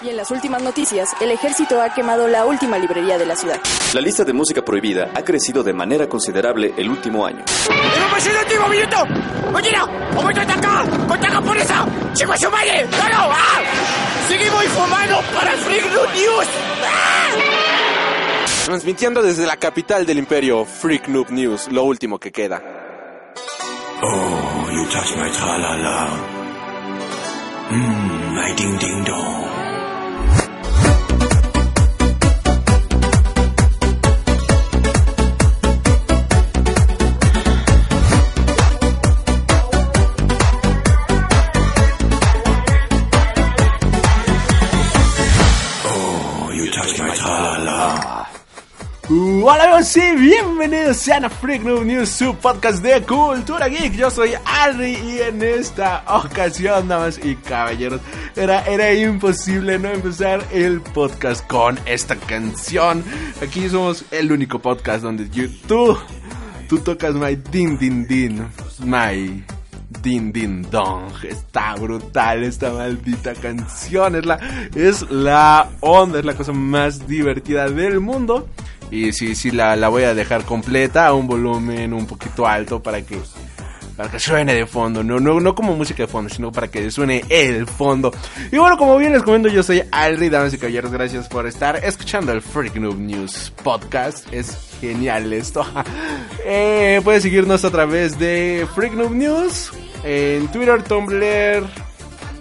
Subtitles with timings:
[0.00, 3.58] Y en las últimas noticias, el ejército ha quemado la última librería de la ciudad.
[3.94, 7.44] La lista de música prohibida ha crecido de manera considerable el último año.
[14.28, 15.84] ¡Seguimos informando para Freak
[16.14, 16.46] News!
[18.66, 22.62] Transmitiendo desde la capital del imperio, Freak Noob News, lo último que queda.
[24.02, 26.08] Oh, you touch my tra-la-la.
[27.70, 29.57] Mmm, my ding-ding-dong.
[49.50, 53.94] Hola amigos y bienvenidos a Freak Noob News, su podcast de cultura geek.
[53.94, 58.00] Yo soy Ari y en esta ocasión, damas y caballeros,
[58.36, 63.02] era, era imposible no empezar el podcast con esta canción.
[63.42, 65.96] Aquí somos el único podcast donde you- tú,
[66.68, 68.46] tú tocas my din din din,
[68.84, 69.42] my
[70.02, 71.10] Din Din Dong.
[71.24, 74.14] Está brutal esta maldita canción.
[74.16, 74.38] Es la,
[74.76, 78.46] es la onda, es la cosa más divertida del mundo.
[78.90, 82.82] Y sí, sí, la, la voy a dejar completa a un volumen un poquito alto
[82.82, 83.20] para que,
[83.96, 85.04] para que suene de fondo.
[85.04, 88.12] No, no, no como música de fondo, sino para que suene el fondo.
[88.50, 90.90] Y bueno, como bien les comento, yo soy Alri, damas y caballeros.
[90.90, 94.32] Gracias por estar escuchando el Freak Noob News Podcast.
[94.32, 95.64] Es genial esto.
[96.50, 99.70] Eh, puedes seguirnos a través de Freak Noob News
[100.02, 101.66] en Twitter, Tumblr,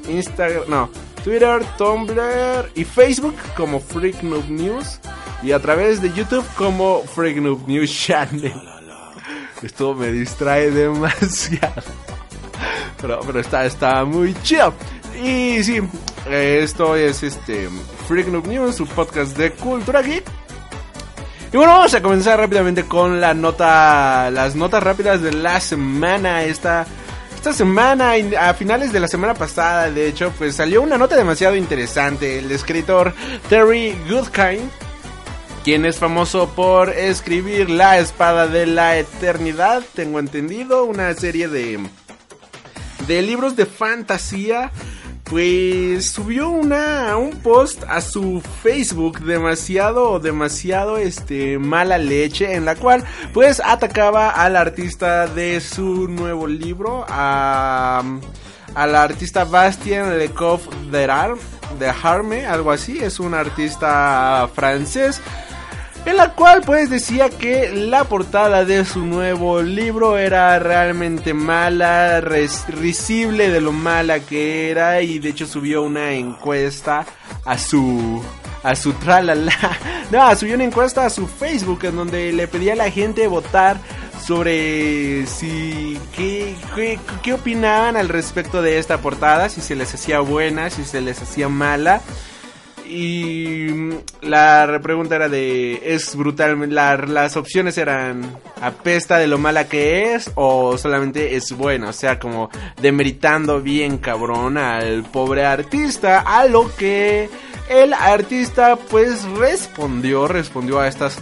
[0.08, 0.90] Instagram, no,
[1.26, 5.02] Twitter, Tumblr y Facebook como Freak Noob News
[5.44, 8.54] y a través de YouTube como Freak Noob News Channel.
[9.62, 11.84] Esto me distrae demasiado.
[13.02, 14.74] Pero, pero está, está muy chido.
[15.24, 15.82] Y sí,
[16.30, 17.70] esto es este
[18.08, 20.24] Freak Noob News, su podcast de cultura geek.
[21.52, 26.44] Y bueno, vamos a comenzar rápidamente con la nota, las notas rápidas de la semana.
[26.44, 26.86] Esta,
[27.34, 31.56] esta semana, a finales de la semana pasada, de hecho, pues salió una nota demasiado
[31.56, 32.40] interesante.
[32.40, 33.14] El escritor
[33.48, 34.70] Terry Goodkind,
[35.68, 41.78] quien es famoso por escribir La Espada de la Eternidad, tengo entendido, una serie de,
[43.06, 44.72] de libros de fantasía
[45.26, 52.76] pues subió una un post a su Facebook demasiado demasiado este mala leche en la
[52.76, 53.04] cual
[53.34, 58.04] pues atacaba al artista de su nuevo libro a
[58.74, 60.62] al artista Bastien Lecoq
[60.92, 61.36] de Ar-
[61.78, 65.20] de Harme, algo así, es un artista francés
[66.08, 72.22] en la cual pues decía que la portada de su nuevo libro era realmente mala,
[72.22, 77.06] risible de lo mala que era y de hecho subió una encuesta
[77.44, 78.24] a su
[78.64, 79.52] a su tralala.
[80.12, 83.76] No, subió una encuesta a su Facebook en donde le pedía a la gente votar
[84.26, 90.22] sobre si qué, qué, qué opinaban al respecto de esta portada, si se les hacía
[90.22, 92.02] buena, si se les hacía mala.
[92.90, 96.74] Y mm, la pregunta era de, ¿es brutal?
[96.74, 101.90] la- las opciones eran, ¿apesta de lo mala que es o solamente es buena?
[101.90, 102.50] O sea, como
[102.82, 107.30] demeritando bien cabrón al pobre artista, a lo que
[107.70, 111.18] el artista pues respondió, respondió a estas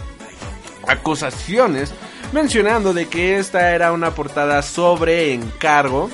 [0.86, 1.92] acusaciones,
[2.32, 6.10] mencionando de que esta era una portada sobre encargo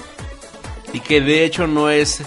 [0.93, 2.23] y que de hecho no es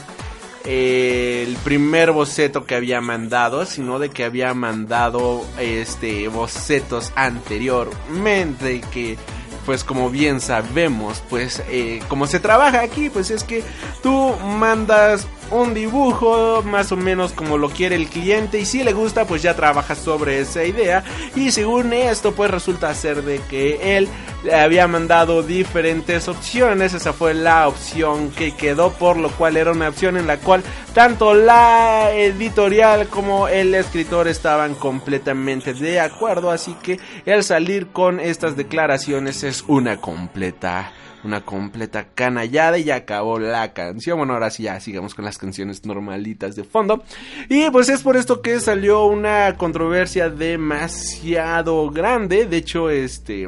[0.65, 9.17] el primer boceto que había mandado, sino de que había mandado este bocetos anteriormente que
[9.65, 13.63] pues como bien sabemos, pues eh, como se trabaja aquí, pues es que
[14.03, 18.93] tú mandas un dibujo más o menos como lo quiere el cliente y si le
[18.93, 21.03] gusta pues ya trabajas sobre esa idea
[21.35, 24.07] y según esto pues resulta ser de que él
[24.43, 29.71] le había mandado diferentes opciones, esa fue la opción que quedó por lo cual era
[29.71, 30.63] una opción en la cual
[30.93, 38.19] tanto la editorial como el escritor estaban completamente de acuerdo, así que el salir con
[38.19, 40.91] estas declaraciones es una completa
[41.25, 44.17] una completa canallada y ya acabó la canción.
[44.17, 47.03] Bueno, ahora sí ya sigamos con las canciones normalitas de fondo.
[47.49, 52.45] Y pues es por esto que salió una controversia demasiado grande.
[52.45, 53.47] De hecho, este...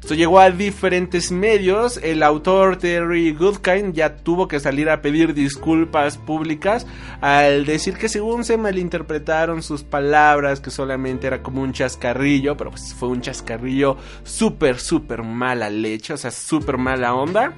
[0.00, 1.98] Esto llegó a diferentes medios.
[2.02, 6.86] El autor Terry Goodkind ya tuvo que salir a pedir disculpas públicas
[7.20, 12.70] al decir que según se malinterpretaron sus palabras, que solamente era como un chascarrillo, pero
[12.70, 17.54] pues fue un chascarrillo súper, súper mala leche, o sea, súper mala onda.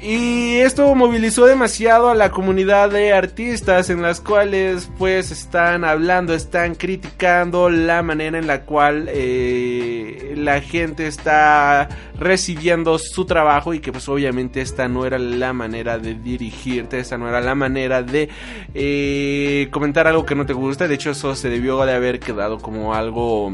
[0.00, 6.34] Y esto movilizó demasiado a la comunidad de artistas en las cuales pues están hablando,
[6.34, 13.80] están criticando la manera en la cual eh, la gente está recibiendo su trabajo y
[13.80, 18.04] que pues obviamente esta no era la manera de dirigirte, esta no era la manera
[18.04, 18.28] de
[18.74, 22.58] eh, comentar algo que no te gusta, de hecho eso se debió de haber quedado
[22.58, 23.52] como algo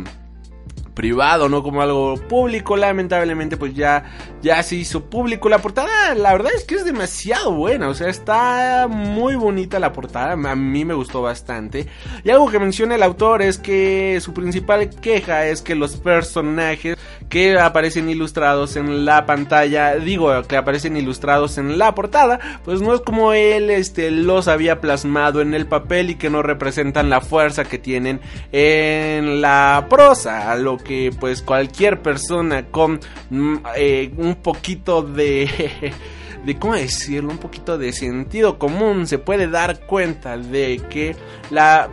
[0.94, 2.76] privado, no como algo público.
[2.76, 4.04] Lamentablemente, pues ya,
[4.42, 5.48] ya se hizo público.
[5.48, 7.88] La portada, la verdad es que es demasiado buena.
[7.88, 10.32] O sea, está muy bonita la portada.
[10.32, 11.86] A mí me gustó bastante.
[12.22, 16.96] Y algo que menciona el autor es que su principal queja es que los personajes
[17.28, 22.94] que aparecen ilustrados en la pantalla, digo, que aparecen ilustrados en la portada, pues no
[22.94, 27.20] es como él este, los había plasmado en el papel y que no representan la
[27.20, 28.20] fuerza que tienen
[28.52, 30.54] en la prosa.
[30.84, 33.00] Que pues cualquier persona con
[33.30, 35.92] mm, eh, un poquito de...
[36.44, 41.16] de cómo decirlo, un poquito de sentido común se puede dar cuenta de que
[41.50, 41.88] la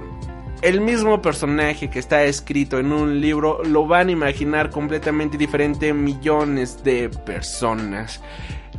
[0.62, 5.94] el mismo personaje que está escrito en un libro lo van a imaginar completamente diferente
[5.94, 8.22] millones de personas.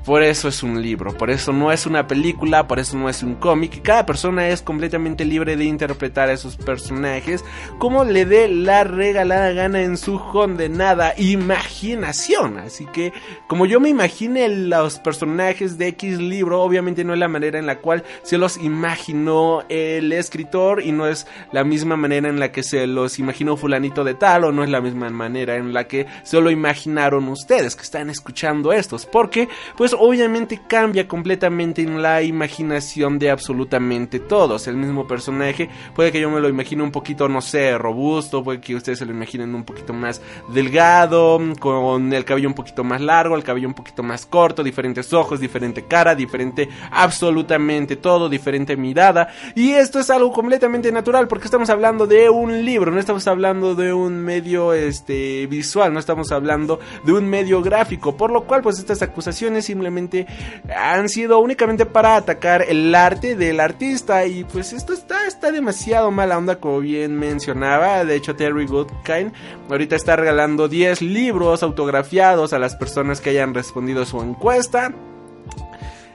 [0.04, 3.22] Por eso es un libro, por eso no es una película, por eso no es
[3.22, 3.82] un cómic.
[3.82, 7.44] Cada persona es completamente libre de interpretar a esos personajes
[7.78, 12.58] como le dé la regalada gana en su condenada imaginación.
[12.58, 13.12] Así que,
[13.46, 17.66] como yo me imagine los personajes de X libro, obviamente no es la manera en
[17.66, 22.50] la cual se los imaginó el escritor y no es la misma manera en la
[22.50, 25.86] que se los imaginó fulanito de tal o no es la misma manera en la
[25.86, 29.06] que se lo imaginaron ustedes que están escuchando estos.
[29.06, 34.66] Porque, pues obviamente cambia completamente en la imaginación de absolutamente todos.
[34.66, 38.60] El mismo personaje puede que yo me lo imagine un poquito, no sé, robusto, puede
[38.60, 43.00] que ustedes se lo imaginen un poquito más delgado, con el cabello un poquito más
[43.00, 48.76] largo, el cabello un poquito más corto, diferentes ojos, diferente cara, diferente absolutamente todo, diferente
[48.76, 49.28] mirada.
[49.54, 53.74] Y esto es algo completamente natural porque estamos hablando de un libro, no estamos hablando
[53.74, 58.62] de un medio este visual, no estamos hablando de un medio gráfico, por lo cual
[58.62, 60.26] pues estas acusaciones simplemente
[60.74, 64.24] han sido únicamente para atacar el arte del artista.
[64.26, 69.32] Y pues esto está, está demasiado mala onda como bien mencionaba, de hecho Terry Goodkind
[69.68, 74.92] ahorita está regalando 10 libros autografiados a las personas que hayan respondido su encuesta.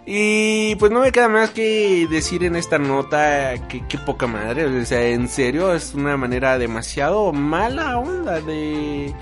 [0.05, 4.85] Y pues no me queda más que decir en esta nota que poca madre, o
[4.85, 9.13] sea, en serio es una manera demasiado mala onda de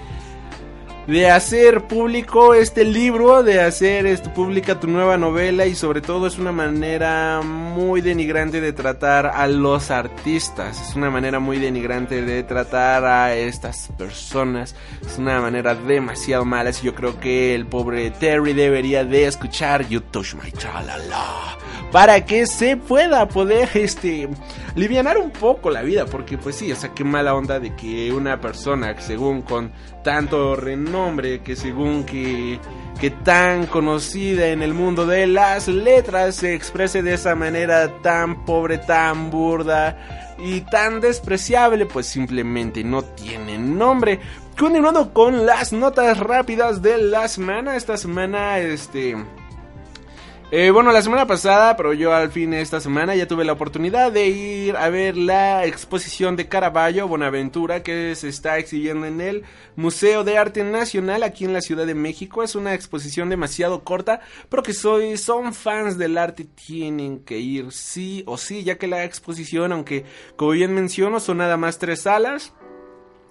[1.07, 6.25] de hacer público este libro, de hacer esto pública tu nueva novela y sobre todo
[6.25, 12.21] es una manera muy denigrante de tratar a los artistas, es una manera muy denigrante
[12.23, 14.75] de tratar a estas personas,
[15.05, 19.87] es una manera demasiado mala, y yo creo que el pobre Terry debería de escuchar
[19.87, 21.57] You Touch My Chalala
[21.91, 24.27] para que se pueda poder este
[24.75, 28.11] livianar un poco la vida, porque pues sí, o sea, qué mala onda de que
[28.11, 29.71] una persona según con
[30.03, 32.59] tanto renombre, que según que,
[32.99, 38.45] que tan conocida en el mundo de las letras se exprese de esa manera tan
[38.45, 44.19] pobre, tan burda y tan despreciable, pues simplemente no tiene nombre.
[44.57, 49.15] Continuando con las notas rápidas de la semana, esta semana este
[50.57, 54.09] eh, bueno, la semana pasada, pero yo al fin esta semana ya tuve la oportunidad
[54.09, 59.43] de ir a ver la exposición de Caravaggio Bonaventura que se está exhibiendo en el
[59.75, 62.41] Museo de Arte Nacional aquí en la Ciudad de México.
[62.41, 67.73] Es una exposición demasiado corta, pero que soy, son fans del arte tienen que ir
[67.73, 70.05] sí o sí, ya que la exposición, aunque
[70.37, 72.53] como bien menciono, son nada más tres salas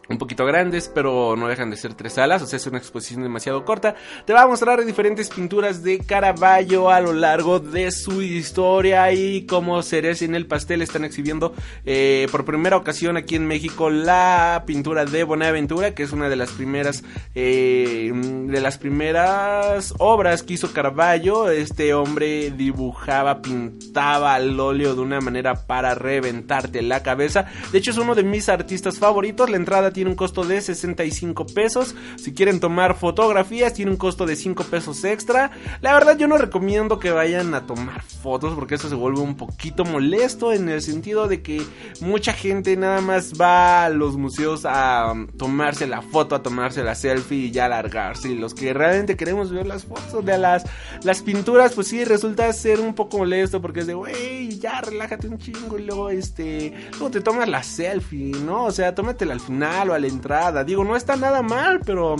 [0.08, 3.22] un poquito grandes, pero no dejan de ser tres salas, o sea, es una exposición
[3.22, 3.94] demasiado corta.
[4.26, 9.46] Te va a mostrar diferentes pinturas de Caravaggio a lo largo de su historia y
[9.46, 14.64] como Ceres en el pastel están exhibiendo eh, por primera ocasión aquí en México la
[14.66, 17.02] pintura de Bonaventura, que es una de las primeras
[17.34, 21.50] eh, de las primeras obras que hizo Caravaggio.
[21.50, 27.46] Este hombre dibujaba, pintaba al óleo de una manera para reventarte la cabeza.
[27.72, 29.50] De hecho, es uno de mis artistas favoritos.
[29.50, 31.94] La entrada tiene un costo de 65 pesos.
[32.16, 35.50] Si quieren tomar fotografías, tiene un costo de 5 pesos extra.
[35.80, 39.36] La verdad, yo no recomiendo que vayan a tomar fotos porque eso se vuelve un
[39.36, 41.62] poquito molesto en el sentido de que
[42.00, 46.82] mucha gente nada más va a los museos a um, tomarse la foto, a tomarse
[46.82, 48.30] la selfie y ya largarse.
[48.30, 50.64] Y los que realmente queremos ver las fotos de las,
[51.02, 55.28] las pinturas, pues sí, resulta ser un poco molesto porque es de, wey, ya relájate
[55.28, 58.64] un chingo y luego, este, luego te tomas la selfie, ¿no?
[58.64, 60.64] O sea, tómatela al final a la entrada.
[60.64, 62.16] Digo, no está nada mal, pero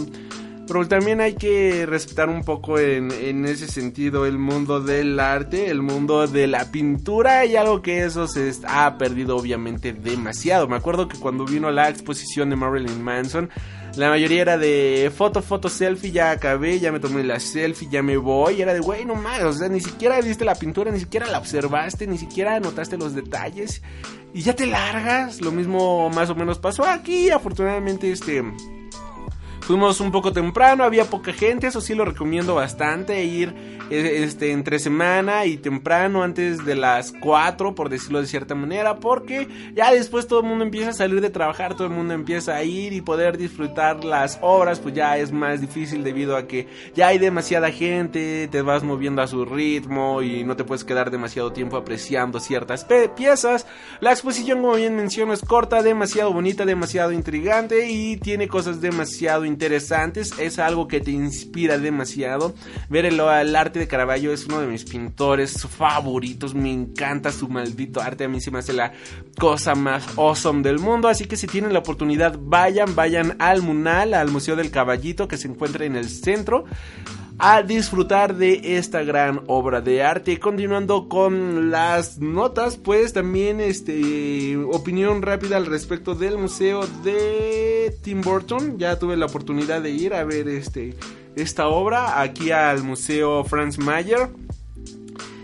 [0.66, 5.70] pero también hay que respetar un poco en, en, ese sentido el mundo del arte,
[5.70, 10.66] el mundo de la pintura y algo que eso se ha perdido obviamente demasiado.
[10.66, 13.50] Me acuerdo que cuando vino la exposición de Marilyn Manson,
[13.96, 18.02] la mayoría era de foto, foto, selfie, ya acabé, ya me tomé la selfie, ya
[18.02, 18.60] me voy.
[18.60, 21.38] Era de, güey, no mames, o sea, ni siquiera viste la pintura, ni siquiera la
[21.38, 23.82] observaste, ni siquiera notaste los detalles.
[24.34, 25.40] Y ya te largas.
[25.40, 27.30] Lo mismo más o menos pasó aquí.
[27.30, 28.42] Afortunadamente, este
[29.66, 34.78] Fuimos un poco temprano, había poca gente, eso sí lo recomiendo bastante, ir este, entre
[34.78, 40.26] semana y temprano, antes de las 4, por decirlo de cierta manera, porque ya después
[40.26, 43.00] todo el mundo empieza a salir de trabajar, todo el mundo empieza a ir y
[43.00, 47.70] poder disfrutar las obras, pues ya es más difícil debido a que ya hay demasiada
[47.70, 52.40] gente, te vas moviendo a su ritmo y no te puedes quedar demasiado tiempo apreciando
[52.40, 52.86] ciertas
[53.16, 53.66] piezas.
[54.00, 59.44] La exposición, como bien menciono, es corta, demasiado bonita, demasiado intrigante y tiene cosas demasiado
[59.44, 62.54] interesantes es algo que te inspira demasiado.
[62.88, 68.00] Ver el, arte de Caravaggio es uno de mis pintores favoritos, me encanta su maldito
[68.00, 68.92] arte, a mí se me hace la
[69.38, 74.14] cosa más awesome del mundo, así que si tienen la oportunidad vayan, vayan al Munal,
[74.14, 76.64] al Museo del Caballito que se encuentra en el centro
[77.38, 80.38] a disfrutar de esta gran obra de arte.
[80.38, 88.20] Continuando con las notas, pues también este opinión rápida al respecto del museo de Tim
[88.20, 88.78] Burton.
[88.78, 90.94] Ya tuve la oportunidad de ir a ver este
[91.36, 94.30] esta obra aquí al museo Franz Mayer.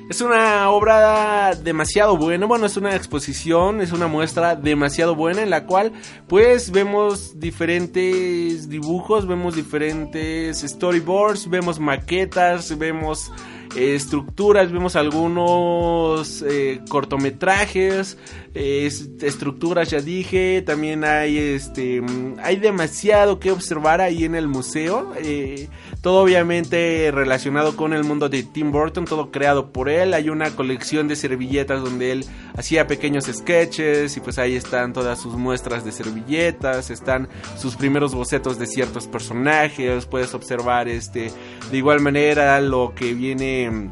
[0.09, 5.51] Es una obra demasiado buena, bueno, es una exposición, es una muestra demasiado buena en
[5.51, 5.93] la cual
[6.27, 13.31] pues vemos diferentes dibujos, vemos diferentes storyboards, vemos maquetas, vemos
[13.77, 18.19] estructuras, vemos algunos eh, cortometrajes,
[18.55, 22.03] estructuras ya dije, también hay este
[22.43, 25.69] hay demasiado que observar ahí en el museo, eh,
[26.01, 30.51] todo obviamente relacionado con el mundo de Tim Burton, todo creado por él, hay una
[30.51, 32.25] colección de servilletas donde él
[32.57, 37.29] hacía pequeños sketches y pues ahí están todas sus muestras de servilletas, están
[37.59, 41.31] sus primeros bocetos de ciertos personajes, puedes observar este
[41.71, 43.91] de igual manera lo que viene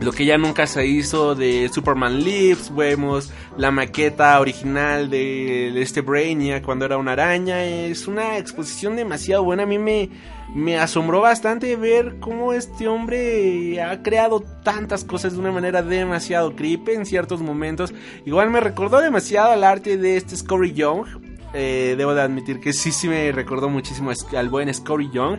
[0.00, 6.00] lo que ya nunca se hizo de Superman Lives, vemos la maqueta original de, este
[6.00, 10.10] Brainiac cuando era una araña, es una exposición demasiado buena, a mí me,
[10.54, 16.54] me asombró bastante ver cómo este hombre ha creado tantas cosas de una manera demasiado
[16.54, 17.94] creepy en ciertos momentos,
[18.26, 21.06] igual me recordó demasiado al arte de este Scotty Young,
[21.54, 25.38] eh, debo de admitir que sí, sí me recordó muchísimo al buen Scotty Young,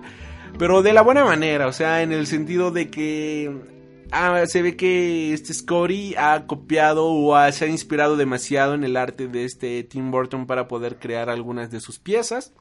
[0.58, 3.75] pero de la buena manera, o sea, en el sentido de que
[4.12, 8.98] Ah, se ve que este Scotty ha copiado o se ha inspirado demasiado en el
[8.98, 12.54] arte de este Tim Burton para poder crear algunas de sus piezas,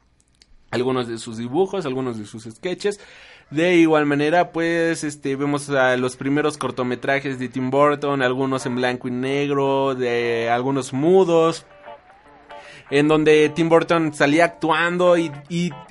[0.71, 2.99] algunos de sus dibujos, algunos de sus sketches.
[3.51, 8.75] De igual manera, pues, este, vemos a los primeros cortometrajes de Tim Burton, algunos en
[8.75, 11.65] blanco y negro, de algunos mudos,
[12.89, 15.31] en donde Tim Burton salía actuando y,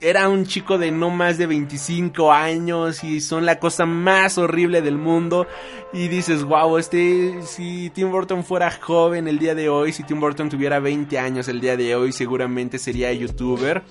[0.00, 4.82] era un chico de no más de 25 años y son la cosa más horrible
[4.82, 5.46] del mundo
[5.92, 10.20] y dices, wow, este, si Tim Burton fuera joven el día de hoy, si Tim
[10.20, 13.82] Burton tuviera 20 años el día de hoy, seguramente sería youtuber.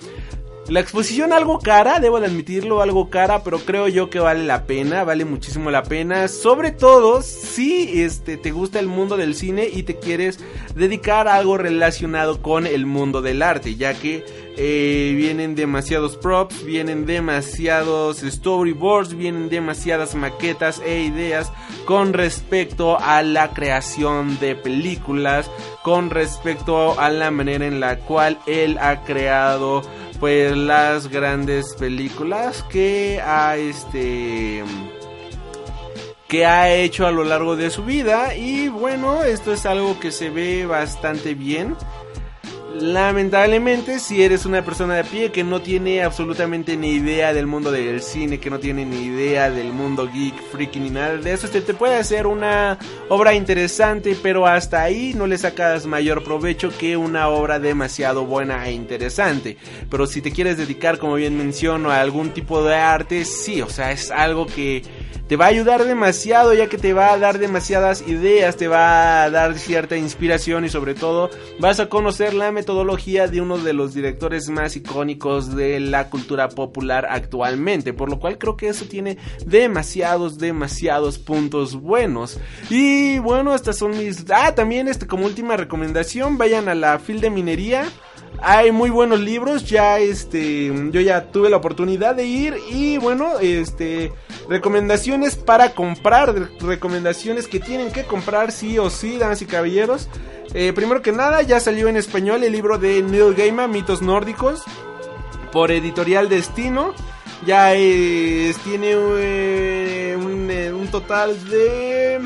[0.70, 4.66] La exposición algo cara, debo de admitirlo, algo cara, pero creo yo que vale la
[4.66, 9.68] pena, vale muchísimo la pena, sobre todo si este te gusta el mundo del cine
[9.72, 10.40] y te quieres
[10.74, 14.24] dedicar a algo relacionado con el mundo del arte, ya que
[14.56, 21.52] eh, vienen demasiados props, vienen demasiados storyboards, vienen demasiadas maquetas e ideas
[21.86, 25.50] con respecto a la creación de películas,
[25.84, 29.82] con respecto a la manera en la cual él ha creado
[30.24, 34.64] pues las grandes películas que ha este
[36.30, 38.34] que ha hecho a lo largo de su vida.
[38.34, 41.76] Y bueno esto es algo que se ve bastante bien
[42.80, 47.72] Lamentablemente, si eres una persona de pie que no tiene absolutamente ni idea del mundo
[47.72, 51.46] del cine, que no tiene ni idea del mundo geek, freaky ni nada de eso,
[51.46, 56.76] este te puede hacer una obra interesante, pero hasta ahí no le sacas mayor provecho
[56.76, 59.56] que una obra demasiado buena e interesante.
[59.92, 63.70] Pero si te quieres dedicar, como bien menciono, a algún tipo de arte, sí, o
[63.70, 64.82] sea, es algo que
[65.28, 69.24] te va a ayudar demasiado ya que te va a dar demasiadas ideas, te va
[69.24, 73.74] a dar cierta inspiración y sobre todo vas a conocer la metodología de uno de
[73.74, 78.86] los directores más icónicos de la cultura popular actualmente, por lo cual creo que eso
[78.86, 82.40] tiene demasiados, demasiados puntos buenos.
[82.70, 84.24] Y bueno, estas son mis...
[84.34, 87.84] Ah, también este como última recomendación, vayan a la fil de minería
[88.42, 93.40] hay muy buenos libros, ya este, yo ya tuve la oportunidad de ir y bueno,
[93.40, 94.12] este,
[94.50, 100.10] recomendaciones para comprar, recomendaciones que tienen que comprar sí o sí, damas y caballeros.
[100.54, 104.64] Eh, primero que nada, ya salió en español el libro de Neil Gaiman, Mitos Nórdicos,
[105.52, 106.94] por Editorial Destino.
[107.46, 112.22] Ya es, tiene eh, un, eh, un total de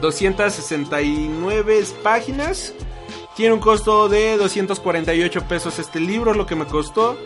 [0.00, 2.72] 269 páginas.
[3.36, 7.16] Tiene un costo de 248 pesos este libro, lo que me costó.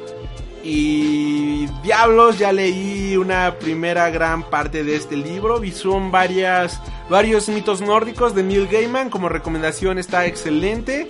[0.63, 5.65] Y diablos, ya leí una primera gran parte de este libro.
[5.65, 9.11] Y son varias, varios mitos nórdicos de Neil Gaiman.
[9.11, 11.09] Como recomendación está excelente.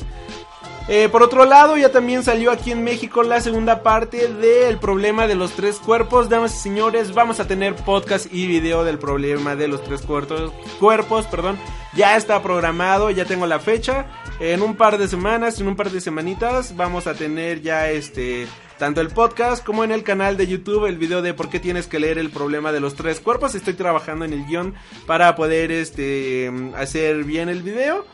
[0.89, 5.29] Eh, por otro lado, ya también salió aquí en México la segunda parte del problema
[5.29, 6.29] de los tres cuerpos.
[6.29, 10.53] Damas y señores, vamos a tener podcast y video del problema de los tres cuerpos.
[10.81, 11.57] cuerpos perdón.
[11.95, 14.07] Ya está programado, ya tengo la fecha.
[14.41, 18.49] En un par de semanas, en un par de semanitas, vamos a tener ya este
[18.79, 21.87] tanto el podcast como en el canal de YouTube el video de por qué tienes
[21.87, 23.55] que leer el problema de los tres cuerpos.
[23.55, 24.75] Estoy trabajando en el guion
[25.07, 28.05] para poder este hacer bien el video.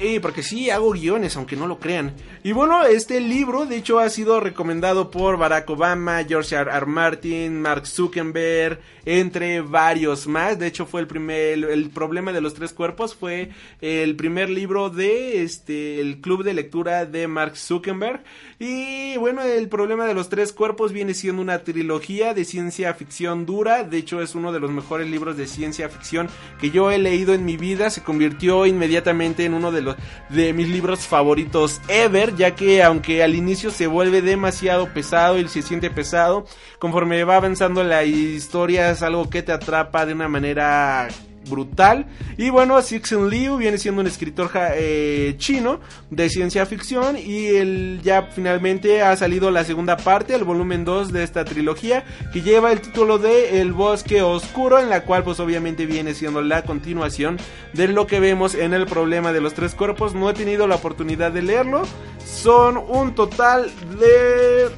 [0.00, 2.14] Y porque sí, hago guiones, aunque no lo crean.
[2.42, 6.70] Y bueno, este libro, de hecho, ha sido recomendado por Barack Obama, George R.
[6.70, 6.86] R.
[6.86, 10.58] Martin, Mark Zuckerberg, entre varios más.
[10.58, 14.90] De hecho, fue el primer, el, problema de los tres cuerpos fue el primer libro
[14.90, 18.22] de este, el club de lectura de Mark Zuckerberg.
[18.58, 23.46] Y bueno, el problema de los tres cuerpos viene siendo una trilogía de ciencia ficción
[23.46, 23.84] dura.
[23.84, 26.28] De hecho, es uno de los mejores libros de ciencia ficción
[26.60, 27.90] que yo he leído en mi vida.
[27.90, 29.82] Se convirtió inmediatamente en uno de
[30.28, 35.48] de mis libros favoritos ever, ya que aunque al inicio se vuelve demasiado pesado y
[35.48, 36.46] se siente pesado,
[36.78, 41.08] conforme va avanzando la historia es algo que te atrapa de una manera
[41.48, 42.06] brutal.
[42.36, 48.00] Y bueno, Sixen Liu viene siendo un escritor eh, chino de ciencia ficción y él
[48.02, 52.72] ya finalmente ha salido la segunda parte, el volumen 2 de esta trilogía, que lleva
[52.72, 57.38] el título de El bosque oscuro, en la cual pues obviamente viene siendo la continuación
[57.72, 60.14] de lo que vemos en el problema de los tres cuerpos.
[60.14, 61.82] No he tenido la oportunidad de leerlo.
[62.24, 64.68] Son un total de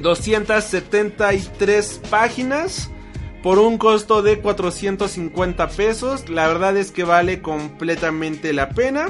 [0.00, 2.91] 273 páginas
[3.42, 6.28] por un costo de 450 pesos.
[6.28, 9.06] La verdad es que vale completamente la pena.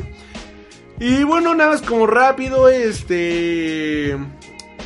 [0.99, 4.17] Y bueno, nada más como rápido, este...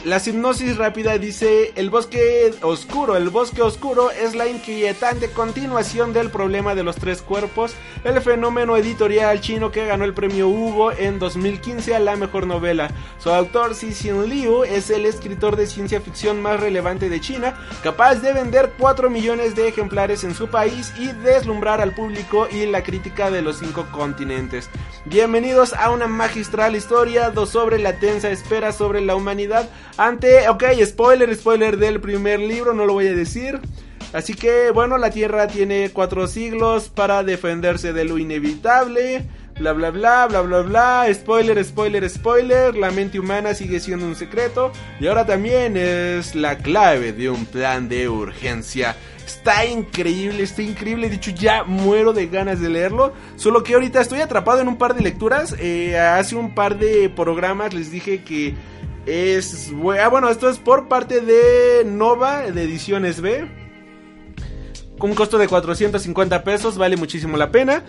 [0.07, 6.31] La hipnosis rápida dice, el bosque oscuro, el bosque oscuro es la inquietante continuación del
[6.31, 11.19] problema de los tres cuerpos, el fenómeno editorial chino que ganó el premio Hugo en
[11.19, 12.89] 2015 a la mejor novela.
[13.19, 18.21] Su autor Cixin Liu es el escritor de ciencia ficción más relevante de China, capaz
[18.21, 22.85] de vender 4 millones de ejemplares en su país y deslumbrar al público y la
[22.85, 24.71] crítica de los cinco continentes.
[25.05, 31.35] Bienvenidos a una magistral historia sobre la tensa espera sobre la humanidad ante, ok, spoiler,
[31.35, 33.61] spoiler del primer libro, no lo voy a decir.
[34.13, 39.27] Así que, bueno, la Tierra tiene cuatro siglos para defenderse de lo inevitable.
[39.59, 41.07] Bla bla bla, bla bla bla.
[41.15, 42.77] Spoiler, spoiler, spoiler.
[42.77, 44.71] La mente humana sigue siendo un secreto.
[45.01, 48.95] Y ahora también es la clave de un plan de urgencia.
[49.27, 51.09] Está increíble, está increíble.
[51.09, 53.15] De hecho, ya muero de ganas de leerlo.
[53.37, 55.57] Solo que ahorita estoy atrapado en un par de lecturas.
[55.59, 58.55] Eh, hace un par de programas les dije que
[59.07, 59.73] es.
[60.01, 63.49] Ah, bueno, esto es por parte de Nova, de Ediciones B.
[64.99, 67.85] Con un costo de 450 pesos, vale muchísimo la pena.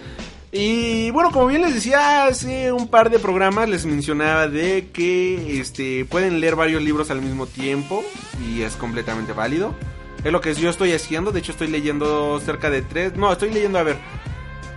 [0.51, 5.59] Y bueno, como bien les decía hace un par de programas, les mencionaba de que
[5.59, 8.03] este, pueden leer varios libros al mismo tiempo
[8.47, 9.75] y es completamente válido.
[10.23, 13.51] Es lo que yo estoy haciendo, de hecho estoy leyendo cerca de tres, no, estoy
[13.51, 13.97] leyendo, a ver,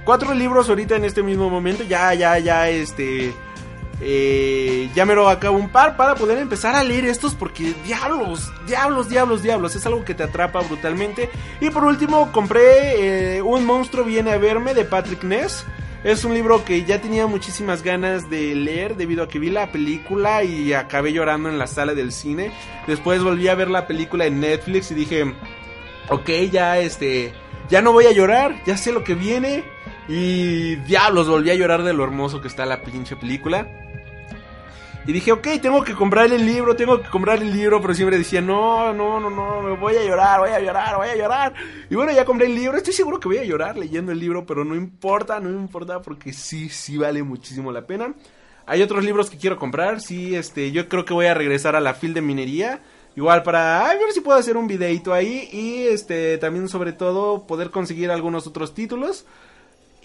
[0.04, 3.32] cuatro libros ahorita en este mismo momento, ya, ya, ya, este
[4.02, 8.50] eh, ya me lo acabo un par para poder empezar a leer estos porque diablos,
[8.66, 11.28] diablos, diablos, diablos, es algo que te atrapa brutalmente.
[11.60, 15.66] Y por último compré eh, Un monstruo viene a verme de Patrick Ness.
[16.02, 19.70] Es un libro que ya tenía muchísimas ganas de leer debido a que vi la
[19.70, 22.52] película y acabé llorando en la sala del cine.
[22.86, 25.34] Después volví a ver la película en Netflix y dije,
[26.08, 27.34] ok, ya este,
[27.68, 29.62] ya no voy a llorar, ya sé lo que viene.
[30.08, 33.89] Y diablos, volví a llorar de lo hermoso que está la pinche película.
[35.10, 38.16] Y dije, ok, tengo que comprar el libro, tengo que comprar el libro, pero siempre
[38.16, 41.52] decía, no, no, no, no, me voy a llorar, voy a llorar, voy a llorar.
[41.90, 44.46] Y bueno, ya compré el libro, estoy seguro que voy a llorar leyendo el libro,
[44.46, 48.14] pero no importa, no importa, porque sí, sí vale muchísimo la pena.
[48.66, 51.80] Hay otros libros que quiero comprar, sí, este, yo creo que voy a regresar a
[51.80, 52.78] la fil de minería.
[53.16, 57.48] Igual para a ver si puedo hacer un videito ahí y este también sobre todo
[57.48, 59.26] poder conseguir algunos otros títulos.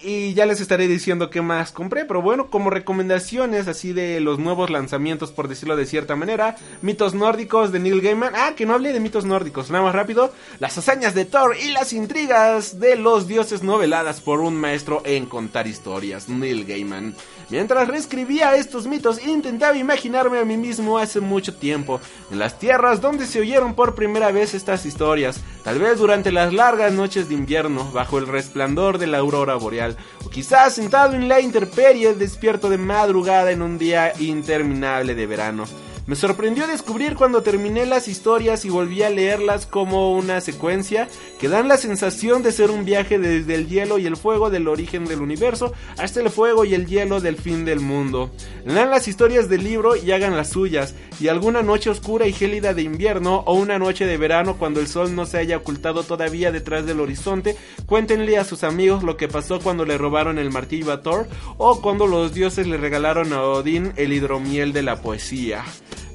[0.01, 2.05] Y ya les estaré diciendo qué más compré.
[2.05, 6.58] Pero bueno, como recomendaciones así de los nuevos lanzamientos, por decirlo de cierta manera.
[6.81, 8.34] Mitos nórdicos de Neil Gaiman.
[8.36, 9.71] Ah, que no hablé de mitos nórdicos.
[9.71, 10.34] Nada más rápido.
[10.60, 15.25] Las hazañas de Thor y las intrigas de los dioses noveladas por un maestro en
[15.25, 16.29] contar historias.
[16.29, 17.15] Neil Gaiman.
[17.49, 23.01] Mientras reescribía estos mitos, intentaba imaginarme a mí mismo hace mucho tiempo, en las tierras
[23.01, 27.36] donde se oyeron por primera vez estas historias, tal vez durante las largas noches de
[27.36, 32.69] invierno, bajo el resplandor de la aurora boreal, o quizás sentado en la intemperie, despierto
[32.69, 35.65] de madrugada en un día interminable de verano.
[36.08, 41.08] Me sorprendió descubrir cuando terminé las historias y volví a leerlas como una secuencia
[41.39, 44.67] que dan la sensación de ser un viaje desde el hielo y el fuego del
[44.67, 48.32] origen del universo hasta el fuego y el hielo del fin del mundo.
[48.65, 52.74] Lean las historias del libro y hagan las suyas, y alguna noche oscura y gélida
[52.74, 56.52] de invierno o una noche de verano cuando el sol no se haya ocultado todavía
[56.52, 60.91] detrás del horizonte, cuéntenle a sus amigos lo que pasó cuando le robaron el martillo
[60.91, 65.63] a Thor o cuando los dioses le regalaron a Odín el hidromiel de la poesía.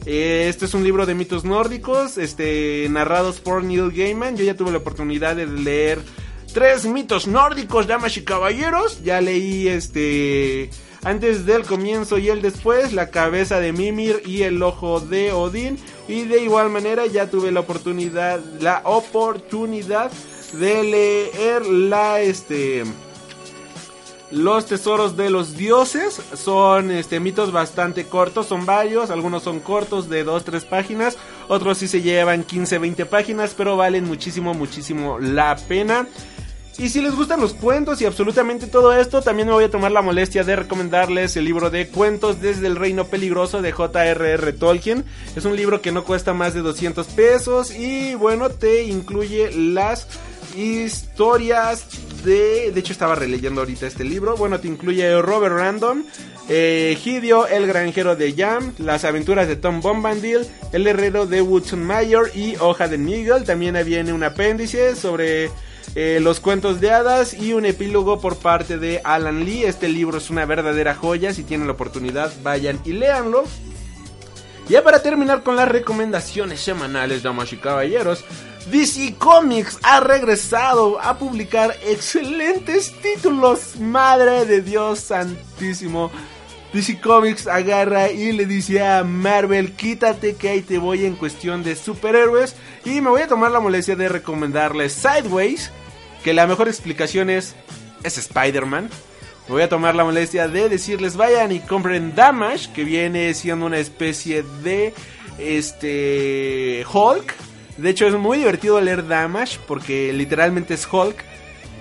[0.06, 4.36] Eh, Este es un libro de mitos nórdicos, este, narrados por Neil Gaiman.
[4.36, 6.00] Yo ya tuve la oportunidad de leer
[6.52, 9.02] tres mitos nórdicos, damas y caballeros.
[9.02, 10.70] Ya leí este
[11.02, 15.78] antes del comienzo y el después, la cabeza de Mimir y el ojo de Odín.
[16.08, 20.10] Y de igual manera ya tuve la oportunidad, la oportunidad
[20.54, 22.84] de leer la este
[24.30, 30.08] los tesoros de los dioses son este mitos bastante cortos, son varios, algunos son cortos
[30.08, 31.16] de 2 3 páginas,
[31.48, 36.06] otros sí se llevan 15 20 páginas, pero valen muchísimo muchísimo la pena.
[36.80, 39.92] Y si les gustan los cuentos y absolutamente todo esto, también me voy a tomar
[39.92, 44.52] la molestia de recomendarles el libro de Cuentos desde el Reino Peligroso de J.R.R.
[44.54, 45.04] Tolkien.
[45.36, 50.06] Es un libro que no cuesta más de 200 pesos y bueno, te incluye las
[50.56, 51.84] historias
[52.24, 52.70] de...
[52.72, 54.36] De hecho estaba releyendo ahorita este libro.
[54.36, 56.04] Bueno, te incluye Robert Random,
[56.48, 61.82] eh, Hideo, el granjero de Jam, las aventuras de Tom Bombadil, el herrero de Woodson
[61.82, 63.44] Mayor y Hoja de Nigel.
[63.44, 65.50] También viene un apéndice sobre...
[65.96, 69.64] Eh, los cuentos de hadas y un epílogo por parte de Alan Lee.
[69.64, 71.34] Este libro es una verdadera joya.
[71.34, 73.42] Si tienen la oportunidad, vayan y léanlo.
[74.68, 78.24] Ya para terminar con las recomendaciones semanales, damas y caballeros,
[78.66, 83.76] DC Comics ha regresado a publicar excelentes títulos.
[83.80, 86.10] Madre de Dios santísimo.
[86.72, 91.64] DC Comics agarra y le dice a Marvel, quítate que ahí te voy en cuestión
[91.64, 92.54] de superhéroes.
[92.84, 95.72] Y me voy a tomar la molestia de recomendarles Sideways,
[96.22, 97.56] que la mejor explicación es,
[98.04, 98.90] es Spider-Man.
[99.48, 103.66] Me voy a tomar la molestia de decirles vayan y compren Damage, que viene siendo
[103.66, 104.94] una especie de
[105.38, 107.49] este Hulk.
[107.80, 111.24] De hecho es muy divertido leer Damage porque literalmente es Hulk.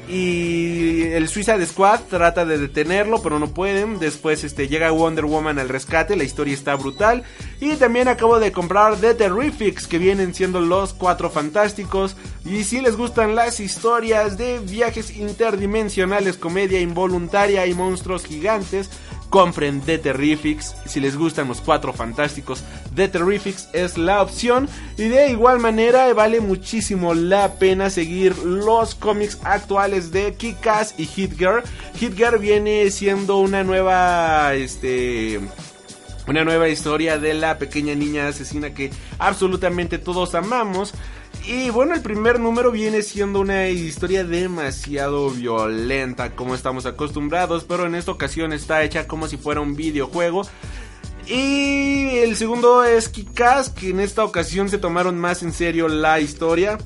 [0.07, 3.99] Y el Suicide Squad trata de detenerlo, pero no pueden.
[3.99, 7.23] Después este, llega Wonder Woman al rescate, la historia está brutal.
[7.59, 12.15] Y también acabo de comprar The Terrifics, que vienen siendo los cuatro fantásticos.
[12.43, 18.89] Y si les gustan las historias de viajes interdimensionales, comedia involuntaria y monstruos gigantes,
[19.29, 20.75] compren The Terrifics.
[20.85, 22.63] Si les gustan los cuatro fantásticos,
[22.95, 24.67] The Terrifics es la opción.
[24.97, 31.05] Y de igual manera vale muchísimo la pena seguir los cómics actuales de Kick-Ass y
[31.05, 31.63] Hit Girl.
[31.95, 35.39] Hit Girl viene siendo una nueva, este...
[36.27, 40.93] Una nueva historia de la pequeña niña asesina que absolutamente todos amamos.
[41.45, 47.85] Y bueno, el primer número viene siendo una historia demasiado violenta como estamos acostumbrados, pero
[47.85, 50.43] en esta ocasión está hecha como si fuera un videojuego.
[51.25, 56.19] Y el segundo es Kikas, que en esta ocasión se tomaron más en serio la
[56.19, 56.77] historia.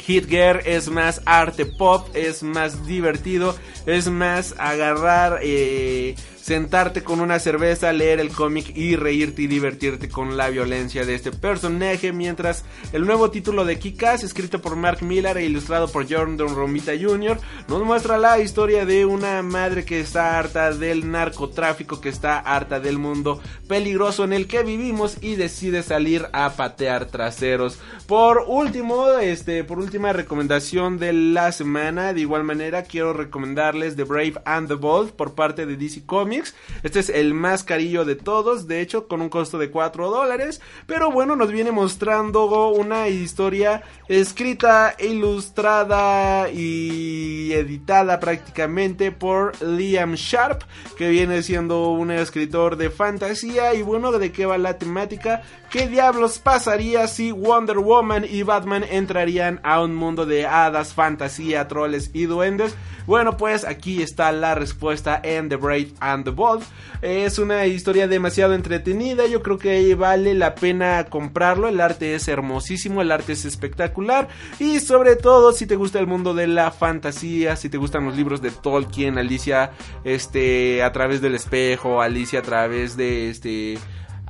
[0.00, 3.54] Hit Girl es más arte pop, es más divertido,
[3.86, 6.16] es más agarrar, eh,
[6.50, 11.14] sentarte con una cerveza, leer el cómic y reírte y divertirte con la violencia de
[11.14, 12.12] este personaje.
[12.12, 16.90] Mientras el nuevo título de Kikas, escrito por Mark Millar e ilustrado por Jordan Romita
[17.00, 22.40] Jr., nos muestra la historia de una madre que está harta del narcotráfico, que está
[22.40, 27.78] harta del mundo peligroso en el que vivimos y decide salir a patear traseros.
[28.08, 34.02] Por último, este, por última recomendación de la semana, de igual manera quiero recomendarles The
[34.02, 36.39] Brave and the Bold por parte de DC Comics.
[36.82, 40.60] Este es el más carillo de todos, de hecho, con un costo de 4 dólares.
[40.86, 50.62] Pero bueno, nos viene mostrando una historia escrita, ilustrada y editada prácticamente por Liam Sharp,
[50.96, 53.74] que viene siendo un escritor de fantasía.
[53.74, 55.42] Y bueno, ¿de qué va la temática?
[55.70, 61.68] ¿Qué diablos pasaría si Wonder Woman y Batman entrarían a un mundo de hadas, fantasía,
[61.68, 62.74] troles y duendes?
[63.06, 66.62] Bueno, pues aquí está la respuesta en The Brave and the Bold.
[67.02, 71.68] Es una historia demasiado entretenida, yo creo que vale la pena comprarlo.
[71.68, 74.28] El arte es hermosísimo, el arte es espectacular
[74.58, 78.16] y sobre todo si te gusta el mundo de la fantasía, si te gustan los
[78.16, 79.72] libros de Tolkien, Alicia
[80.04, 83.78] este a través del espejo, Alicia a través de este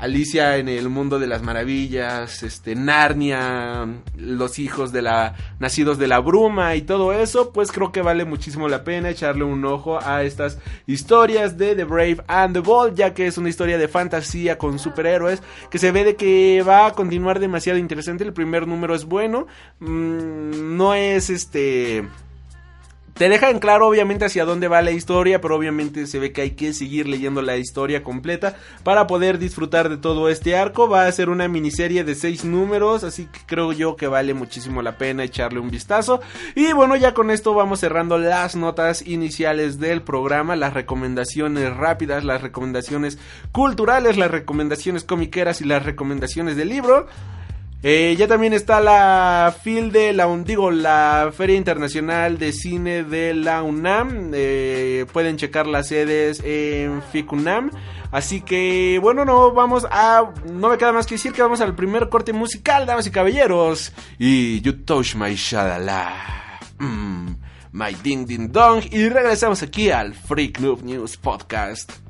[0.00, 3.86] Alicia en el mundo de las maravillas, este Narnia,
[4.16, 8.24] los hijos de la nacidos de la bruma y todo eso, pues creo que vale
[8.24, 12.94] muchísimo la pena echarle un ojo a estas historias de The Brave and the Bold,
[12.94, 16.86] ya que es una historia de fantasía con superhéroes que se ve de que va
[16.86, 18.24] a continuar demasiado interesante.
[18.24, 19.46] El primer número es bueno,
[19.80, 22.08] mm, no es este
[23.20, 26.40] te deja en claro obviamente hacia dónde va la historia, pero obviamente se ve que
[26.40, 30.88] hay que seguir leyendo la historia completa para poder disfrutar de todo este arco.
[30.88, 34.80] Va a ser una miniserie de seis números, así que creo yo que vale muchísimo
[34.80, 36.22] la pena echarle un vistazo.
[36.54, 42.24] Y bueno, ya con esto vamos cerrando las notas iniciales del programa, las recomendaciones rápidas,
[42.24, 43.18] las recomendaciones
[43.52, 47.06] culturales, las recomendaciones comiqueras y las recomendaciones del libro.
[47.82, 53.32] Eh, ya también está la FIL de la digo, la Feria Internacional de Cine de
[53.32, 54.32] la UNAM.
[54.34, 57.70] Eh, pueden checar las sedes en FICUNAM.
[58.12, 60.30] Así que, bueno, no vamos a.
[60.52, 63.92] No me queda más que decir que vamos al primer corte musical, damas y caballeros.
[64.18, 66.58] Y You Touch My Shalala.
[66.78, 67.34] Mm,
[67.72, 68.82] my Ding Ding Dong.
[68.90, 72.09] Y regresamos aquí al Freak Noob News Podcast.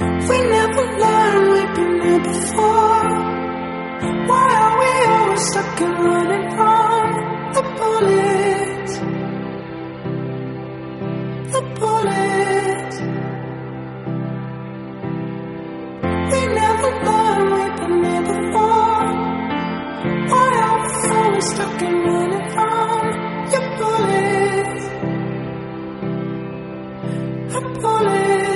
[0.00, 3.08] We never learned we've been here before.
[4.28, 7.04] Why are we always stuck and running from
[7.54, 8.92] the bullets?
[11.52, 12.96] The bullets.
[16.32, 19.06] We never learned we've been here before.
[20.30, 23.02] Why are we always stuck and running from
[23.52, 24.84] your bullets?
[27.52, 28.47] The bullets.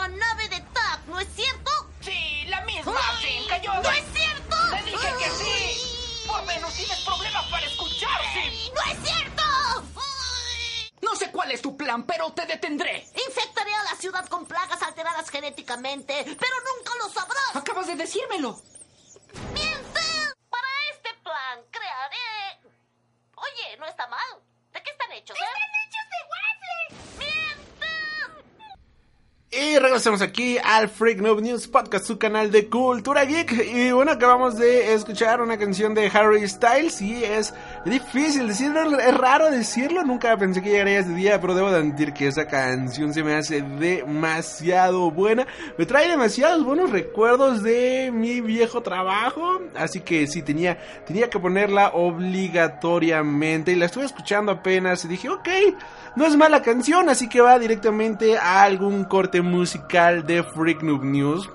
[0.00, 1.70] la nave de TAC, ¿no es cierto?
[2.00, 3.58] Sí, la misma, Simca.
[3.58, 3.74] Yo...
[3.74, 4.56] ¡No es cierto!
[4.70, 6.26] ¡Te dije que sí!
[6.26, 8.20] ¡Por menos tienes problemas para escuchar,
[8.74, 9.42] ¡No es cierto!
[11.02, 13.06] No sé cuál es tu plan, pero te detendré.
[13.26, 17.56] Infectaré a la ciudad con plagas alteradas genéticamente, pero nunca lo sabrás.
[17.56, 18.60] Acabas de decírmelo.
[29.90, 33.50] Regresamos aquí al Freak Noob News Podcast, su canal de cultura geek.
[33.74, 37.52] Y bueno, acabamos de escuchar una canción de Harry Styles y es
[37.84, 40.04] difícil decirlo, es raro decirlo.
[40.04, 43.34] Nunca pensé que llegaría ese día, pero debo de admitir que esa canción se me
[43.34, 45.46] hace demasiado buena.
[45.78, 49.60] Me trae demasiados buenos recuerdos de mi viejo trabajo.
[49.74, 53.72] Así que sí, tenía, tenía que ponerla obligatoriamente.
[53.72, 55.48] Y la estuve escuchando apenas y dije, ok,
[56.16, 61.04] no es mala canción, así que va directamente a algún corte musical de Freak Noob
[61.04, 61.50] News.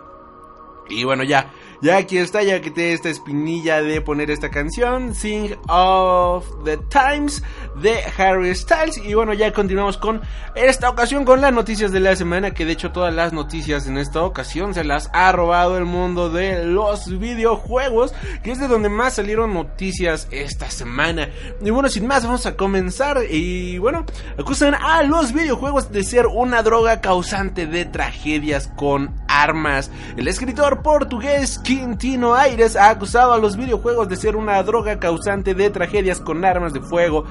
[0.90, 1.52] Y bueno, ya,
[1.86, 6.78] ya aquí está, ya que te esta espinilla de poner esta canción, Sing of the
[6.78, 7.44] Times
[7.80, 8.98] de Harry Styles.
[8.98, 10.22] Y bueno, ya continuamos con
[10.56, 14.00] esta ocasión con las noticias de la semana, que de hecho todas las noticias en
[14.00, 18.90] esta ocasión se las ha robado el mundo de los videojuegos, que es de donde
[18.90, 21.30] más salieron noticias esta semana.
[21.62, 23.20] Y bueno, sin más, vamos a comenzar.
[23.30, 24.08] Y bueno,
[24.40, 29.92] acusan a los videojuegos de ser una droga causante de tragedias con armas.
[30.18, 35.54] El escritor portugués Quintino Aires ha acusado a los videojuegos de ser una droga causante
[35.54, 37.26] de tragedias con armas de fuego.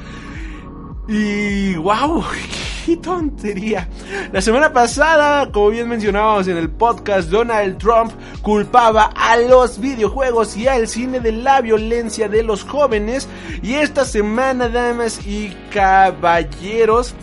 [1.09, 2.23] Y wow,
[2.85, 3.89] qué tontería.
[4.33, 10.59] La semana pasada, como bien mencionábamos en el podcast, Donald Trump culpaba a los videojuegos
[10.59, 13.27] y al cine de la violencia de los jóvenes.
[13.63, 17.15] Y esta semana, damas y caballeros,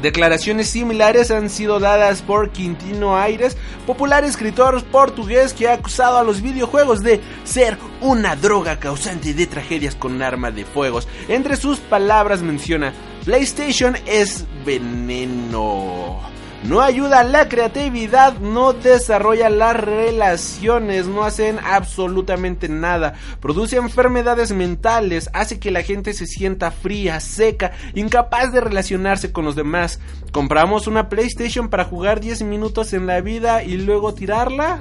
[0.00, 3.56] Declaraciones similares han sido dadas por Quintino Aires,
[3.86, 9.46] popular escritor portugués que ha acusado a los videojuegos de ser una droga causante de
[9.46, 11.08] tragedias con arma de fuegos.
[11.28, 12.92] Entre sus palabras menciona,
[13.24, 16.35] PlayStation es veneno.
[16.68, 23.14] No ayuda a la creatividad, no desarrolla las relaciones, no hacen absolutamente nada.
[23.40, 29.44] Produce enfermedades mentales, hace que la gente se sienta fría, seca, incapaz de relacionarse con
[29.44, 30.00] los demás.
[30.32, 34.80] ¿Compramos una PlayStation para jugar 10 minutos en la vida y luego tirarla?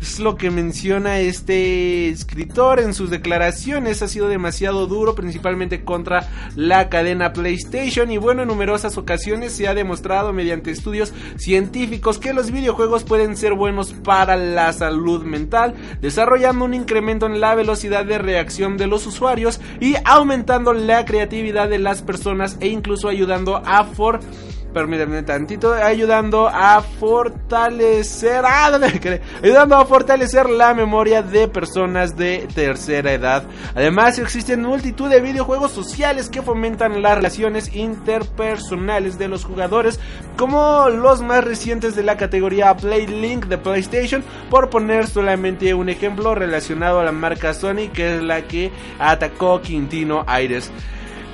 [0.00, 4.00] Es lo que menciona este escritor en sus declaraciones.
[4.00, 8.10] Ha sido demasiado duro, principalmente contra la cadena PlayStation.
[8.12, 13.36] Y bueno, en numerosas ocasiones se ha demostrado mediante estudios científicos que los videojuegos pueden
[13.36, 18.86] ser buenos para la salud mental, desarrollando un incremento en la velocidad de reacción de
[18.86, 24.20] los usuarios y aumentando la creatividad de las personas e incluso ayudando a for
[24.72, 28.78] permítanme tantito, ayudando a fortalecer, ah,
[29.42, 33.44] ayudando a fortalecer la memoria de personas de tercera edad.
[33.74, 40.00] Además, existen multitud de videojuegos sociales que fomentan las relaciones interpersonales de los jugadores,
[40.36, 45.88] como los más recientes de la categoría Play Link de PlayStation, por poner solamente un
[45.88, 50.70] ejemplo relacionado a la marca Sony, que es la que atacó Quintino Aires.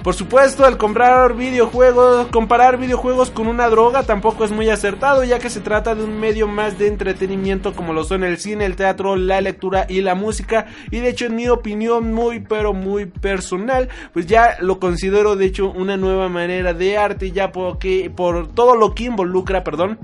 [0.04, 5.38] Por supuesto, el comprar videojuegos, comparar videojuegos con una droga tampoco es muy acertado, ya
[5.38, 8.76] que se trata de un medio más de entretenimiento como lo son el cine, el
[8.76, 10.66] teatro, la lectura y la música.
[10.90, 15.46] Y de hecho, en mi opinión muy pero muy personal, pues ya lo considero de
[15.46, 19.98] hecho una nueva manera de arte, ya porque por todo lo que involucra, perdón,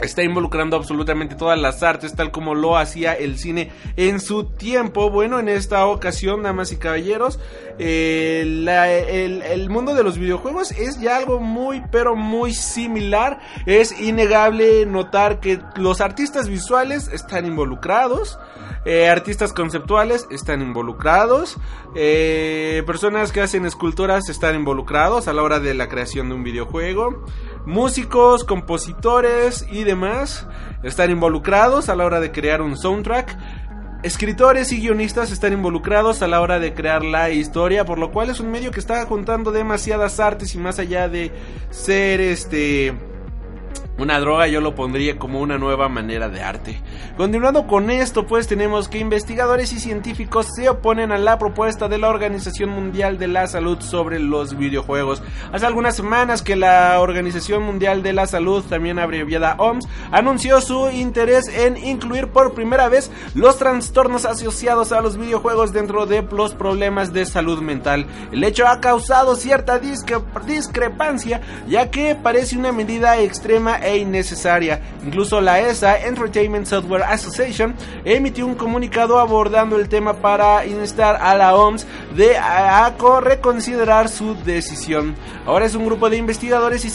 [0.00, 5.10] está involucrando absolutamente todas las artes, tal como lo hacía el cine en su tiempo.
[5.10, 7.38] Bueno, en esta ocasión, damas y caballeros,
[7.78, 8.42] eh,
[9.50, 13.40] el, mundo de los videojuegos es ya algo muy, pero muy similar.
[13.66, 18.38] Es innegable notar que los artistas visuales están involucrados.
[18.86, 21.58] eh, artistas conceptuales están involucrados,
[21.94, 26.44] eh, personas que hacen esculturas están involucrados a la hora de la creación de un
[26.44, 27.24] videojuego,
[27.66, 29.84] músicos, compositores y
[30.82, 33.36] están involucrados a la hora de crear un soundtrack.
[34.02, 38.30] Escritores y guionistas están involucrados a la hora de crear la historia, por lo cual
[38.30, 41.30] es un medio que está juntando demasiadas artes y más allá de
[41.70, 42.94] ser este
[44.00, 46.80] una droga yo lo pondría como una nueva manera de arte.
[47.16, 51.98] Continuando con esto, pues tenemos que investigadores y científicos se oponen a la propuesta de
[51.98, 55.22] la Organización Mundial de la Salud sobre los videojuegos.
[55.52, 60.90] Hace algunas semanas que la Organización Mundial de la Salud, también abreviada OMS, anunció su
[60.90, 66.54] interés en incluir por primera vez los trastornos asociados a los videojuegos dentro de los
[66.54, 68.06] problemas de salud mental.
[68.32, 74.80] El hecho ha causado cierta discre- discrepancia, ya que parece una medida extrema e innecesaria.
[75.04, 77.74] Incluso la ESA, Entertainment Software Association,
[78.04, 84.34] emitió un comunicado abordando el tema para instar a la OMS de a, reconsiderar su
[84.44, 85.14] decisión.
[85.46, 86.90] Ahora es un grupo de investigadores y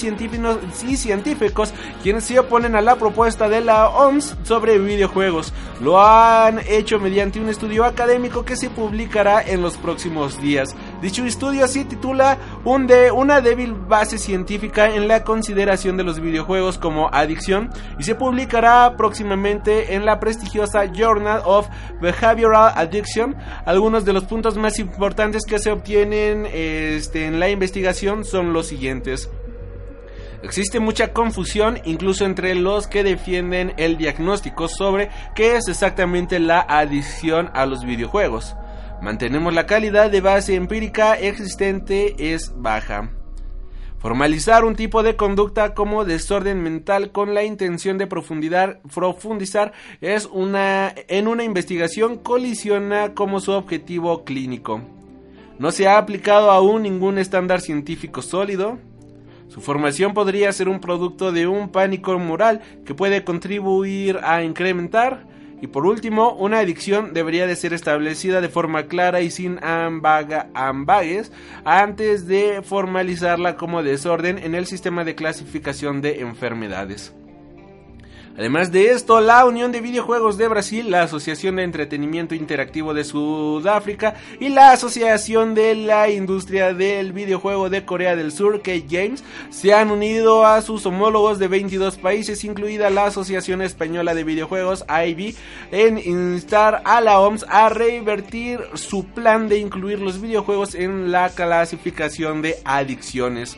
[0.97, 5.53] científicos quienes se oponen a la propuesta de la OMS sobre videojuegos.
[5.81, 10.75] Lo han hecho mediante un estudio académico que se publicará en los próximos días.
[11.05, 16.19] Dicho estudio se titula un de una débil base científica en la consideración de los
[16.19, 21.67] videojuegos como adicción y se publicará próximamente en la prestigiosa Journal of
[22.01, 23.35] Behavioral Addiction.
[23.67, 28.65] Algunos de los puntos más importantes que se obtienen este, en la investigación son los
[28.65, 29.29] siguientes.
[30.41, 36.61] Existe mucha confusión incluso entre los que defienden el diagnóstico sobre qué es exactamente la
[36.61, 38.55] adicción a los videojuegos.
[39.05, 43.11] Mantenemos la calidad de base empírica existente es baja.
[43.99, 50.25] Formalizar un tipo de conducta como desorden mental con la intención de profundizar, profundizar es
[50.25, 54.81] una, en una investigación colisiona como su objetivo clínico.
[55.59, 58.79] No se ha aplicado aún ningún estándar científico sólido.
[59.49, 65.34] Su formación podría ser un producto de un pánico moral que puede contribuir a incrementar.
[65.61, 70.49] Y por último, una adicción debería de ser establecida de forma clara y sin ambaga,
[70.53, 71.31] ambagues
[71.63, 77.13] antes de formalizarla como desorden en el sistema de clasificación de enfermedades.
[78.37, 83.05] Además de esto, la Unión de Videojuegos de Brasil, la Asociación de Entretenimiento Interactivo de
[83.05, 89.73] Sudáfrica y la Asociación de la Industria del Videojuego de Corea del Sur, K-Games, se
[89.73, 95.33] han unido a sus homólogos de 22 países, incluida la Asociación Española de Videojuegos, AIB,
[95.71, 101.29] en instar a la OMS a revertir su plan de incluir los videojuegos en la
[101.29, 103.57] clasificación de adicciones.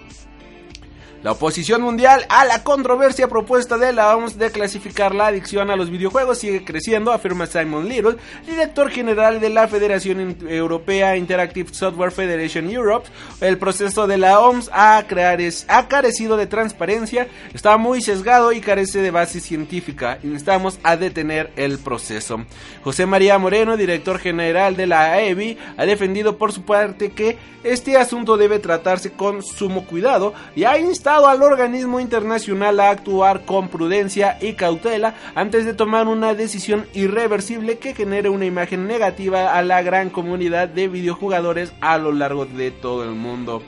[1.28, 5.76] La oposición mundial a la controversia propuesta de la OMS de clasificar la adicción a
[5.76, 8.16] los videojuegos sigue creciendo, afirma Simon Little,
[8.46, 13.10] director general de la Federación Europea Interactive Software Federation Europe.
[13.42, 19.02] El proceso de la OMS ha, ha carecido de transparencia, está muy sesgado y carece
[19.02, 20.20] de base científica.
[20.24, 22.46] Instamos a detener el proceso.
[22.86, 27.98] José María Moreno, director general de la AEBI, ha defendido por su parte que este
[27.98, 33.70] asunto debe tratarse con sumo cuidado y ha instado al organismo internacional a actuar con
[33.70, 39.64] prudencia y cautela antes de tomar una decisión irreversible que genere una imagen negativa a
[39.64, 43.64] la gran comunidad de videojugadores a lo largo de todo el mundo.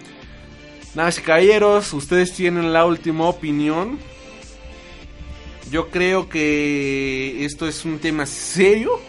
[0.93, 3.97] Nada, caballeros, ustedes tienen la última opinión.
[5.71, 8.99] Yo creo que esto es un tema serio.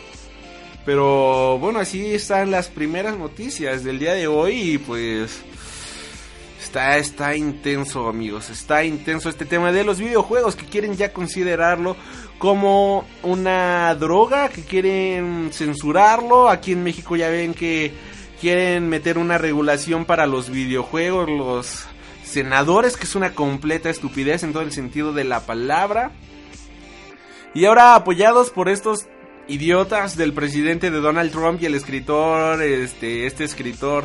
[0.87, 5.43] Pero bueno, así están las primeras noticias del día de hoy y pues
[6.63, 8.51] Está, está intenso, amigos.
[8.51, 11.97] Está intenso este tema de los videojuegos que quieren ya considerarlo
[12.39, 16.49] como una droga, que quieren censurarlo.
[16.51, 17.93] Aquí en México ya ven que
[18.41, 21.87] quieren meter una regulación para los videojuegos, los
[22.25, 26.13] senadores, que es una completa estupidez en todo el sentido de la palabra.
[27.55, 29.07] Y ahora apoyados por estos
[29.49, 34.05] idiotas del presidente de Donald Trump y el escritor, este, este escritor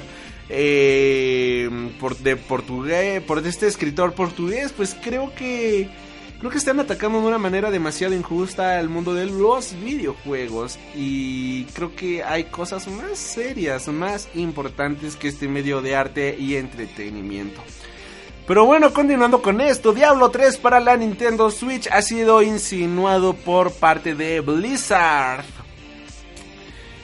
[0.49, 1.69] eh,
[1.99, 5.89] por, de portugués, por este escritor portugués, pues creo que
[6.39, 11.63] creo que están atacando de una manera demasiado injusta al mundo de los videojuegos y
[11.65, 17.61] creo que hay cosas más serias, más importantes que este medio de arte y entretenimiento.
[18.47, 23.71] Pero bueno, continuando con esto, Diablo 3 para la Nintendo Switch ha sido insinuado por
[23.71, 25.55] parte de Blizzard.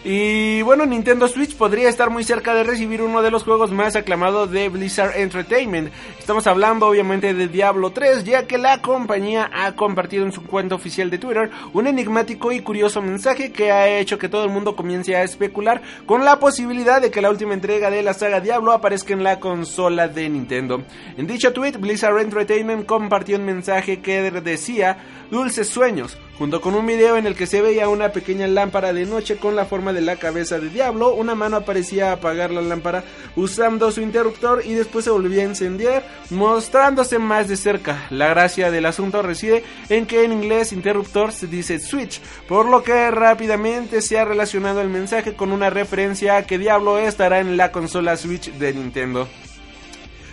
[0.04, 3.96] Y bueno, Nintendo Switch podría estar muy cerca de recibir uno de los juegos más
[3.96, 5.92] aclamados de Blizzard Entertainment.
[6.18, 10.74] Estamos hablando obviamente de Diablo 3, ya que la compañía ha compartido en su cuenta
[10.74, 14.76] oficial de Twitter un enigmático y curioso mensaje que ha hecho que todo el mundo
[14.76, 18.72] comience a especular con la posibilidad de que la última entrega de la saga Diablo
[18.72, 20.82] aparezca en la consola de Nintendo.
[21.16, 24.98] En dicho tweet, Blizzard Entertainment compartió un mensaje que decía
[25.30, 29.06] Dulces Sueños, junto con un video en el que se veía una pequeña lámpara de
[29.06, 32.64] noche con la forma de la cabeza de Diablo, una mano aparecía a apagar la
[32.64, 33.04] lámpara
[33.36, 38.08] usando su interruptor y después se volvía a encender, mostrándose más de cerca.
[38.10, 42.82] La gracia del asunto reside en que en inglés interruptor se dice switch, por lo
[42.82, 47.56] que rápidamente se ha relacionado el mensaje con una referencia a que Diablo estará en
[47.56, 49.28] la consola Switch de Nintendo.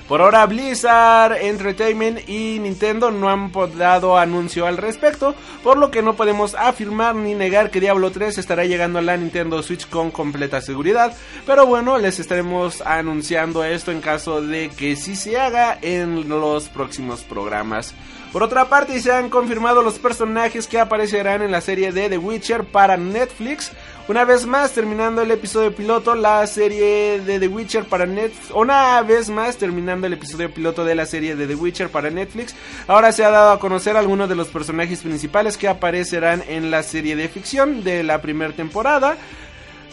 [0.08, 6.00] Por ahora Blizzard Entertainment y Nintendo no han dado anuncio al respecto, por lo que
[6.00, 10.10] no podemos afirmar ni negar que Diablo 3 estará llegando a la Nintendo Switch con
[10.10, 15.78] completa seguridad, pero bueno, les estaremos anunciando esto en caso de que sí se haga
[15.82, 17.94] en los próximos programas.
[18.32, 22.18] Por otra parte, se han confirmado los personajes que aparecerán en la serie de The
[22.18, 23.72] Witcher para Netflix.
[24.08, 28.50] Una vez más, terminando el episodio piloto, la serie de The Witcher para Netflix.
[28.54, 32.54] Una vez más, terminando el episodio piloto de la serie de The Witcher para Netflix.
[32.86, 36.82] Ahora se ha dado a conocer algunos de los personajes principales que aparecerán en la
[36.82, 39.18] serie de ficción de la primera temporada.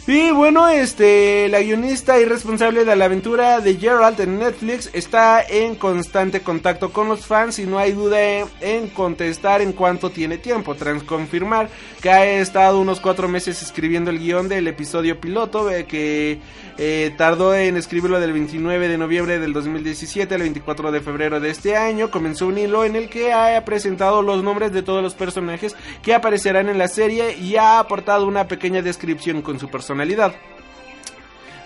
[0.08, 5.41] Y bueno, este, la guionista y responsable de la aventura de Geralt en Netflix está
[5.41, 8.22] en constante contacto con los fans y no hay duda
[8.62, 11.70] en, contestar en cuanto tiene tiempo, tras confirmar
[12.03, 16.39] que ha estado unos cuatro meses escribiendo el guion del episodio piloto, eh, que
[16.78, 21.49] eh, tardó en escribirlo del 29 de noviembre del 2017 al 24 de febrero de
[21.49, 25.16] este año, comenzó un hilo en el que ha presentado los nombres de todos los
[25.16, 29.68] personajes que aparecerán en la serie y ha aportado una pequeña descripción con su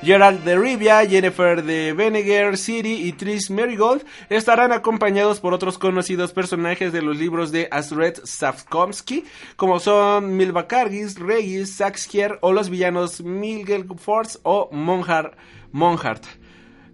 [0.02, 6.32] Gerald de Rivia, Jennifer de Venegar, City y Trish Marigold estarán acompañados por otros conocidos
[6.32, 9.26] personajes de los libros de Azred Sapkowski,
[9.58, 15.34] como son Milva Kargis, Regis, Saxkier o los villanos Miguel Force o Monhart.
[15.72, 16.24] Monhart.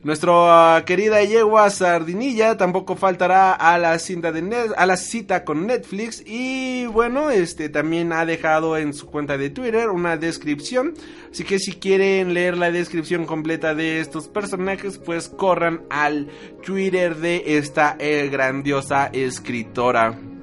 [0.05, 6.85] Nuestra querida yegua Sardinilla tampoco faltará a la de a la cita con Netflix y
[6.85, 10.93] bueno, este también ha dejado en su cuenta de Twitter una descripción,
[11.31, 16.27] así que si quieren leer la descripción completa de estos personajes, pues corran al
[16.63, 20.34] Twitter de esta eh, grandiosa escritora.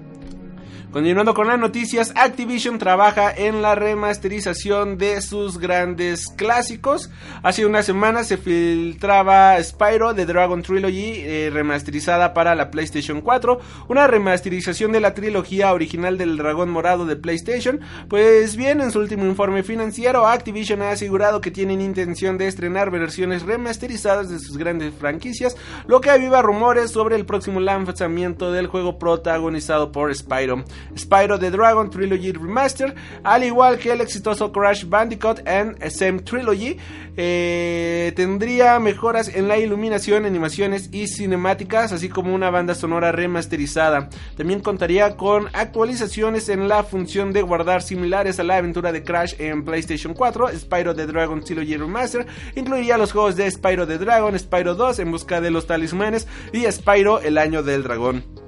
[0.93, 7.09] Continuando con las noticias, Activision trabaja en la remasterización de sus grandes clásicos.
[7.43, 13.59] Hace una semana se filtraba Spyro de Dragon Trilogy eh, remasterizada para la PlayStation 4,
[13.89, 17.81] una remasterización de la trilogía original del Dragón Morado de PlayStation.
[18.11, 22.91] Pues bien, en su último informe financiero, Activision ha asegurado que tienen intención de estrenar
[22.91, 28.67] versiones remasterizadas de sus grandes franquicias, lo que aviva rumores sobre el próximo lanzamiento del
[28.67, 30.67] juego protagonizado por Spyro.
[30.97, 36.77] Spyro the Dragon Trilogy Remaster, al igual que el exitoso Crash Bandicoot and Same Trilogy,
[37.17, 44.09] eh, tendría mejoras en la iluminación, animaciones y cinemáticas, así como una banda sonora remasterizada.
[44.37, 49.35] También contaría con actualizaciones en la función de guardar similares a la aventura de Crash
[49.39, 54.39] en PlayStation 4, Spyro the Dragon Trilogy Remaster, incluiría los juegos de Spyro the Dragon,
[54.39, 58.42] Spyro 2 en busca de los talismanes y Spyro el año del dragón.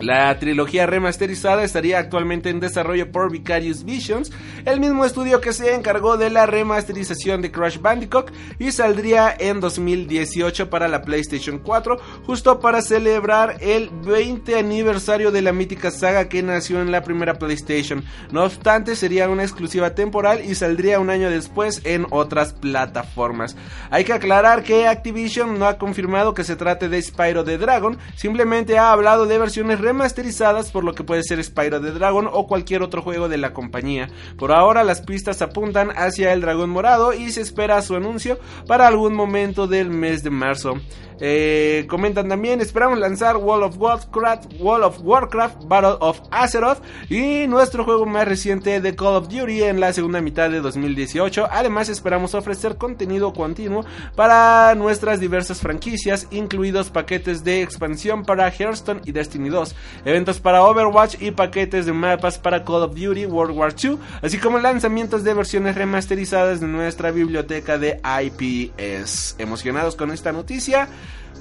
[0.00, 4.32] La trilogía remasterizada estaría actualmente en desarrollo por Vicarious Visions,
[4.64, 9.60] el mismo estudio que se encargó de la remasterización de Crash Bandicoot y saldría en
[9.60, 16.30] 2018 para la PlayStation 4, justo para celebrar el 20 aniversario de la mítica saga
[16.30, 18.02] que nació en la primera PlayStation.
[18.30, 23.54] No obstante, sería una exclusiva temporal y saldría un año después en otras plataformas.
[23.90, 27.98] Hay que aclarar que Activision no ha confirmado que se trate de Spyro the Dragon,
[28.16, 32.46] simplemente ha hablado de versiones remasterizadas por lo que puede ser Spyro the Dragon o
[32.46, 34.08] cualquier otro juego de la compañía.
[34.38, 38.38] Por ahora las pistas apuntan hacia el dragón morado y se espera su anuncio
[38.68, 40.74] para algún momento del mes de marzo.
[41.20, 46.78] Eh, comentan también, esperamos lanzar World of Warcraft, World of Warcraft, Battle of Azeroth
[47.10, 51.48] y nuestro juego más reciente de Call of Duty en la segunda mitad de 2018.
[51.50, 53.84] Además esperamos ofrecer contenido continuo
[54.16, 59.74] para nuestras diversas franquicias, incluidos paquetes de expansión para Hearthstone y Destiny 2,
[60.06, 64.38] eventos para Overwatch y paquetes de mapas para Call of Duty World War II, así
[64.38, 69.36] como lanzamientos de versiones remasterizadas de nuestra biblioteca de IPS.
[69.38, 70.88] Emocionados con esta noticia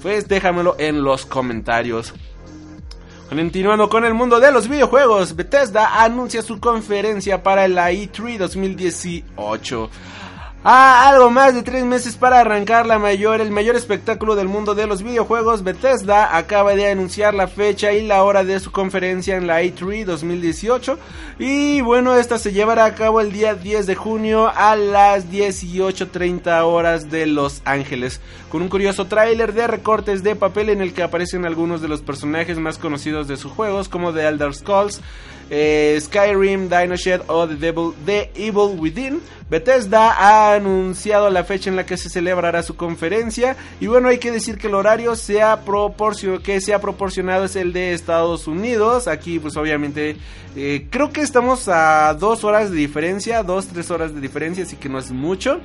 [0.01, 2.13] pues déjamelo en los comentarios.
[3.29, 9.89] Continuando con el mundo de los videojuegos, Bethesda anuncia su conferencia para la E3 2018.
[10.61, 14.75] A algo más de tres meses para arrancar la mayor, el mayor espectáculo del mundo
[14.75, 19.37] de los videojuegos, Bethesda acaba de anunciar la fecha y la hora de su conferencia
[19.37, 20.99] en la E3 2018.
[21.39, 26.61] Y bueno, esta se llevará a cabo el día 10 de junio a las 18.30
[26.65, 28.19] horas de Los Ángeles.
[28.51, 32.01] Con un curioso tráiler de recortes de papel en el que aparecen algunos de los
[32.01, 34.99] personajes más conocidos de sus juegos, como The Elder Scrolls.
[35.49, 36.95] Eh, Skyrim, Dino
[37.27, 39.21] o The, Devil, The Evil Within.
[39.49, 44.19] Bethesda ha anunciado la fecha en la que se celebrará su conferencia y bueno, hay
[44.19, 45.59] que decir que el horario se ha
[46.43, 49.07] que se ha proporcionado es el de Estados Unidos.
[49.07, 50.17] Aquí pues obviamente
[50.55, 54.75] eh, creo que estamos a dos horas de diferencia, dos, tres horas de diferencia, así
[54.75, 55.59] que no es mucho.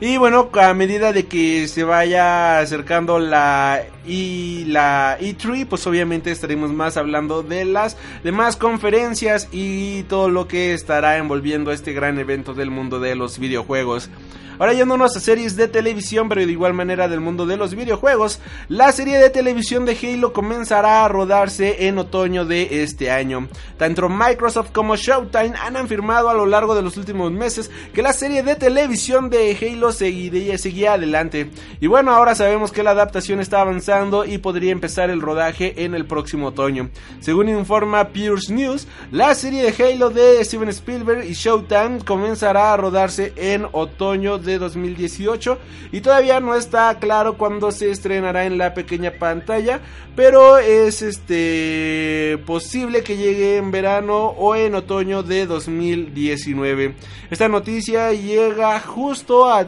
[0.00, 6.32] Y bueno, a medida de que se vaya acercando la y la E3, pues obviamente
[6.32, 12.18] estaremos más hablando de las demás conferencias y todo lo que estará envolviendo este gran
[12.18, 14.10] evento del mundo de los videojuegos.
[14.58, 18.40] Ahora yéndonos a series de televisión, pero de igual manera del mundo de los videojuegos,
[18.68, 23.48] la serie de televisión de Halo comenzará a rodarse en otoño de este año.
[23.76, 28.12] Tanto Microsoft como Showtime han afirmado a lo largo de los últimos meses que la
[28.12, 31.50] serie de televisión de Halo seguiría, seguía adelante.
[31.80, 35.94] Y bueno, ahora sabemos que la adaptación está avanzando y podría empezar el rodaje en
[35.94, 36.90] el próximo otoño.
[37.20, 42.76] Según informa Pierce News, la serie de Halo de Steven Spielberg y Showtime comenzará a
[42.76, 45.58] rodarse en otoño de 2018
[45.92, 49.80] y todavía no está claro cuándo se estrenará en la pequeña pantalla,
[50.14, 56.94] pero es este posible que llegue en verano o en otoño de 2019.
[57.30, 59.66] Esta noticia llega justo a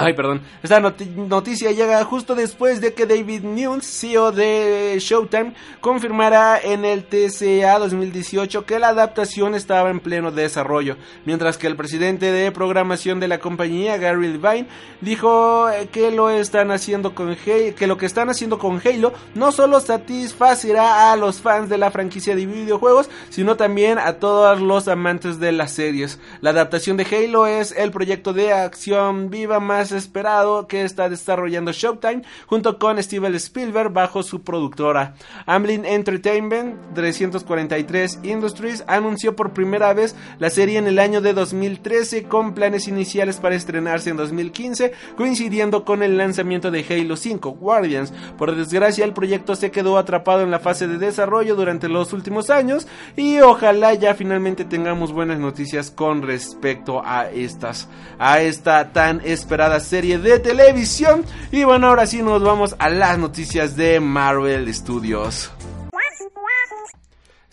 [0.00, 0.42] Ay, perdón.
[0.62, 7.02] Esta noticia llega justo después de que David Nunes, CEO de Showtime, confirmara en el
[7.02, 13.18] TCA 2018 que la adaptación estaba en pleno desarrollo, mientras que el presidente de programación
[13.18, 14.68] de la compañía, Gary Levine,
[15.00, 19.50] dijo eh, que lo están haciendo con que lo que están haciendo con Halo no
[19.50, 24.86] solo satisfacerá a los fans de la franquicia de videojuegos, sino también a todos los
[24.86, 26.20] amantes de las series.
[26.40, 31.72] La adaptación de Halo es el proyecto de acción viva más esperado que está desarrollando
[31.72, 35.14] Showtime junto con Steven Spielberg bajo su productora.
[35.46, 42.24] Amblin Entertainment 343 Industries anunció por primera vez la serie en el año de 2013
[42.24, 48.12] con planes iniciales para estrenarse en 2015 coincidiendo con el lanzamiento de Halo 5 Guardians.
[48.36, 52.50] Por desgracia el proyecto se quedó atrapado en la fase de desarrollo durante los últimos
[52.50, 52.86] años
[53.16, 59.77] y ojalá ya finalmente tengamos buenas noticias con respecto a estas a esta tan esperada
[59.80, 61.24] serie de televisión.
[61.50, 65.50] Y bueno, ahora sí nos vamos a las noticias de Marvel Studios.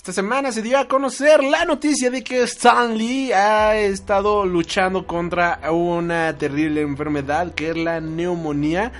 [0.06, 5.08] Esta semana se dio a conocer la noticia de que Stan Lee ha estado luchando
[5.08, 8.92] contra una terrible enfermedad que es la neumonía.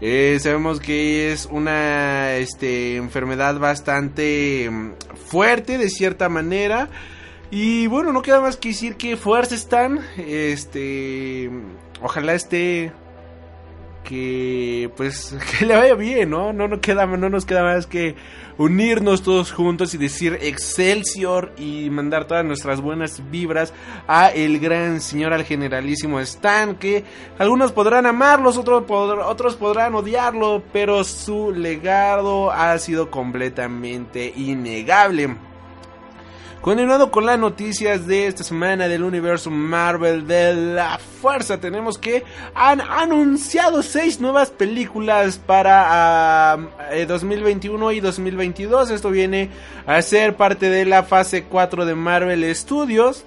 [0.00, 4.92] Eh, sabemos que es una este, enfermedad bastante mm,
[5.26, 6.88] fuerte de cierta manera.
[7.50, 10.00] Y bueno, no queda más que decir que fuerza están.
[10.16, 11.50] Este.
[12.02, 12.92] Ojalá esté.
[14.04, 16.52] Que pues que le vaya bien, ¿no?
[16.52, 18.14] No, no, queda, no nos queda más que
[18.58, 23.72] unirnos todos juntos y decir Excelsior y mandar todas nuestras buenas vibras
[24.06, 27.04] a el gran señor al generalísimo Stan, que
[27.38, 35.36] algunos podrán amarlos, otros, otros podrán odiarlo, pero su legado ha sido completamente innegable.
[36.64, 42.24] Continuando con las noticias de esta semana del universo Marvel de la Fuerza, tenemos que
[42.54, 46.58] han anunciado seis nuevas películas para
[47.06, 48.88] 2021 ah, eh, y 2022.
[48.92, 49.50] Esto viene
[49.86, 53.26] a ser parte de la fase 4 de Marvel Studios.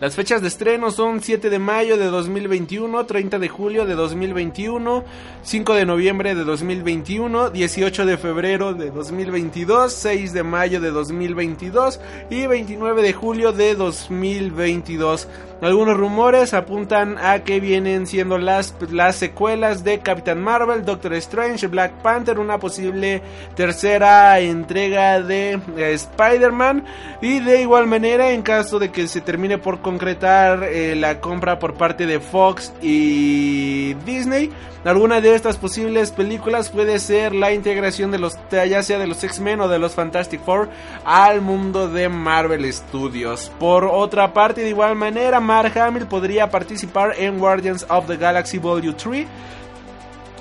[0.00, 5.04] Las fechas de estreno son 7 de mayo de 2021, 30 de julio de 2021,
[5.42, 12.00] 5 de noviembre de 2021, 18 de febrero de 2022, 6 de mayo de 2022
[12.28, 15.28] y 29 de julio de 2022.
[15.64, 21.68] Algunos rumores apuntan a que vienen siendo las, las secuelas de Captain Marvel, Doctor Strange,
[21.68, 23.22] Black Panther, una posible
[23.56, 26.84] tercera entrega de eh, Spider-Man
[27.22, 31.58] y de igual manera en caso de que se termine por concretar eh, la compra
[31.58, 34.50] por parte de Fox y Disney.
[34.84, 39.24] Alguna de estas posibles películas puede ser la integración de los, ya sea de los
[39.24, 40.68] X-Men o de los Fantastic Four
[41.06, 43.50] al mundo de Marvel Studios.
[43.58, 48.58] Por otra parte, de igual manera, Mark Hamill podría participar en Guardians of the Galaxy
[48.58, 49.26] Volume 3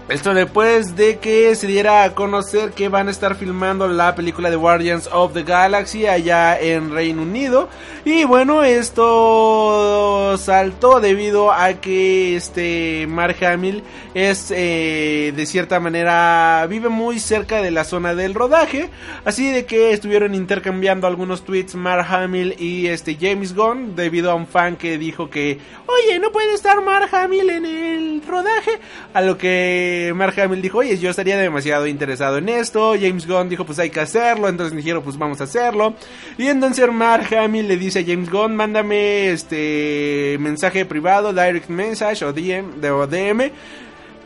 [0.09, 4.49] esto después de que se diera a conocer que van a estar filmando la película
[4.49, 7.69] de Guardians of the Galaxy allá en Reino Unido.
[8.03, 13.81] Y bueno, esto saltó debido a que este Mark Hamill
[14.13, 18.89] es eh, de cierta manera vive muy cerca de la zona del rodaje.
[19.23, 24.35] Así de que estuvieron intercambiando algunos tweets Mark Hamill y este James Gunn debido a
[24.35, 28.79] un fan que dijo que, oye, no puede estar Mark Hamill en el rodaje.
[29.13, 32.93] A lo que Mark Hamill dijo, oye, yo estaría demasiado interesado en esto.
[32.99, 34.47] James Gunn dijo, pues hay que hacerlo.
[34.47, 35.95] Entonces dijeron, pues vamos a hacerlo.
[36.37, 42.23] Y entonces Mark Hamill le dice a James Gunn, mándame este mensaje privado, direct message
[42.25, 43.51] o DM, o DM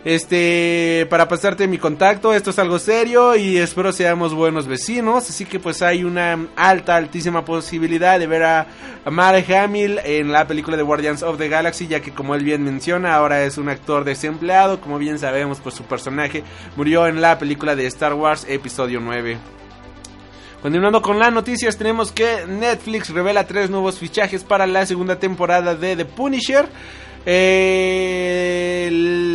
[0.07, 5.29] Este, para pasarte mi contacto, esto es algo serio y espero seamos buenos vecinos.
[5.29, 8.67] Así que pues hay una alta, altísima posibilidad de ver a,
[9.03, 12.45] a Mark Hamill en la película de Guardians of the Galaxy, ya que como él
[12.45, 14.79] bien menciona, ahora es un actor desempleado.
[14.79, 16.41] Como bien sabemos, pues su personaje
[16.77, 19.37] murió en la película de Star Wars Episodio 9.
[20.61, 25.75] Continuando con las noticias, tenemos que Netflix revela tres nuevos fichajes para la segunda temporada
[25.75, 26.69] de The Punisher.
[27.29, 29.26] Eh, el-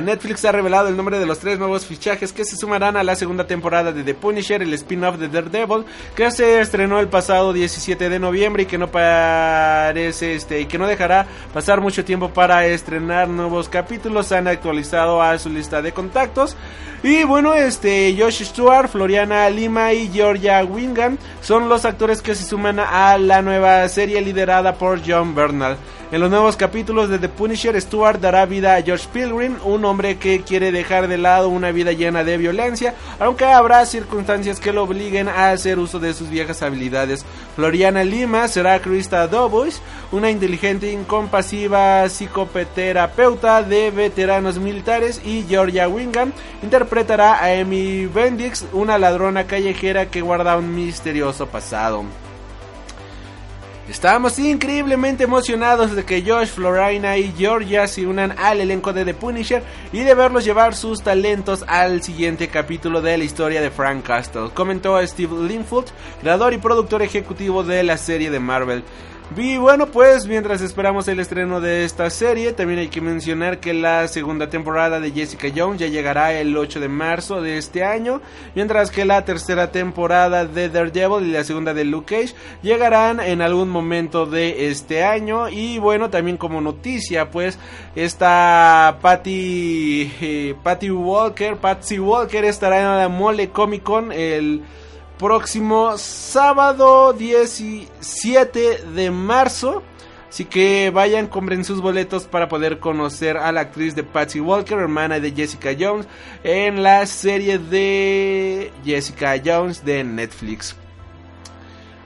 [0.00, 3.14] Netflix ha revelado el nombre de los tres nuevos fichajes que se sumarán a la
[3.14, 5.84] segunda temporada de The Punisher, el spin-off de Daredevil,
[6.14, 10.78] que se estrenó el pasado 17 de noviembre y que no parece este y que
[10.78, 14.32] no dejará pasar mucho tiempo para estrenar nuevos capítulos.
[14.32, 16.56] Han actualizado a su lista de contactos.
[17.02, 22.44] Y bueno, este Josh Stewart, Floriana Lima y Georgia Wingham son los actores que se
[22.44, 25.76] suman a la nueva serie liderada por John Bernal.
[26.10, 30.16] En los nuevos capítulos de The Punisher, Stewart dará vida a George Pilgrim, un hombre
[30.16, 34.84] que quiere dejar de lado una vida llena de violencia, aunque habrá circunstancias que lo
[34.84, 37.26] obliguen a hacer uso de sus viejas habilidades.
[37.56, 46.32] Floriana Lima será Krista Dobois, una inteligente, incompasiva psicoterapeuta de veteranos militares, y Georgia Wingham
[46.62, 52.06] interpretará a Amy Bendix, una ladrona callejera que guarda un misterioso pasado.
[53.88, 59.14] Estamos increíblemente emocionados de que Josh, Florina y Georgia se unan al elenco de The
[59.14, 59.62] Punisher
[59.94, 64.50] y de verlos llevar sus talentos al siguiente capítulo de la historia de Frank Castle,
[64.52, 65.88] comentó Steve Linfoot,
[66.20, 68.84] creador y productor ejecutivo de la serie de Marvel.
[69.36, 73.74] Y bueno, pues mientras esperamos el estreno de esta serie, también hay que mencionar que
[73.74, 78.22] la segunda temporada de Jessica Jones ya llegará el 8 de marzo de este año,
[78.54, 83.42] mientras que la tercera temporada de Daredevil y la segunda de Luke Cage llegarán en
[83.42, 85.50] algún momento de este año.
[85.50, 87.58] Y bueno, también como noticia, pues
[87.94, 94.62] esta Patty, eh, Patty Walker, Patsy Walker estará en la Mole Comic Con el
[95.18, 99.82] próximo sábado 17 de marzo.
[100.28, 104.78] Así que vayan, compren sus boletos para poder conocer a la actriz de Patsy Walker,
[104.78, 106.06] hermana de Jessica Jones,
[106.44, 110.76] en la serie de Jessica Jones de Netflix.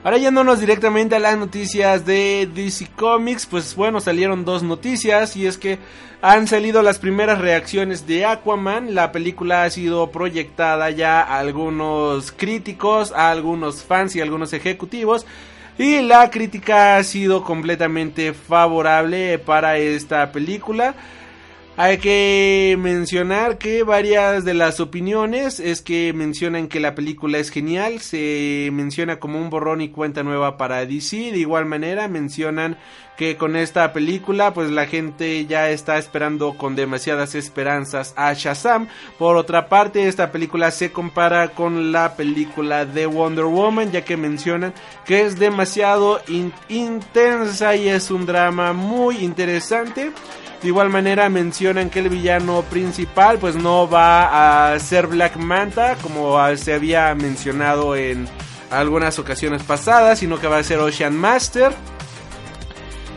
[0.03, 5.47] Ahora yéndonos directamente a las noticias de DC Comics, pues bueno, salieron dos noticias y
[5.47, 5.79] es que
[6.21, 12.33] han salido las primeras reacciones de Aquaman, la película ha sido proyectada ya a algunos
[12.33, 15.25] críticos, a algunos fans y a algunos ejecutivos
[15.77, 20.95] y la crítica ha sido completamente favorable para esta película.
[21.75, 27.49] Hay que mencionar que varias de las opiniones es que mencionan que la película es
[27.49, 32.77] genial, se menciona como un borrón y cuenta nueva para DC, de igual manera mencionan
[33.17, 38.87] que con esta película pues la gente ya está esperando con demasiadas esperanzas a Shazam.
[39.17, 44.15] Por otra parte, esta película se compara con la película de Wonder Woman ya que
[44.15, 50.11] mencionan que es demasiado in- intensa y es un drama muy interesante.
[50.63, 55.97] De igual manera mencionan que el villano principal pues no va a ser Black Manta
[56.01, 58.29] como se había mencionado en
[58.71, 61.73] algunas ocasiones pasadas, sino que va a ser Ocean Master.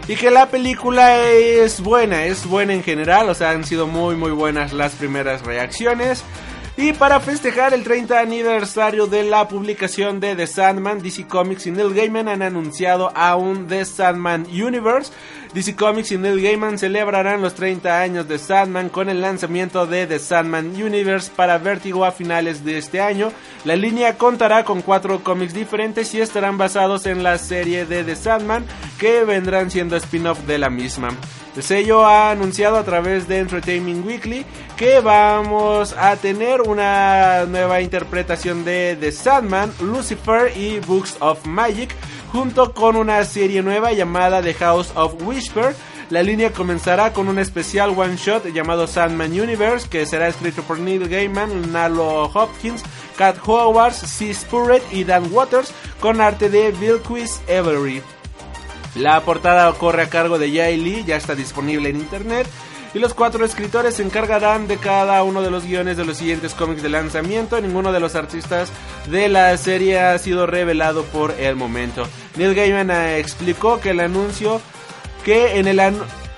[0.08, 4.16] Y que la película es buena, es buena en general, o sea, han sido muy
[4.16, 6.24] muy buenas las primeras reacciones.
[6.78, 11.70] Y para festejar el 30 aniversario de la publicación de The Sandman, DC Comics y
[11.70, 15.10] Neil Gaiman han anunciado a un The Sandman Universe.
[15.56, 20.06] DC Comics y Neil Gaiman celebrarán los 30 años de Sandman con el lanzamiento de
[20.06, 23.32] The Sandman Universe para Vertigo a finales de este año.
[23.64, 28.16] La línea contará con cuatro cómics diferentes y estarán basados en la serie de The
[28.16, 28.66] Sandman
[28.98, 31.08] que vendrán siendo spin-off de la misma.
[31.56, 34.44] El sello ha anunciado a través de Entertainment Weekly
[34.76, 41.94] que vamos a tener una nueva interpretación de The Sandman, Lucifer y Books of Magic,
[42.32, 45.74] junto con una serie nueva llamada The House of Whisper.
[46.10, 50.78] La línea comenzará con un especial one shot llamado Sandman Universe, que será escrito por
[50.78, 52.82] Neil Gaiman, Nalo Hopkins,
[53.16, 54.32] Cat Howard, C.
[54.32, 58.02] Spurrett y Dan Waters, con arte de Vilquis Avery.
[58.94, 62.46] La portada corre a cargo de Jay Lee, ya está disponible en internet.
[62.94, 66.54] Y los cuatro escritores se encargarán de cada uno de los guiones de los siguientes
[66.54, 67.60] cómics de lanzamiento.
[67.60, 68.70] Ninguno de los artistas
[69.10, 72.06] de la serie ha sido revelado por el momento.
[72.36, 74.60] Neil Gaiman eh, explicó que el anuncio
[75.24, 75.80] que en el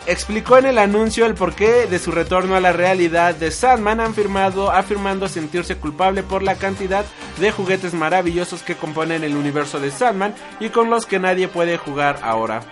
[0.06, 4.70] explicó en el anuncio el porqué de su retorno a la realidad de Sandman afirmado,
[4.70, 7.04] afirmando sentirse culpable por la cantidad
[7.38, 11.76] de juguetes maravillosos que componen el universo de Sandman y con los que nadie puede
[11.76, 12.62] jugar ahora.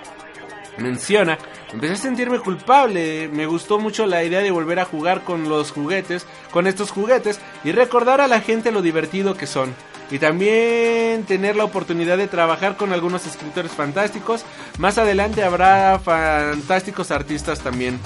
[0.79, 1.39] Menciona,
[1.73, 5.71] empecé a sentirme culpable, me gustó mucho la idea de volver a jugar con los
[5.71, 9.75] juguetes, con estos juguetes y recordar a la gente lo divertido que son.
[10.11, 14.45] Y también tener la oportunidad de trabajar con algunos escritores fantásticos.
[14.79, 17.99] Más adelante habrá fantásticos artistas también.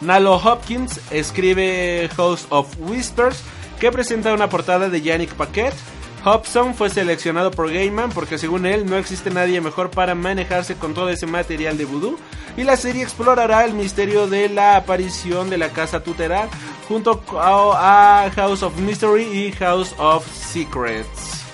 [0.00, 3.42] Nalo Hopkins escribe House of Whispers,
[3.80, 5.72] que presenta una portada de Yannick Paquet.
[6.24, 10.94] Hobson fue seleccionado por Gaiman porque según él no existe nadie mejor para manejarse con
[10.94, 12.16] todo ese material de voodoo
[12.56, 16.48] y la serie explorará el misterio de la aparición de la casa tutelar
[16.88, 21.44] junto a House of Mystery y House of Secrets.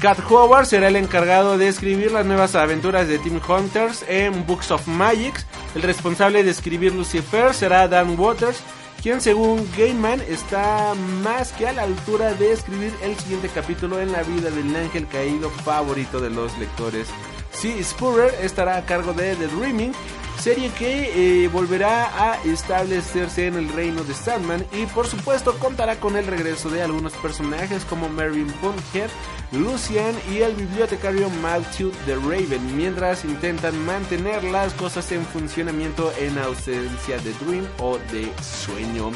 [0.00, 4.70] Cat Howard será el encargado de escribir las nuevas aventuras de Team Hunters en Books
[4.70, 5.44] of Magic.
[5.74, 8.62] El responsable de escribir Lucifer será Dan Waters,
[9.02, 14.12] quien según Gaiman está más que a la altura de escribir el siguiente capítulo en
[14.12, 17.08] la vida del ángel caído favorito de los lectores.
[17.52, 19.92] Sí, Spurrier estará a cargo de The Dreaming,
[20.40, 26.00] serie que eh, volverá a establecerse en el reino de Sandman y por supuesto contará
[26.00, 29.10] con el regreso de algunos personajes como Mervyn Pumphead,
[29.52, 36.38] Lucian y el bibliotecario Matthew the Raven, mientras intentan mantener las cosas en funcionamiento en
[36.38, 39.10] ausencia de Dream o de sueño.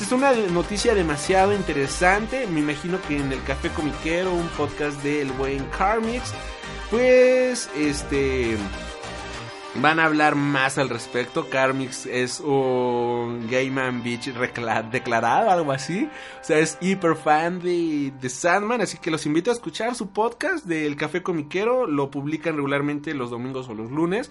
[0.00, 5.32] Es una noticia demasiado interesante, me imagino que en el Café Comiquero, un podcast del
[5.32, 6.32] buen Carmix,
[6.90, 8.56] pues este
[9.76, 11.48] van a hablar más al respecto.
[11.48, 14.26] Carmix es un Gayman Beach
[14.90, 16.08] declarado, algo así.
[16.40, 18.80] O sea, es hiper fan de, de, Sandman.
[18.80, 21.86] Así que los invito a escuchar su podcast del Café Comiquero.
[21.86, 24.30] Lo publican regularmente los domingos o los lunes.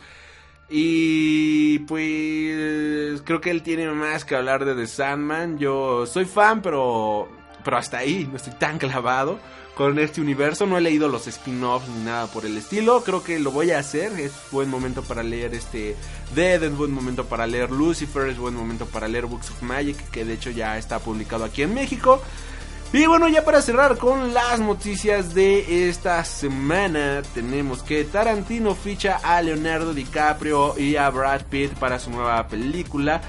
[0.70, 5.58] Y pues creo que él tiene más que hablar de The Sandman.
[5.58, 7.28] Yo soy fan, pero,
[7.64, 8.28] pero hasta ahí.
[8.30, 9.40] No estoy tan clavado
[9.80, 10.66] con este universo.
[10.66, 13.02] No he leído los spin-offs ni nada por el estilo.
[13.02, 14.12] Creo que lo voy a hacer.
[14.20, 15.96] Es buen momento para leer este
[16.36, 19.96] Dead, es buen momento para leer Lucifer, es buen momento para leer Books of Magic,
[20.12, 22.22] que de hecho ya está publicado aquí en México.
[22.92, 29.22] Y bueno, ya para cerrar con las noticias de esta semana, tenemos que Tarantino ficha
[29.24, 33.22] a Leonardo DiCaprio y a Brad Pitt para su nueva película.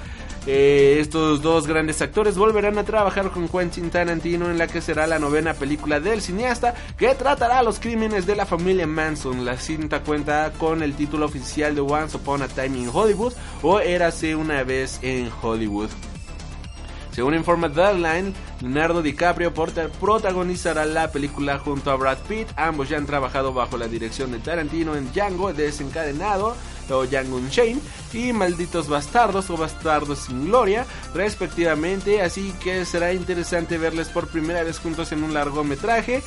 [0.47, 5.07] Eh, estos dos grandes actores volverán a trabajar con Quentin Tarantino en la que será
[5.07, 9.45] la novena película del cineasta que tratará los crímenes de la familia Manson.
[9.45, 13.80] La cinta cuenta con el título oficial de Once Upon a Time in Hollywood o
[13.80, 15.91] Érase una vez en Hollywood.
[17.12, 22.49] Según informa Deadline, Leonardo DiCaprio protagonizará la película junto a Brad Pitt.
[22.57, 26.55] Ambos ya han trabajado bajo la dirección de Tarantino en Django Desencadenado
[26.91, 27.82] o Django Unchained
[28.12, 32.22] y Malditos Bastardos o Bastardos sin Gloria, respectivamente.
[32.22, 36.22] Así que será interesante verles por primera vez juntos en un largometraje.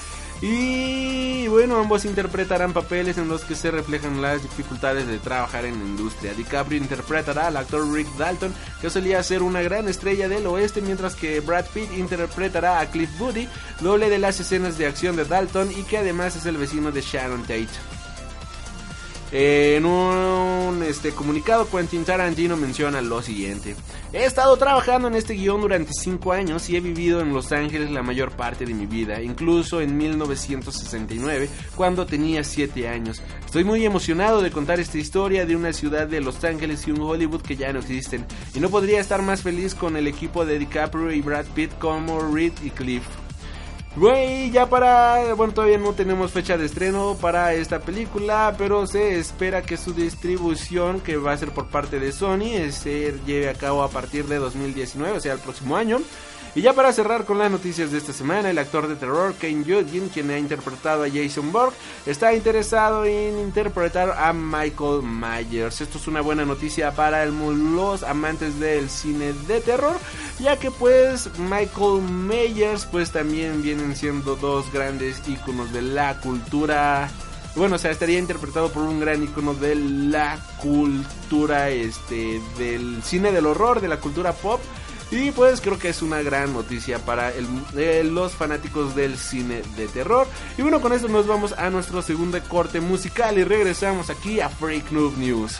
[0.46, 5.80] Y bueno, ambos interpretarán papeles en los que se reflejan las dificultades de trabajar en
[5.80, 6.34] la industria.
[6.34, 11.16] DiCaprio interpretará al actor Rick Dalton, que solía ser una gran estrella del oeste, mientras
[11.16, 13.48] que Brad Pitt interpretará a Cliff Booty,
[13.80, 17.00] doble de las escenas de acción de Dalton y que además es el vecino de
[17.00, 18.03] Sharon Tate.
[19.36, 23.76] En un este, comunicado, Quentin Tarantino menciona lo siguiente.
[24.14, 27.90] He estado trabajando en este guion durante 5 años y he vivido en Los Ángeles
[27.90, 33.24] la mayor parte de mi vida, incluso en 1969, cuando tenía 7 años.
[33.44, 37.02] Estoy muy emocionado de contar esta historia de una ciudad de Los Ángeles y un
[37.02, 40.60] Hollywood que ya no existen, y no podría estar más feliz con el equipo de
[40.60, 43.02] DiCaprio y Brad Pitt como Reed y Cliff.
[43.96, 45.36] Güey, ya para...
[45.36, 49.94] Bueno, todavía no tenemos fecha de estreno para esta película, pero se espera que su
[49.94, 54.26] distribución, que va a ser por parte de Sony, se lleve a cabo a partir
[54.26, 56.00] de 2019, o sea, el próximo año.
[56.56, 59.64] Y ya para cerrar con las noticias de esta semana, el actor de terror Kane
[59.66, 61.76] Judgin, quien ha interpretado a Jason Bourne,
[62.06, 65.82] está interesado en interpretar a Michael Myers.
[65.82, 69.98] Esto es una buena noticia para los amantes del cine de terror,
[70.40, 77.10] ya que pues Michael Myers pues también vienen siendo dos grandes íconos de la cultura
[77.56, 83.32] bueno, o sea, estaría interpretado por un gran icono de la cultura, este, del cine
[83.32, 84.60] del horror, de la cultura pop.
[85.14, 89.88] Y pues creo que es una gran noticia para eh, los fanáticos del cine de
[89.88, 90.26] terror.
[90.58, 94.50] Y bueno, con esto nos vamos a nuestro segundo corte musical y regresamos aquí a
[94.50, 95.60] Freak Noob News.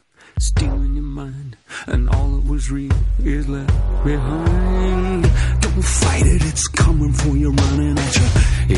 [0.41, 2.91] stealing your mind, and all that was real
[3.23, 5.23] is left behind.
[5.61, 8.27] Don't fight it, it's coming for you, running at you.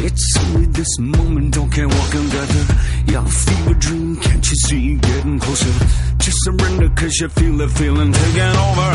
[0.06, 2.66] It's only this moment, don't care what can gather.
[3.12, 5.74] Your fever dream, can't you see you getting closer?
[6.18, 8.90] Just surrender, cause you feel the feeling taking over.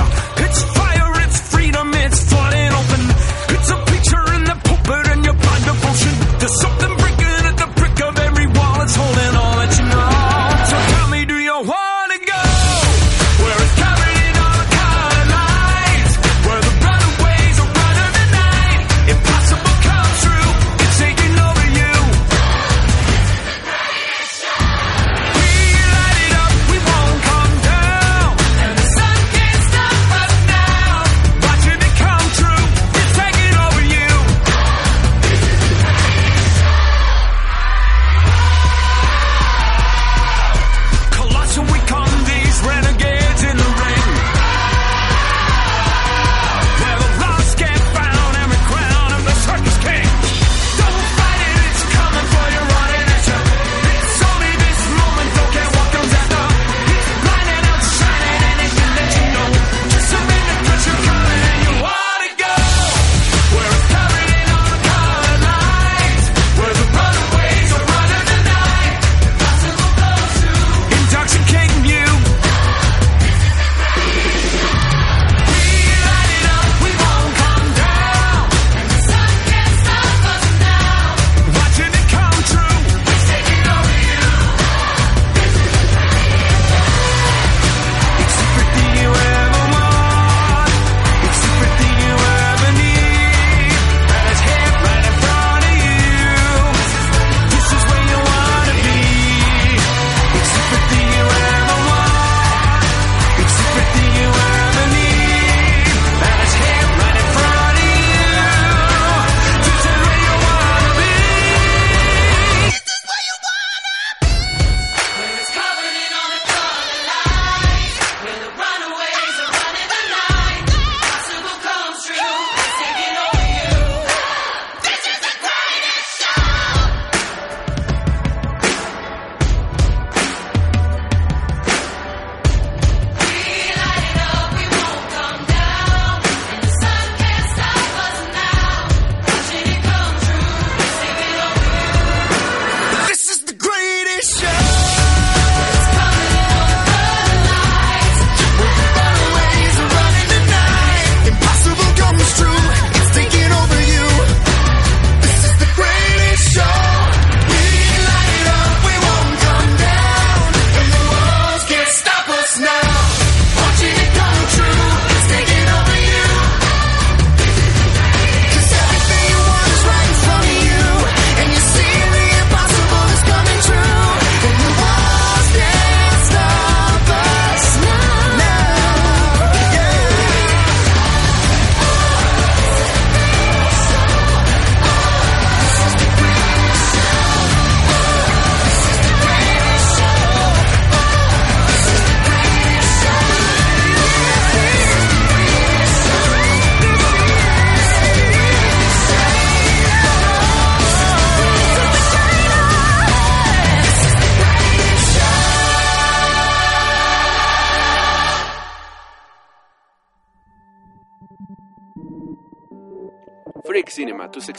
[0.44, 3.02] It's fire, it's freedom, it's flooding open.
[3.56, 6.14] It's a picture in the pulpit and you're blind devotion.
[6.38, 6.97] There's something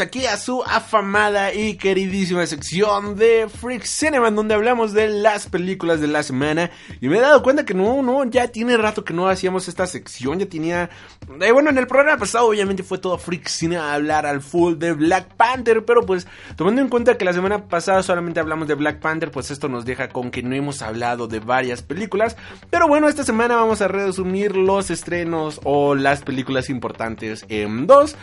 [0.00, 6.00] aquí a su afamada y queridísima sección de Freak Cinema, donde hablamos de las películas
[6.00, 6.70] de la semana.
[7.00, 9.86] Y me he dado cuenta que no, no, ya tiene rato que no hacíamos esta
[9.86, 10.90] sección, ya tenía...
[11.40, 14.92] eh, bueno, en el programa pasado obviamente fue todo Freak Cinema hablar al full de
[14.92, 16.26] Black Panther, pero pues
[16.56, 19.84] tomando en cuenta que la semana pasada solamente hablamos de Black Panther, pues esto nos
[19.84, 22.36] deja con que no hemos hablado de varias películas.
[22.70, 28.16] Pero bueno, esta semana vamos a resumir los estrenos o las películas importantes en dos.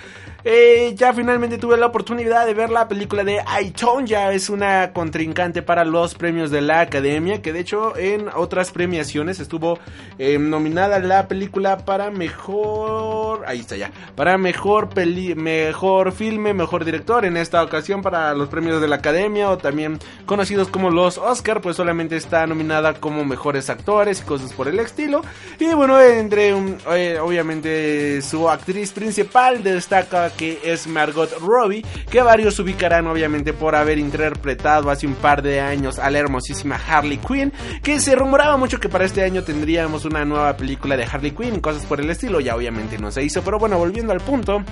[0.45, 4.33] Eh, ya finalmente tuve la oportunidad de ver la película de I, Tonya.
[4.33, 7.41] Es una contrincante para los premios de la Academia.
[7.41, 9.79] Que de hecho en otras premiaciones estuvo
[10.19, 13.45] eh, nominada la película para mejor.
[13.47, 13.91] Ahí está ya.
[14.13, 17.23] Para mejor peli mejor filme, mejor director.
[17.23, 19.49] En esta ocasión para los premios de la Academia.
[19.49, 21.61] O también conocidos como los Oscar.
[21.61, 25.21] Pues solamente está nominada como mejores actores y cosas por el estilo.
[25.59, 32.57] Y bueno, entre eh, obviamente su actriz principal destaca que es Margot Robbie, que varios
[32.59, 37.51] ubicarán obviamente por haber interpretado hace un par de años a la hermosísima Harley Quinn,
[37.81, 41.59] que se rumoraba mucho que para este año tendríamos una nueva película de Harley Quinn,
[41.59, 44.63] cosas por el estilo, ya obviamente no se hizo, pero bueno, volviendo al punto,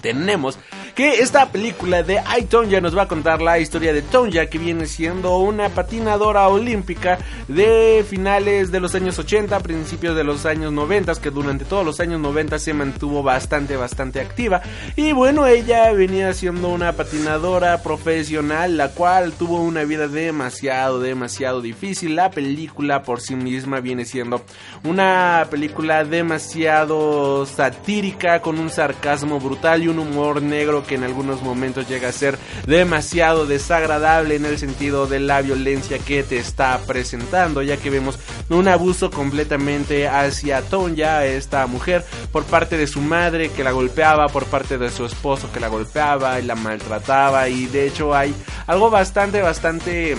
[0.00, 0.58] tenemos
[0.94, 4.58] que esta película de I, Tonya nos va a contar la historia de Tonya, que
[4.58, 7.18] viene siendo una patinadora olímpica
[7.48, 11.98] de finales de los años 80, principios de los años 90, que durante todos los
[12.00, 14.62] años 90 se mantuvo bastante, bastante activa.
[14.94, 21.60] Y bueno, ella venía siendo una patinadora profesional, la cual tuvo una vida demasiado, demasiado
[21.60, 22.14] difícil.
[22.14, 24.42] La película por sí misma viene siendo
[24.84, 31.88] una película demasiado satírica, con un sarcasmo brutal un humor negro que en algunos momentos
[31.88, 37.62] llega a ser demasiado desagradable en el sentido de la violencia que te está presentando,
[37.62, 38.18] ya que vemos
[38.48, 44.28] un abuso completamente hacia Tonya, esta mujer, por parte de su madre que la golpeaba,
[44.28, 48.34] por parte de su esposo que la golpeaba y la maltrataba y de hecho hay
[48.66, 50.16] algo bastante, bastante...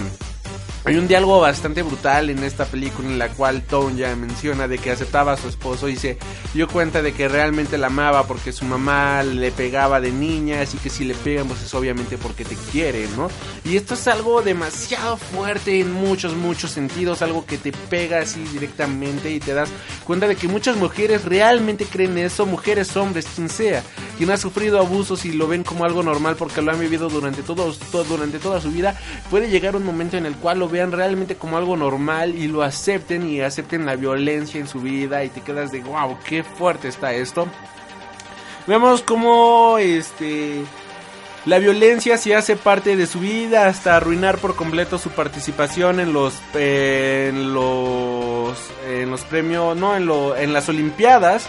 [0.87, 4.91] Hay un diálogo bastante brutal en esta película en la cual Tonya menciona de que
[4.91, 6.19] aceptaba a su esposo y se
[6.53, 10.77] dio cuenta de que realmente la amaba porque su mamá le pegaba de niña, así
[10.77, 13.29] que si le pegan pues es obviamente porque te quiere, ¿no?
[13.63, 18.43] Y esto es algo demasiado fuerte en muchos, muchos sentidos, algo que te pega así
[18.53, 19.71] directamente y te das
[20.03, 23.81] cuenta de que muchas mujeres realmente creen eso, mujeres, hombres, quien sea,
[24.19, 27.41] quien ha sufrido abusos y lo ven como algo normal porque lo han vivido durante,
[27.41, 29.01] todo, todo, durante toda su vida,
[29.31, 32.61] puede llegar un momento en el cual lo vean realmente como algo normal y lo
[32.61, 36.89] acepten y acepten la violencia en su vida y te quedas de wow, qué fuerte
[36.89, 37.47] está esto.
[38.67, 40.65] Vemos como este
[41.45, 46.11] la violencia se hace parte de su vida hasta arruinar por completo su participación en
[46.11, 48.57] los eh, en los
[48.87, 51.47] en los premios, no, en lo en las olimpiadas.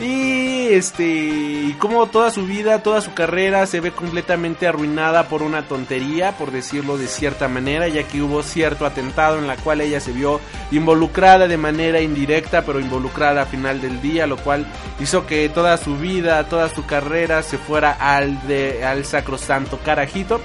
[0.00, 5.66] Y este, como toda su vida, toda su carrera se ve completamente arruinada por una
[5.66, 9.98] tontería, por decirlo de cierta manera, ya que hubo cierto atentado en la cual ella
[9.98, 10.40] se vio
[10.70, 14.66] involucrada de manera indirecta, pero involucrada a final del día, lo cual
[15.00, 20.40] hizo que toda su vida, toda su carrera se fuera al de al sacrosanto carajito.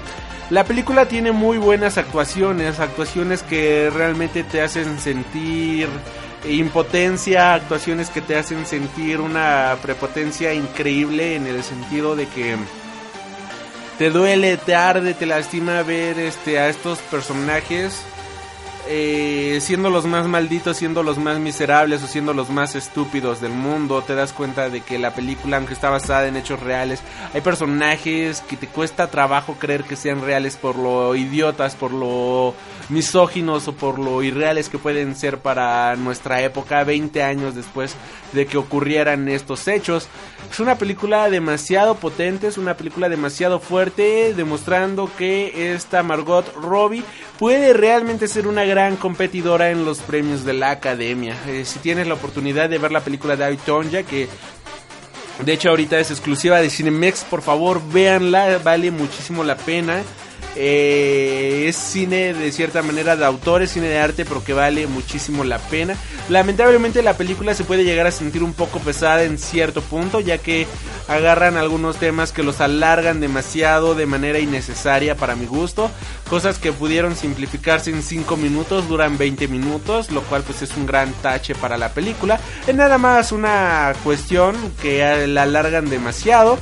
[0.50, 5.88] La película tiene muy buenas actuaciones, actuaciones que realmente te hacen sentir
[6.46, 12.56] impotencia, actuaciones que te hacen sentir una prepotencia increíble en el sentido de que
[13.96, 18.04] te duele, te arde, te lastima ver este a estos personajes
[18.86, 23.52] eh, siendo los más malditos, siendo los más miserables o siendo los más estúpidos del
[23.52, 27.00] mundo, te das cuenta de que la película, aunque está basada en hechos reales,
[27.32, 32.54] hay personajes que te cuesta trabajo creer que sean reales por lo idiotas, por lo
[32.90, 37.96] misóginos o por lo irreales que pueden ser para nuestra época, 20 años después
[38.32, 40.08] de que ocurrieran estos hechos.
[40.50, 47.02] Es una película demasiado potente, es una película demasiado fuerte, demostrando que esta Margot Robbie
[47.38, 51.36] puede realmente ser una gran competidora en los premios de la academia.
[51.46, 54.28] Eh, si tienes la oportunidad de ver la película de Tonya, que
[55.44, 60.02] de hecho ahorita es exclusiva de Cinemex, por favor véanla, vale muchísimo la pena.
[60.56, 64.86] Eh, es cine de cierta manera de autor, es cine de arte, pero que vale
[64.86, 65.96] muchísimo la pena.
[66.28, 70.38] Lamentablemente la película se puede llegar a sentir un poco pesada en cierto punto, ya
[70.38, 70.66] que
[71.08, 75.90] agarran algunos temas que los alargan demasiado de manera innecesaria para mi gusto.
[76.30, 80.86] Cosas que pudieron simplificarse en 5 minutos, duran 20 minutos, lo cual pues es un
[80.86, 82.40] gran tache para la película.
[82.66, 86.58] Es nada más una cuestión que la alargan demasiado.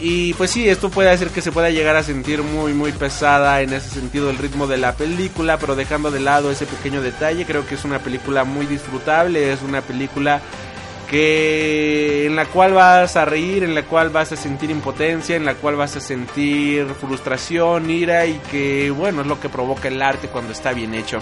[0.00, 3.62] Y pues sí, esto puede hacer que se pueda llegar a sentir muy muy pesada
[3.62, 7.44] en ese sentido el ritmo de la película, pero dejando de lado ese pequeño detalle,
[7.44, 10.40] creo que es una película muy disfrutable, es una película
[11.10, 15.44] que en la cual vas a reír, en la cual vas a sentir impotencia, en
[15.44, 20.00] la cual vas a sentir frustración, ira y que bueno, es lo que provoca el
[20.00, 21.18] arte cuando está bien hecho.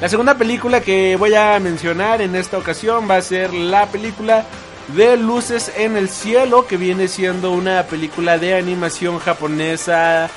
[0.00, 4.44] La segunda película que voy a mencionar en esta ocasión va a ser la película
[4.88, 10.30] de Luces en el Cielo, que viene siendo una película de animación japonesa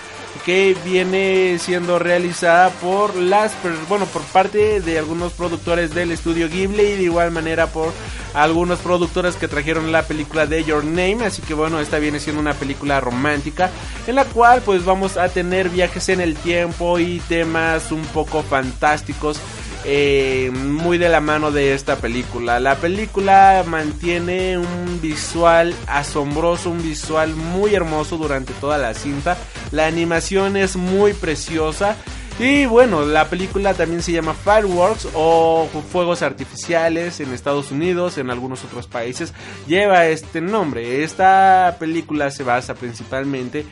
[0.46, 3.54] que viene siendo realizada por las
[3.90, 7.92] bueno por parte de algunos productores del estudio Ghibli y de igual manera por
[8.34, 11.26] algunos productores que trajeron la película de Your Name.
[11.26, 13.70] Así que bueno esta viene siendo una película romántica
[14.06, 18.44] en la cual pues vamos a tener viajes en el tiempo y temas un poco
[18.44, 19.40] fantásticos
[19.86, 22.60] eh, muy de la mano de esta película.
[22.60, 29.38] La película mantiene un visual asombroso, un visual muy hermoso durante toda la cinta.
[29.72, 31.96] La animación es muy preciosa.
[32.40, 38.30] Y bueno, la película también se llama Fireworks o Fuegos Artificiales en Estados Unidos, en
[38.30, 39.34] algunos otros países.
[39.66, 41.04] Lleva este nombre.
[41.04, 43.66] Esta película se basa principalmente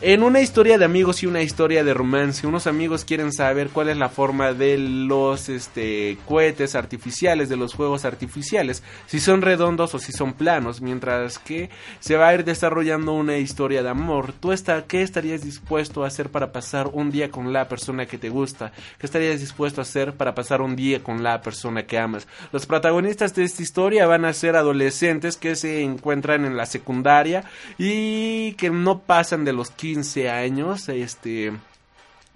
[0.00, 3.88] en una historia de amigos y una historia de romance, unos amigos quieren saber cuál
[3.88, 9.96] es la forma de los este, cohetes artificiales, de los juegos artificiales, si son redondos
[9.96, 11.68] o si son planos, mientras que
[11.98, 14.32] se va a ir desarrollando una historia de amor.
[14.38, 18.18] ¿Tú está, qué estarías dispuesto a hacer para pasar un día con la persona que
[18.18, 18.70] te gusta?
[19.00, 22.28] ¿Qué estarías dispuesto a hacer para pasar un día con la persona que amas?
[22.52, 27.42] Los protagonistas de esta historia van a ser adolescentes que se encuentran en la secundaria
[27.78, 31.50] y que no pasan de los 15 15 años, este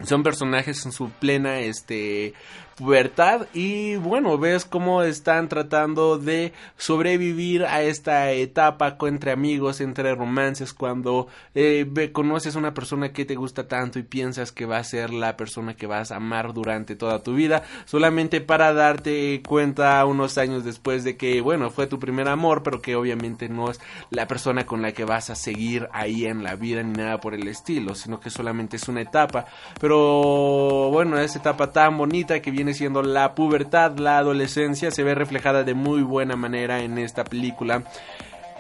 [0.07, 2.33] son personajes en su plena este
[2.77, 10.15] pubertad y bueno ves cómo están tratando de sobrevivir a esta etapa entre amigos entre
[10.15, 14.79] romances cuando eh, conoces a una persona que te gusta tanto y piensas que va
[14.79, 19.43] a ser la persona que vas a amar durante toda tu vida solamente para darte
[19.47, 23.71] cuenta unos años después de que bueno fue tu primer amor pero que obviamente no
[23.71, 23.81] es
[24.11, 27.35] la persona con la que vas a seguir ahí en la vida ni nada por
[27.35, 29.47] el estilo sino que solamente es una etapa.
[29.81, 35.03] Pero bueno esa etapa tan bonita que viene viene siendo la pubertad, la adolescencia, se
[35.03, 37.83] ve reflejada de muy buena manera en esta película.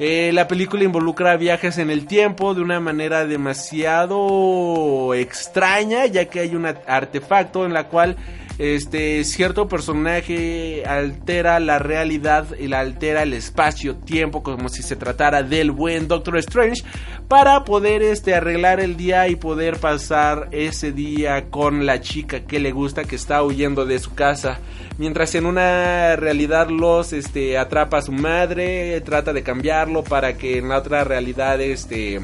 [0.01, 6.41] Eh, la película involucra viajes en el tiempo de una manera demasiado extraña, ya que
[6.41, 8.17] hay un artefacto en la cual
[8.63, 15.43] este cierto personaje altera la realidad y la altera el espacio-tiempo como si se tratara
[15.43, 16.85] del buen Doctor Strange
[17.27, 22.61] para poder este arreglar el día y poder pasar ese día con la chica que
[22.61, 24.61] le gusta que está huyendo de su casa.
[24.97, 30.59] Mientras en una realidad los este atrapa a su madre trata de cambiarlo para que
[30.59, 32.21] en la otra realidad este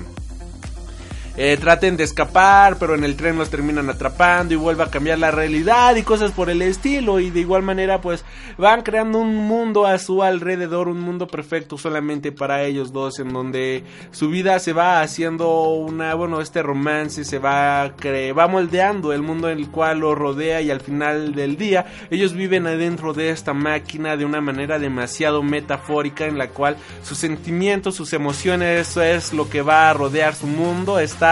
[1.40, 5.20] eh, traten de escapar, pero en el tren los terminan atrapando y vuelve a cambiar
[5.20, 7.20] la realidad y cosas por el estilo.
[7.20, 8.24] Y de igual manera, pues
[8.56, 13.32] van creando un mundo a su alrededor, un mundo perfecto solamente para ellos dos, en
[13.32, 17.94] donde su vida se va haciendo una, bueno, este romance se va,
[18.36, 22.32] va moldeando el mundo en el cual lo rodea y al final del día ellos
[22.32, 27.94] viven adentro de esta máquina de una manera demasiado metafórica en la cual sus sentimientos,
[27.94, 30.98] sus emociones, eso es lo que va a rodear su mundo.
[30.98, 31.27] Está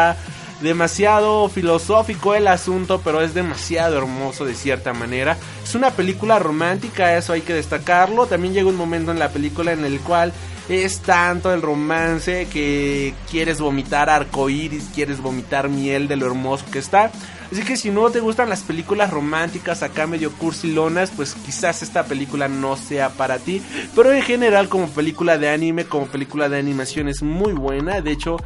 [0.61, 5.37] demasiado filosófico el asunto, pero es demasiado hermoso de cierta manera.
[5.63, 8.27] Es una película romántica, eso hay que destacarlo.
[8.27, 10.33] También llega un momento en la película en el cual
[10.69, 16.79] es tanto el romance que quieres vomitar arcoíris, quieres vomitar miel de lo hermoso que
[16.79, 17.11] está.
[17.53, 22.05] Así que si no te gustan las películas románticas acá medio cursilonas, pues quizás esta
[22.05, 23.63] película no sea para ti.
[23.95, 28.01] Pero en general como película de anime, como película de animación es muy buena.
[28.01, 28.37] De hecho,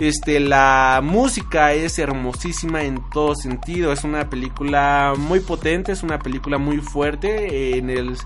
[0.00, 3.92] este, la música es hermosísima en todo sentido.
[3.92, 8.16] Es una película muy potente, es una película muy fuerte en el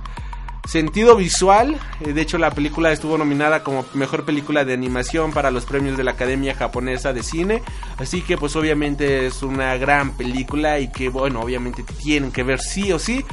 [0.66, 1.78] sentido visual.
[2.00, 5.96] Eh, de hecho, la película estuvo nominada como mejor película de animación para los premios
[5.96, 7.62] de la Academia Japonesa de Cine.
[7.98, 12.60] Así que, pues, obviamente es una gran película y que, bueno, obviamente tienen que ver
[12.60, 13.24] sí o sí.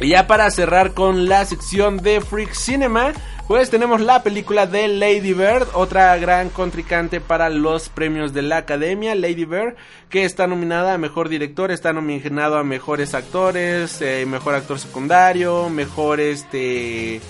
[0.00, 3.12] Y ya para cerrar con la sección de Freak Cinema,
[3.48, 8.58] pues tenemos la película de Lady Bird, otra gran contrincante para los premios de la
[8.58, 9.74] Academia, Lady Bird,
[10.08, 15.68] que está nominada a Mejor Director, está nominado a Mejores Actores, eh, Mejor Actor Secundario,
[15.68, 17.20] Mejor este...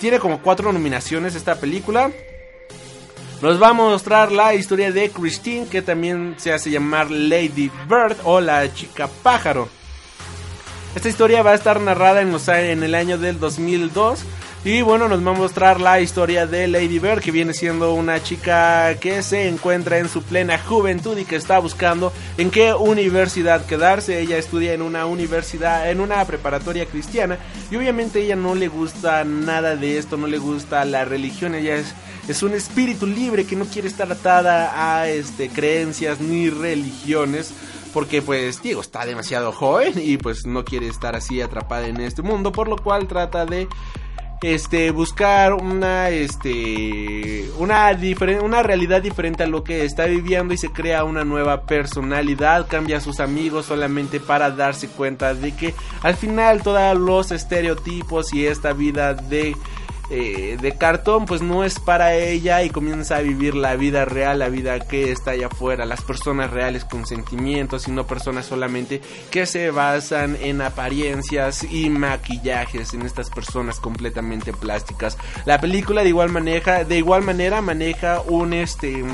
[0.00, 2.10] Tiene como cuatro nominaciones esta película.
[3.42, 8.16] Nos va a mostrar la historia de Christine, que también se hace llamar Lady Bird
[8.24, 9.68] o la chica pájaro.
[10.98, 14.24] Esta historia va a estar narrada en, en el año del 2002
[14.64, 18.20] Y bueno, nos va a mostrar la historia de Lady Bird, que viene siendo una
[18.20, 23.64] chica que se encuentra en su plena juventud y que está buscando en qué universidad
[23.64, 24.18] quedarse.
[24.18, 27.38] Ella estudia en una universidad, en una preparatoria cristiana,
[27.70, 31.76] y obviamente ella no le gusta nada de esto, no le gusta la religión, ella
[31.76, 31.94] es
[32.28, 37.54] es un espíritu libre que no quiere estar atada a este creencias ni religiones
[37.92, 42.22] porque pues Diego está demasiado joven y pues no quiere estar así atrapada en este
[42.22, 43.68] mundo, por lo cual trata de
[44.42, 50.56] este buscar una este una diferente una realidad diferente a lo que está viviendo y
[50.56, 55.74] se crea una nueva personalidad, cambia a sus amigos solamente para darse cuenta de que
[56.02, 59.56] al final todos los estereotipos y esta vida de
[60.10, 64.38] eh, de cartón pues no es para ella y comienza a vivir la vida real,
[64.38, 69.02] la vida que está allá afuera, las personas reales con sentimientos y no personas solamente
[69.30, 75.18] que se basan en apariencias y maquillajes en estas personas completamente plásticas.
[75.44, 79.04] La película de igual maneja, de igual manera maneja un este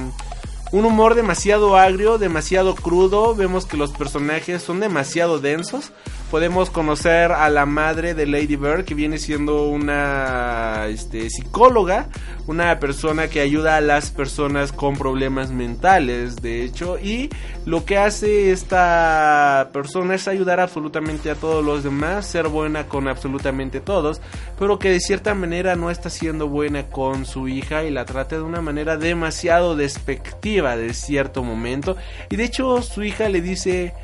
[0.74, 5.92] un humor demasiado agrio, demasiado crudo, vemos que los personajes son demasiado densos.
[6.32, 12.08] Podemos conocer a la madre de Lady Bird, que viene siendo una este, psicóloga,
[12.48, 17.30] una persona que ayuda a las personas con problemas mentales, de hecho, y
[17.66, 23.08] lo que hace esta persona es ayudar absolutamente a todos los demás, ser buena con
[23.08, 24.20] absolutamente todos,
[24.58, 28.36] pero que de cierta manera no está siendo buena con su hija y la trata
[28.36, 31.96] de una manera demasiado despectiva de cierto momento,
[32.28, 33.94] y de hecho su hija le dice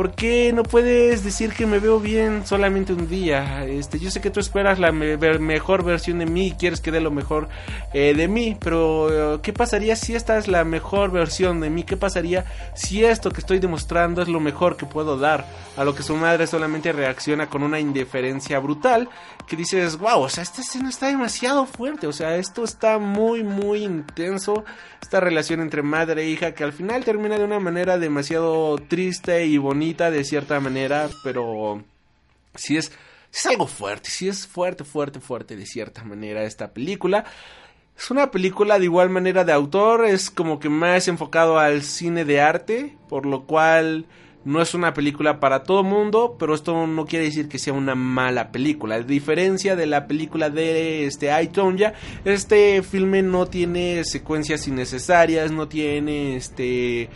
[0.00, 3.66] ¿Por qué no puedes decir que me veo bien solamente un día?
[3.66, 7.00] Este, yo sé que tú esperas la mejor versión de mí y quieres que dé
[7.00, 7.50] lo mejor
[7.92, 11.82] eh, de mí, pero eh, ¿qué pasaría si esta es la mejor versión de mí?
[11.82, 15.44] ¿Qué pasaría si esto que estoy demostrando es lo mejor que puedo dar?
[15.76, 19.06] A lo que su madre solamente reacciona con una indiferencia brutal
[19.46, 23.44] que dices, wow, o sea, esta escena está demasiado fuerte, o sea, esto está muy,
[23.44, 24.64] muy intenso,
[25.02, 29.46] esta relación entre madre e hija que al final termina de una manera demasiado triste
[29.46, 31.82] y bonita de cierta manera, pero
[32.54, 32.92] sí es,
[33.32, 37.24] es algo fuerte, sí es fuerte, fuerte, fuerte de cierta manera esta película.
[37.96, 42.24] Es una película de igual manera de autor, es como que más enfocado al cine
[42.24, 44.06] de arte, por lo cual
[44.44, 47.94] no es una película para todo mundo, pero esto no quiere decir que sea una
[47.94, 48.94] mala película.
[48.96, 51.30] A diferencia de la película de este
[51.76, 51.94] ya
[52.24, 57.08] este filme no tiene secuencias innecesarias, no tiene este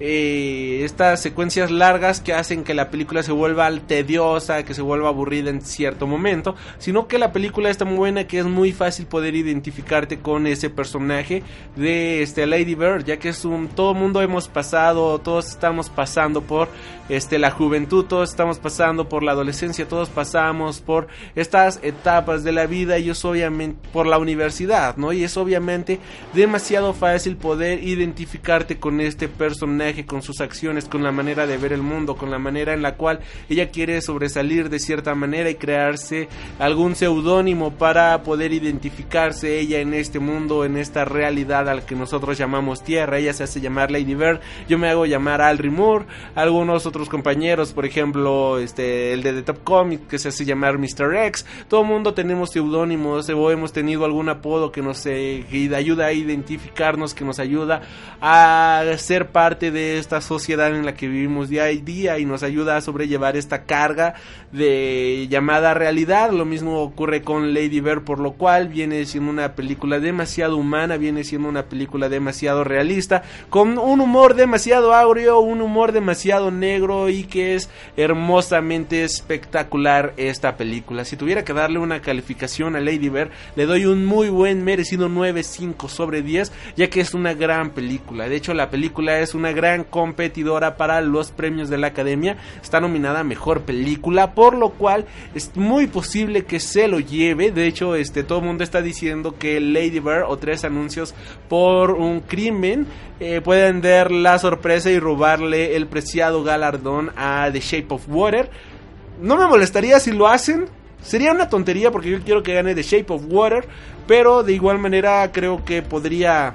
[0.00, 5.08] eh, estas secuencias largas que hacen que la película se vuelva tediosa, que se vuelva
[5.08, 9.06] aburrida en cierto momento, sino que la película está muy buena, que es muy fácil
[9.06, 11.42] poder identificarte con ese personaje
[11.74, 16.42] de este Lady Bird, ya que es un todo mundo hemos pasado, todos estamos pasando
[16.42, 16.68] por
[17.08, 22.52] este la juventud, todos estamos pasando por la adolescencia, todos pasamos por estas etapas de
[22.52, 25.12] la vida y es obviamente por la universidad, ¿no?
[25.12, 25.98] Y es obviamente
[26.34, 31.72] demasiado fácil poder identificarte con este personaje con sus acciones, con la manera de ver
[31.72, 35.54] el mundo, con la manera en la cual ella quiere sobresalir de cierta manera y
[35.54, 36.28] crearse
[36.58, 42.36] algún seudónimo para poder identificarse ella en este mundo, en esta realidad al que nosotros
[42.36, 43.18] llamamos Tierra.
[43.18, 47.72] Ella se hace llamar Lady Bird, yo me hago llamar Al Rimur, algunos otros compañeros,
[47.72, 51.14] por ejemplo, este el de The Top Comic que se hace llamar Mr.
[51.26, 51.46] X.
[51.68, 55.44] Todo el mundo tenemos seudónimos o hemos tenido algún apodo que nos eh,
[55.74, 57.82] ayuda a identificarnos, que nos ayuda
[58.20, 62.42] a ser parte de esta sociedad en la que vivimos día a día y nos
[62.42, 64.14] ayuda a sobrellevar esta carga
[64.52, 66.32] de llamada realidad.
[66.32, 70.96] Lo mismo ocurre con Lady Bird, por lo cual viene siendo una película demasiado humana,
[70.96, 77.08] viene siendo una película demasiado realista, con un humor demasiado áureo, un humor demasiado negro
[77.08, 81.04] y que es hermosamente espectacular esta película.
[81.04, 85.08] Si tuviera que darle una calificación a Lady Bird, le doy un muy buen merecido
[85.08, 88.28] 9.5 sobre 10, ya que es una gran película.
[88.28, 92.36] De hecho, la película es una gran competidora para los premios de la Academia.
[92.62, 97.50] Está nominada a Mejor Película, por lo cual es muy posible que se lo lleve.
[97.50, 101.14] De hecho, este todo el mundo está diciendo que Lady Bird o tres anuncios
[101.48, 102.86] por un crimen
[103.20, 108.50] eh, pueden dar la sorpresa y robarle el preciado galardón a The Shape of Water.
[109.20, 110.68] No me molestaría si lo hacen,
[111.02, 113.66] Sería una tontería porque yo quiero que gane The Shape of Water,
[114.06, 116.54] pero de igual manera creo que podría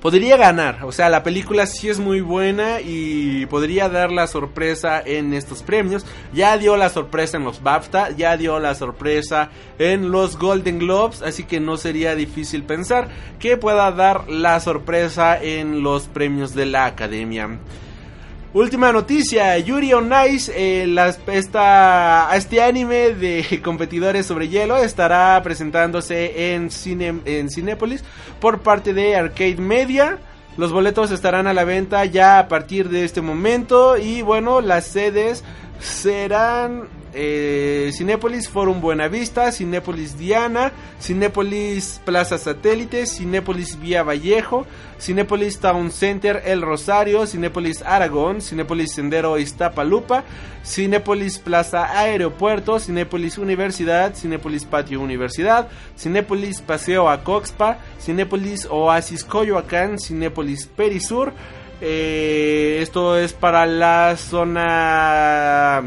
[0.00, 0.84] podría ganar.
[0.84, 5.62] O sea, la película sí es muy buena y podría dar la sorpresa en estos
[5.62, 6.04] premios.
[6.32, 11.22] Ya dio la sorpresa en los BAFTA, ya dio la sorpresa en los Golden Globes,
[11.22, 13.08] así que no sería difícil pensar
[13.38, 17.58] que pueda dar la sorpresa en los premios de la Academia.
[18.52, 26.52] Última noticia, Yuri on Ice, eh, esta, este anime de competidores sobre hielo estará presentándose
[26.52, 28.02] en, cine, en Cinépolis
[28.40, 30.18] por parte de Arcade Media.
[30.56, 34.84] Los boletos estarán a la venta ya a partir de este momento y bueno, las
[34.84, 35.44] sedes
[35.80, 44.66] serán eh, Cinépolis Forum Buenavista, Cinépolis Diana, Cinépolis Plaza Satélite, Cinépolis Vía Vallejo,
[44.98, 50.24] Cinépolis Town Center El Rosario, Cinépolis Aragón, Cinépolis Sendero Iztapalupa,
[50.62, 59.98] Cinépolis Plaza Aeropuerto, Cinépolis Universidad, Cinépolis Patio Universidad, Cinépolis Paseo a Coxpa, Cinépolis Oasis Coyoacán,
[59.98, 61.32] Cinépolis Perisur.
[61.80, 65.82] Eh, esto es para la zona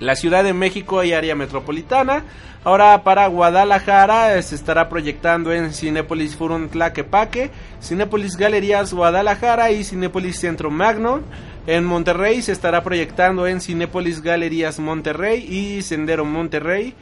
[0.00, 2.24] la Ciudad de México y área metropolitana.
[2.64, 7.50] Ahora para Guadalajara eh, se estará proyectando en Cinépolis Forum Tlaquepaque,
[7.80, 11.20] Cinépolis Galerías Guadalajara y Cinépolis Centro Magno.
[11.66, 16.94] En Monterrey se estará proyectando en Cinépolis Galerías Monterrey y Sendero Monterrey.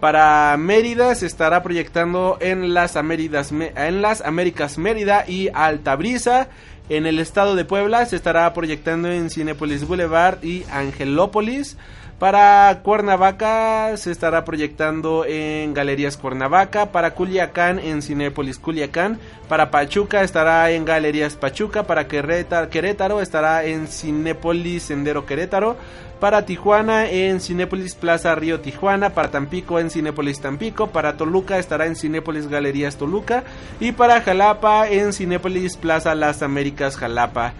[0.00, 6.48] Para Mérida se estará proyectando en las, en las Américas Mérida y Altabrisa.
[6.90, 11.78] En el estado de Puebla se estará proyectando en Cinépolis Boulevard y Angelópolis.
[12.18, 16.92] Para Cuernavaca se estará proyectando en Galerías Cuernavaca.
[16.92, 19.18] Para Culiacán en Cinépolis Culiacán.
[19.48, 21.84] Para Pachuca estará en Galerías Pachuca.
[21.84, 25.76] Para Querétaro, estará en Cinépolis Sendero Querétaro.
[26.20, 29.10] Para Tijuana en Cinépolis Plaza Río Tijuana.
[29.10, 30.88] Para Tampico en Cinépolis Tampico.
[30.88, 33.44] Para Toluca estará en Cinépolis Galerías Toluca.
[33.80, 37.54] Y para Jalapa en Cinépolis Plaza Las Américas Jalapa.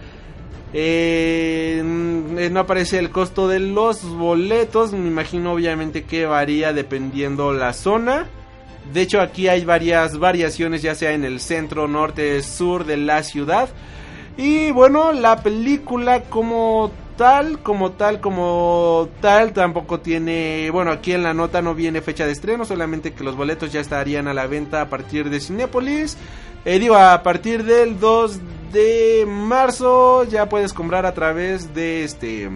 [0.72, 4.93] Eh, no aparece el costo de los boletos.
[4.93, 8.26] Me imagino obviamente que varía dependiendo la zona.
[8.93, 13.22] De hecho aquí hay varias variaciones ya sea en el centro, norte, sur de la
[13.22, 13.68] ciudad.
[14.36, 21.22] Y bueno, la película como tal, como tal, como tal, tampoco tiene, bueno, aquí en
[21.22, 24.46] la nota no viene fecha de estreno, solamente que los boletos ya estarían a la
[24.46, 26.16] venta a partir de Cinépolis.
[26.64, 28.40] Eh, digo, a partir del 2
[28.72, 32.50] de marzo ya puedes comprar a través de este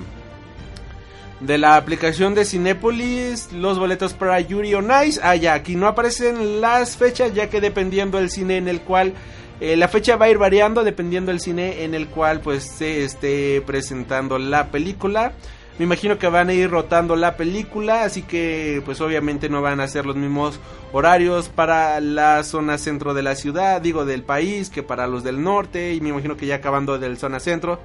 [1.41, 5.21] de la aplicación de Cinépolis los boletos para Yuri on Ice.
[5.23, 9.15] Ah, ya, aquí no aparecen las fechas ya que dependiendo del cine en el cual
[9.61, 13.05] eh, la fecha va a ir variando dependiendo del cine en el cual pues se
[13.05, 15.33] esté presentando la película.
[15.79, 19.79] Me imagino que van a ir rotando la película, así que pues obviamente no van
[19.79, 20.59] a ser los mismos
[20.93, 25.41] horarios para la zona centro de la ciudad, digo del país, que para los del
[25.41, 27.79] norte, y me imagino que ya acabando del zona centro.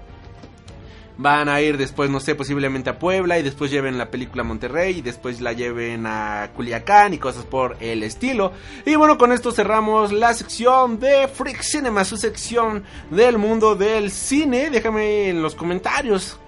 [1.17, 4.45] Van a ir después, no sé, posiblemente a Puebla y después lleven la película a
[4.45, 8.51] Monterrey y después la lleven a Culiacán y cosas por el estilo.
[8.85, 14.09] Y bueno, con esto cerramos la sección de Freak Cinema, su sección del mundo del
[14.09, 14.69] cine.
[14.71, 16.39] Déjame en los comentarios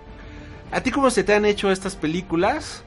[0.71, 2.83] ¿A ti cómo se te han hecho estas películas?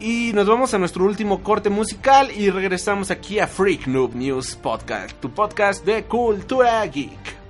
[0.00, 4.56] Y nos vamos a nuestro último corte musical y regresamos aquí a Freak Noob News
[4.56, 7.41] Podcast, tu podcast de cultura geek.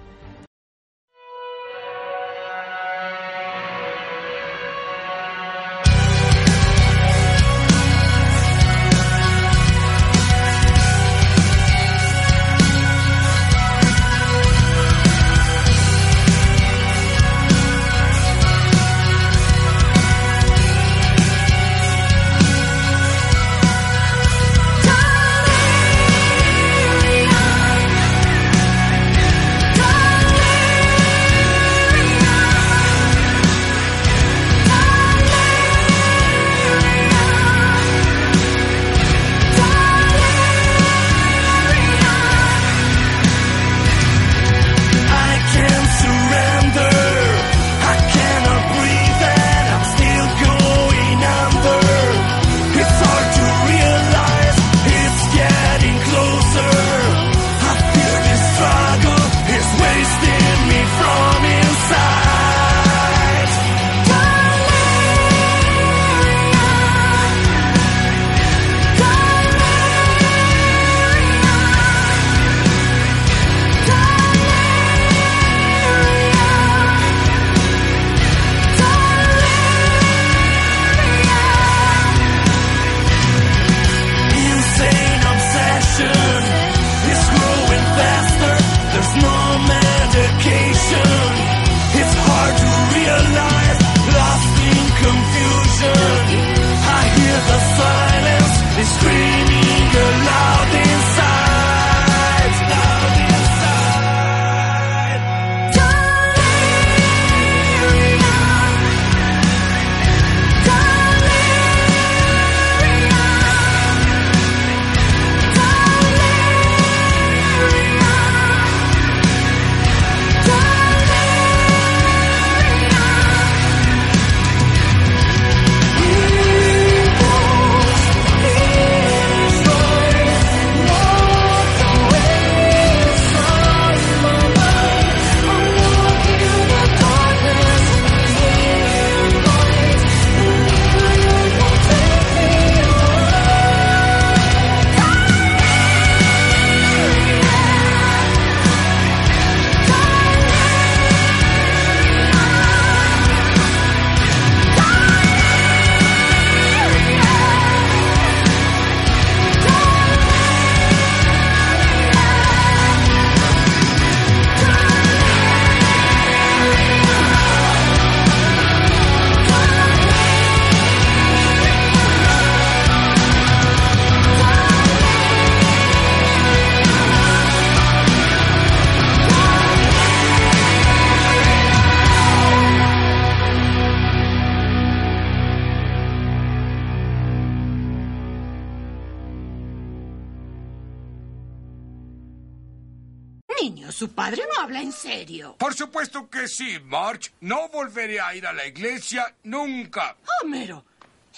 [197.93, 200.17] No volveré a ir a la iglesia nunca.
[200.43, 200.83] Homero,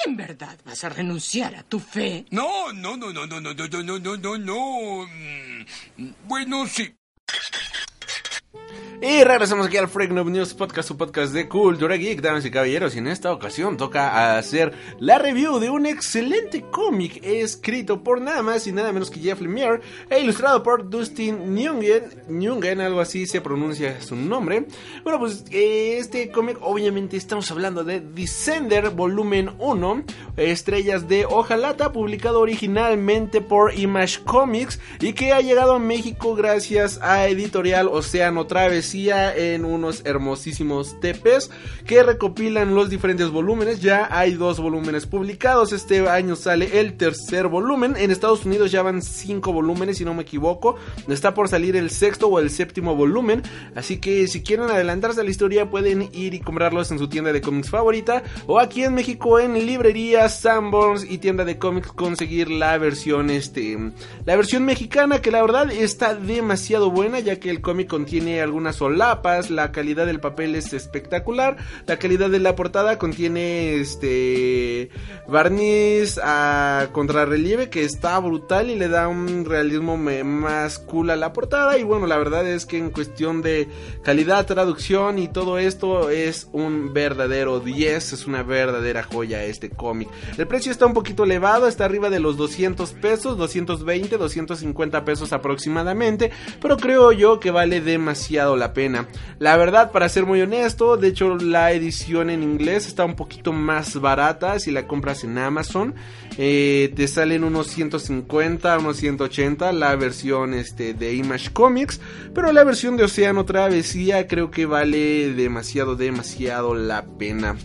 [0.06, 2.26] ¿en verdad vas a renunciar a tu fe?
[2.30, 5.06] No, no, no, no, no, no, no, no, no, no, no, no.
[5.08, 6.94] Mm, Bueno, sí.
[9.02, 12.50] Y regresamos aquí al Freak Noob News Podcast, su podcast de Cultura Geek, damas y
[12.50, 12.94] caballeros.
[12.94, 18.42] Y en esta ocasión toca hacer la review de un excelente cómic escrito por nada
[18.42, 23.26] más y nada menos que Jeff Lemire e ilustrado por Dustin Nguyen, Nguyen, algo así
[23.26, 24.66] se pronuncia su nombre.
[25.02, 30.04] Bueno, pues este cómic, obviamente, estamos hablando de Descender Volumen 1,
[30.36, 36.98] Estrellas de Hojalata, publicado originalmente por Image Comics y que ha llegado a México gracias
[37.02, 38.46] a Editorial Océano
[38.92, 41.50] En unos hermosísimos TPs
[41.86, 43.80] que recopilan los diferentes volúmenes.
[43.80, 45.72] Ya hay dos volúmenes publicados.
[45.72, 47.94] Este año sale el tercer volumen.
[47.96, 50.76] En Estados Unidos ya van cinco volúmenes, si no me equivoco.
[51.08, 53.42] Está por salir el sexto o el séptimo volumen.
[53.74, 57.32] Así que si quieren adelantarse a la historia, pueden ir y comprarlos en su tienda
[57.32, 58.22] de cómics favorita.
[58.46, 63.78] O aquí en México, en librería Sanborns y tienda de cómics, conseguir la versión, este,
[64.26, 68.73] la versión mexicana, que la verdad está demasiado buena, ya que el cómic contiene algunas
[68.74, 71.56] solapas, la calidad del papel es espectacular,
[71.86, 74.90] la calidad de la portada contiene este
[75.26, 81.32] barniz a contrarrelieve que está brutal y le da un realismo más cool a la
[81.32, 83.68] portada y bueno, la verdad es que en cuestión de
[84.02, 90.08] calidad, traducción y todo esto es un verdadero 10, es una verdadera joya este cómic.
[90.36, 95.32] El precio está un poquito elevado, está arriba de los 200 pesos, 220, 250 pesos
[95.32, 96.30] aproximadamente,
[96.60, 99.08] pero creo yo que vale demasiado la pena.
[99.38, 103.52] La verdad, para ser muy honesto, de hecho la edición en inglés está un poquito
[103.52, 105.94] más barata si la compras en Amazon.
[106.38, 112.00] Eh, te salen unos 150, unos 180 la versión este, de Image Comics,
[112.34, 117.56] pero la versión de Océano Travesía creo que vale demasiado, demasiado la pena.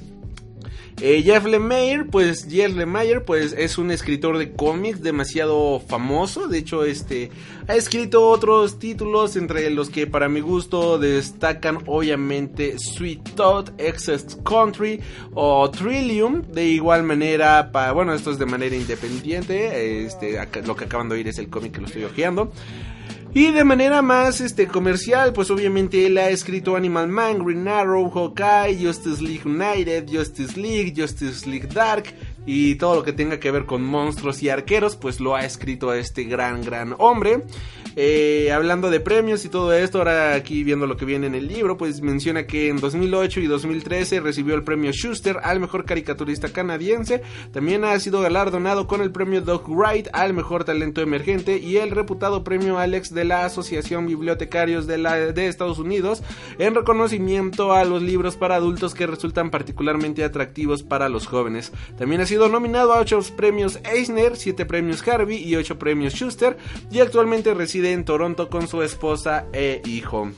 [1.01, 6.49] Eh, Jeff Lemire, pues Jeff Lemire, pues es un escritor de cómics demasiado famoso.
[6.49, 7.31] De hecho, este
[7.69, 14.38] ha escrito otros títulos entre los que para mi gusto destacan obviamente Sweet Todd, Excess
[14.43, 14.99] Country
[15.34, 16.41] o Trillium.
[16.51, 20.03] De igual manera, pa- bueno, esto es de manera independiente.
[20.05, 22.51] Este, lo que acaban de oír es el cómic que lo estoy hojeando.
[23.31, 28.10] Y de manera más este, comercial, pues obviamente él ha escrito Animal Man, Green Arrow,
[28.10, 32.06] Hawkeye, Justice League United, Justice League, Justice League Dark
[32.51, 35.93] y todo lo que tenga que ver con monstruos y arqueros, pues lo ha escrito
[35.93, 37.43] este gran, gran hombre.
[37.95, 41.47] Eh, hablando de premios y todo esto, ahora aquí viendo lo que viene en el
[41.47, 46.49] libro, pues menciona que en 2008 y 2013 recibió el premio Schuster al mejor caricaturista
[46.49, 47.21] canadiense.
[47.51, 51.91] También ha sido galardonado con el premio Doug Wright al mejor talento emergente y el
[51.91, 56.23] reputado premio Alex de la Asociación Bibliotecarios de, la, de Estados Unidos
[56.57, 61.71] en reconocimiento a los libros para adultos que resultan particularmente atractivos para los jóvenes.
[61.97, 66.57] También ha sido nominado a 8 premios Eisner, 7 premios Harvey y 8 premios Schuster
[66.91, 70.30] y actualmente reside en Toronto con su esposa e hijo.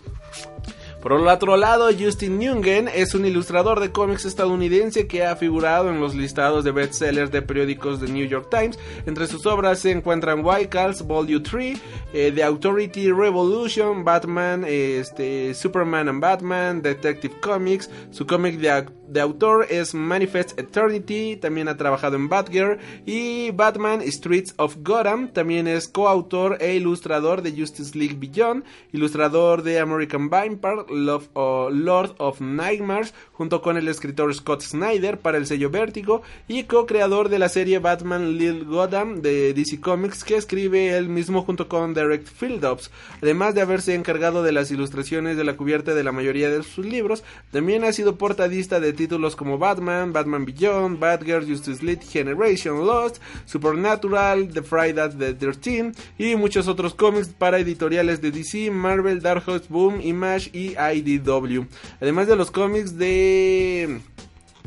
[1.01, 5.89] Por el otro lado, Justin Nguyen es un ilustrador de cómics estadounidense que ha figurado
[5.89, 8.77] en los listados de bestsellers de periódicos de New York Times.
[9.07, 11.81] Entre sus obras se encuentran White Calls, Volume 3,
[12.13, 17.89] eh, The Authority Revolution, Batman, eh, este, Superman and Batman, Detective Comics.
[18.11, 21.35] Su cómic de, de autor es Manifest Eternity.
[21.35, 25.33] También ha trabajado en Batgirl y Batman Streets of Gotham.
[25.33, 28.63] También es coautor e ilustrador de Justice League Beyond,
[28.93, 35.19] ilustrador de American Vampire, Love o Lord of Nightmares, junto con el escritor Scott Snyder
[35.19, 40.23] para el sello Vértigo y co-creador de la serie Batman Lil Gotham de DC Comics
[40.23, 42.91] que escribe él mismo junto con Derek Phillips.
[43.21, 46.85] Además de haberse encargado de las ilustraciones de la cubierta de la mayoría de sus
[46.85, 52.85] libros, también ha sido portadista de títulos como Batman, Batman Beyond, Batgirl, Justice League Generation
[52.85, 59.19] Lost, Supernatural, The Friday the 13 y muchos otros cómics para editoriales de DC, Marvel,
[59.19, 61.65] Dark Horse, Boom, Image y IDW.
[61.99, 64.01] Además de los cómics de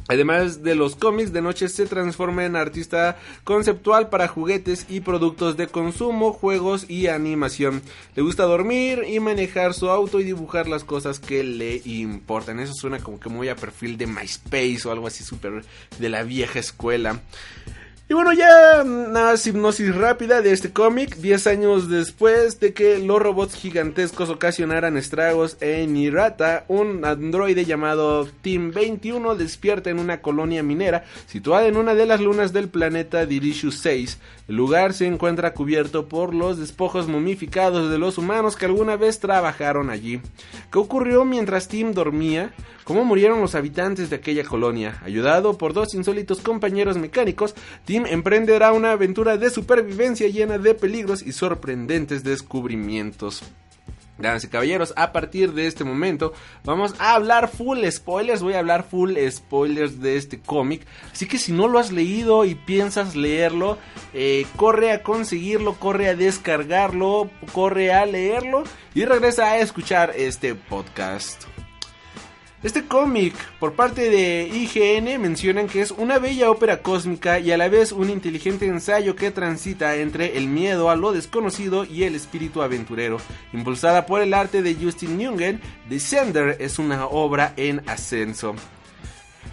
[0.07, 5.57] Además de los cómics, de noche se transforma en artista conceptual para juguetes y productos
[5.57, 7.81] de consumo, juegos y animación.
[8.15, 12.61] Le gusta dormir y manejar su auto y dibujar las cosas que le importan.
[12.61, 15.65] Eso suena como que muy a perfil de MySpace o algo así súper
[15.99, 17.23] de la vieja escuela.
[18.07, 21.17] Y bueno, ya más hipnosis rápida de este cómic.
[21.17, 28.27] 10 años después de que los robots gigantescos ocasionaran estragos en Irata, un androide llamado
[28.43, 33.25] Team 21 despierta en una colonia minera situada en una de las lunas del planeta
[33.25, 34.19] Dirishu 6.
[34.49, 39.19] El lugar se encuentra cubierto por los despojos momificados de los humanos que alguna vez
[39.19, 40.21] trabajaron allí.
[40.71, 42.53] ¿Qué ocurrió mientras Tim dormía?
[42.85, 45.01] ¿Cómo murieron los habitantes de aquella colonia?
[45.03, 47.55] Ayudado por dos insólitos compañeros mecánicos,
[47.97, 53.43] emprenderá una aventura de supervivencia llena de peligros y sorprendentes descubrimientos.
[54.17, 56.33] Damas y caballeros, a partir de este momento
[56.65, 61.37] vamos a hablar full spoilers, voy a hablar full spoilers de este cómic, así que
[61.37, 63.77] si no lo has leído y piensas leerlo,
[64.13, 68.63] eh, corre a conseguirlo, corre a descargarlo, corre a leerlo
[68.95, 71.54] y regresa a escuchar este podcast.
[72.65, 77.59] Este cómic, por parte de IGN, mencionan que es una bella ópera cósmica y a
[77.59, 82.15] la vez un inteligente ensayo que transita entre el miedo a lo desconocido y el
[82.15, 83.19] espíritu aventurero.
[83.53, 85.61] Impulsada por el arte de Justin Nungen,
[85.91, 88.55] Descender es una obra en ascenso.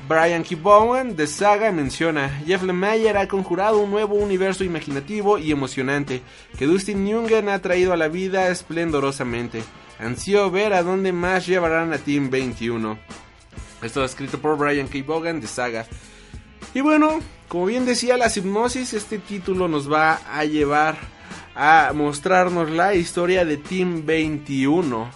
[0.07, 0.55] Brian K.
[0.55, 6.21] Bowen de Saga menciona, Jeff Lemire ha conjurado un nuevo universo imaginativo y emocionante
[6.57, 9.63] que Dustin Nungen ha traído a la vida esplendorosamente.
[10.01, 12.97] Ansío ver a dónde más llevarán a Team 21.
[13.83, 15.03] Esto escrito por Brian K.
[15.05, 15.85] Bogan de Saga.
[16.73, 20.97] Y bueno, como bien decía la hipnosis, este título nos va a llevar
[21.53, 25.07] a mostrarnos la historia de Team 21.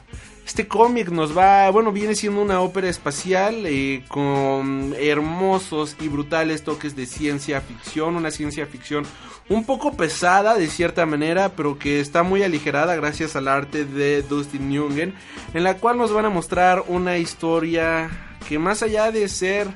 [0.45, 6.64] Este cómic nos va, bueno, viene siendo una ópera espacial eh, con hermosos y brutales
[6.64, 9.03] toques de ciencia ficción, una ciencia ficción
[9.49, 14.22] un poco pesada de cierta manera, pero que está muy aligerada gracias al arte de
[14.23, 15.13] Dustin Nungen,
[15.53, 18.09] en la cual nos van a mostrar una historia
[18.47, 19.67] que más allá de ser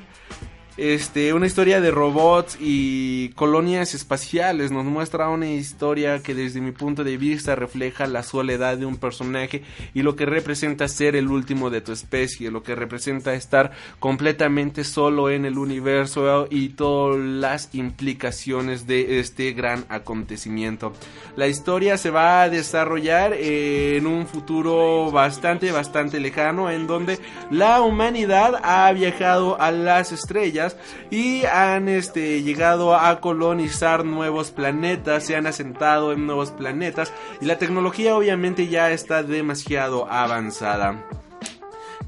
[0.80, 4.72] este, una historia de robots y colonias espaciales.
[4.72, 8.96] Nos muestra una historia que desde mi punto de vista refleja la soledad de un
[8.96, 9.62] personaje
[9.92, 14.84] y lo que representa ser el último de tu especie, lo que representa estar completamente
[14.84, 20.94] solo en el universo y todas las implicaciones de este gran acontecimiento.
[21.36, 27.18] La historia se va a desarrollar en un futuro bastante, bastante lejano en donde
[27.50, 30.69] la humanidad ha viajado a las estrellas
[31.10, 37.46] y han este, llegado a colonizar nuevos planetas, se han asentado en nuevos planetas y
[37.46, 41.04] la tecnología obviamente ya está demasiado avanzada.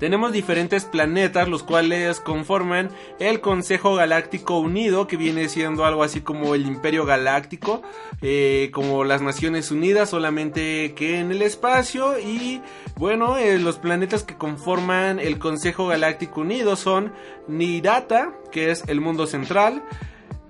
[0.03, 6.23] Tenemos diferentes planetas los cuales conforman el Consejo Galáctico Unido que viene siendo algo así
[6.23, 7.83] como el Imperio Galáctico,
[8.21, 12.19] eh, como las Naciones Unidas solamente que en el espacio.
[12.19, 12.63] Y
[12.97, 17.13] bueno eh, los planetas que conforman el Consejo Galáctico Unido son
[17.47, 19.85] Nirata que es el mundo central,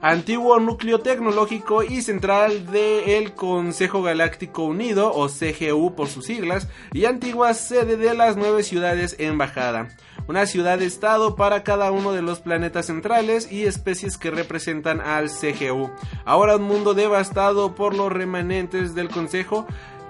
[0.03, 7.05] antiguo núcleo tecnológico y central del Consejo Galáctico Unido, o CGU por sus siglas, y
[7.05, 9.89] antigua sede de las nueve ciudades embajada.
[10.27, 15.91] Una ciudad-estado para cada uno de los planetas centrales y especies que representan al CGU.
[16.24, 19.66] Ahora un mundo devastado por los remanentes del Consejo,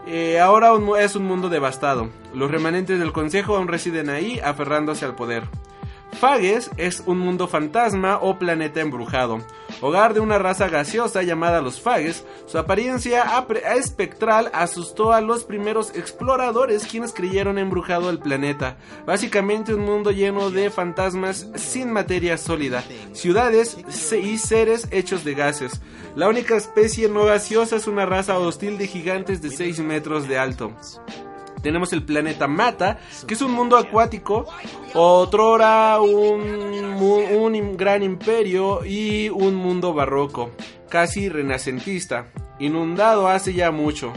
[0.06, 2.09] eh, ahora es un mundo devastado.
[2.35, 5.44] Los remanentes del Consejo aún residen ahí, aferrándose al poder.
[6.12, 9.40] Fages es un mundo fantasma o planeta embrujado,
[9.80, 12.24] hogar de una raza gaseosa llamada los Fages.
[12.47, 13.24] Su apariencia
[13.74, 18.76] espectral asustó a los primeros exploradores quienes creyeron embrujado el planeta.
[19.05, 23.78] Básicamente un mundo lleno de fantasmas sin materia sólida, ciudades
[24.12, 25.80] y seres hechos de gases.
[26.14, 30.39] La única especie no gaseosa es una raza hostil de gigantes de 6 metros de
[30.39, 30.72] alto.
[31.62, 34.47] Tenemos el planeta Mata, que es un mundo acuático,
[34.94, 36.40] otrora un,
[37.01, 40.51] un gran imperio y un mundo barroco,
[40.89, 42.26] casi renacentista,
[42.59, 44.12] inundado hace ya mucho.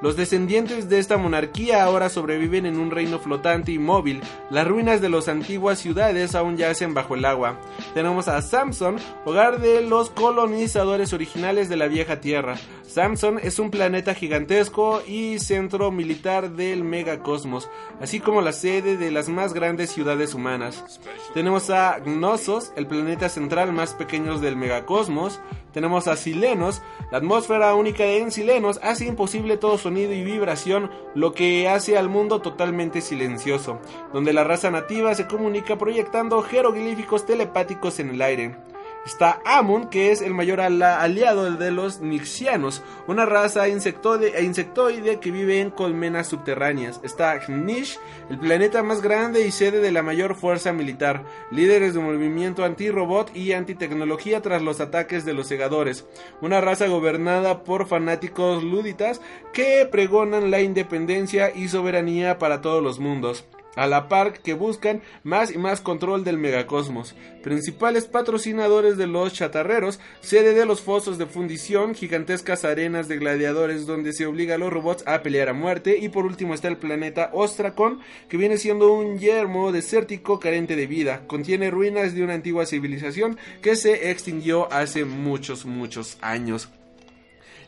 [0.00, 4.20] Los descendientes de esta monarquía ahora sobreviven en un reino flotante y móvil.
[4.50, 7.58] Las ruinas de las antiguas ciudades aún yacen bajo el agua.
[7.94, 12.56] Tenemos a Samson, hogar de los colonizadores originales de la vieja tierra.
[12.82, 17.68] Samson es un planeta gigantesco y centro militar del megacosmos,
[18.00, 21.00] así como la sede de las más grandes ciudades humanas.
[21.32, 25.40] Tenemos a Gnosos, el planeta central más pequeño del megacosmos.
[25.72, 31.32] Tenemos a Silenos, la atmósfera única en Silenos hace imposible todo sonido y vibración, lo
[31.32, 33.78] que hace al mundo totalmente silencioso,
[34.12, 38.56] donde la raza nativa se comunica proyectando jeroglíficos telepáticos en el aire.
[39.04, 45.60] Está Amon, que es el mayor aliado de los Nixianos, una raza insectoide, que vive
[45.60, 47.00] en colmenas subterráneas.
[47.02, 47.98] Está Nish,
[48.30, 53.36] el planeta más grande y sede de la mayor fuerza militar, líderes de movimiento anti-robot
[53.36, 56.06] y antitecnología tras los ataques de los segadores.
[56.40, 59.20] Una raza gobernada por fanáticos luditas
[59.52, 63.44] que pregonan la independencia y soberanía para todos los mundos
[63.76, 67.14] a la par que buscan más y más control del megacosmos.
[67.42, 73.86] Principales patrocinadores de los chatarreros, sede de los fosos de fundición, gigantescas arenas de gladiadores
[73.86, 76.76] donde se obliga a los robots a pelear a muerte y por último está el
[76.76, 81.26] planeta Ostracon, que viene siendo un yermo desértico carente de vida.
[81.26, 86.68] Contiene ruinas de una antigua civilización que se extinguió hace muchos, muchos años.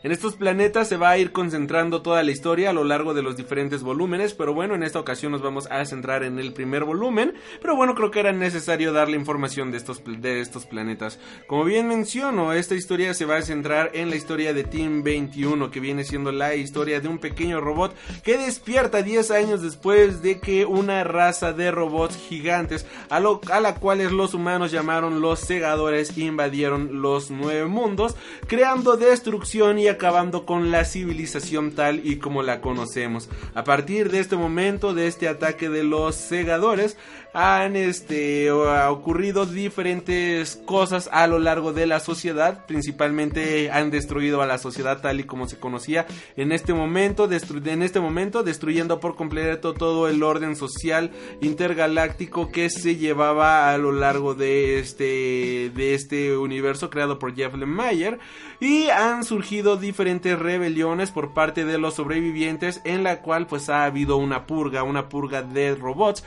[0.07, 3.21] En estos planetas se va a ir concentrando toda la historia a lo largo de
[3.21, 6.85] los diferentes volúmenes, pero bueno, en esta ocasión nos vamos a centrar en el primer
[6.85, 11.19] volumen, pero bueno, creo que era necesario darle información de estos, de estos planetas.
[11.45, 15.71] Como bien menciono, esta historia se va a centrar en la historia de Team 21,
[15.71, 17.93] que viene siendo la historia de un pequeño robot
[18.23, 23.59] que despierta 10 años después de que una raza de robots gigantes, a, lo, a
[23.59, 28.15] la cuales los humanos llamaron los segadores, invadieron los nueve mundos,
[28.47, 33.29] creando destrucción y acabando con la civilización tal y como la conocemos.
[33.55, 36.97] A partir de este momento, de este ataque de los segadores,
[37.39, 42.65] han este, ocurrido diferentes cosas a lo largo de la sociedad.
[42.65, 47.83] Principalmente han destruido a la sociedad tal y como se conocía en este momento, en
[47.83, 53.91] este momento destruyendo por completo todo el orden social intergaláctico que se llevaba a lo
[53.91, 58.17] largo de este, de este universo creado por Jeff Lemire.
[58.59, 63.83] Y han surgido diferentes rebeliones por parte de los sobrevivientes en la cual pues ha
[63.83, 66.23] habido una purga, una purga de robots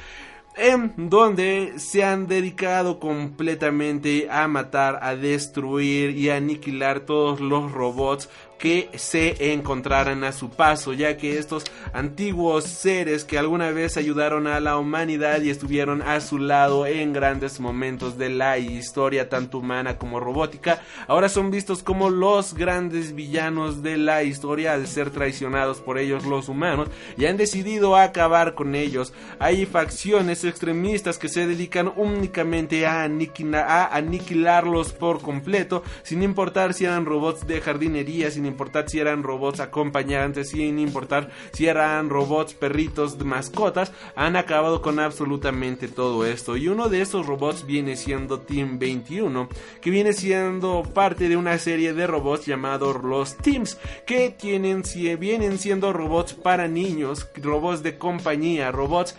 [0.57, 7.73] en donde se han dedicado completamente a matar, a destruir y a aniquilar todos los
[7.73, 8.29] robots
[8.61, 11.65] que se encontraran a su paso, ya que estos
[11.95, 17.15] antiguos seres que alguna vez ayudaron a la humanidad y estuvieron a su lado en
[17.15, 23.15] grandes momentos de la historia, tanto humana como robótica, ahora son vistos como los grandes
[23.15, 28.55] villanos de la historia al ser traicionados por ellos los humanos y han decidido acabar
[28.55, 29.15] con ellos.
[29.39, 36.75] Hay facciones extremistas que se dedican únicamente a, aniquila- a aniquilarlos por completo, sin importar
[36.75, 42.11] si eran robots de jardinería, sin importar si eran robots acompañantes, sin importar si eran
[42.11, 46.57] robots perritos mascotas, han acabado con absolutamente todo esto.
[46.57, 49.49] Y uno de esos robots viene siendo Team 21,
[49.81, 55.15] que viene siendo parte de una serie de robots llamados los Teams, que tienen, si
[55.17, 59.15] vienen siendo robots para niños, robots de compañía, robots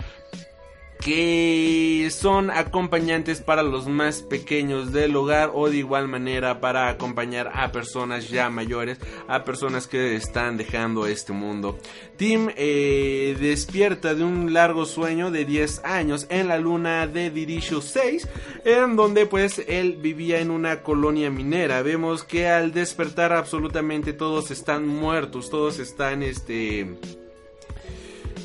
[1.01, 7.51] que son acompañantes para los más pequeños del hogar o de igual manera para acompañar
[7.55, 11.79] a personas ya mayores, a personas que están dejando este mundo.
[12.17, 17.81] Tim eh, despierta de un largo sueño de 10 años en la luna de Dirisho
[17.81, 18.27] 6,
[18.63, 21.81] en donde pues él vivía en una colonia minera.
[21.81, 26.95] Vemos que al despertar absolutamente todos están muertos, todos están este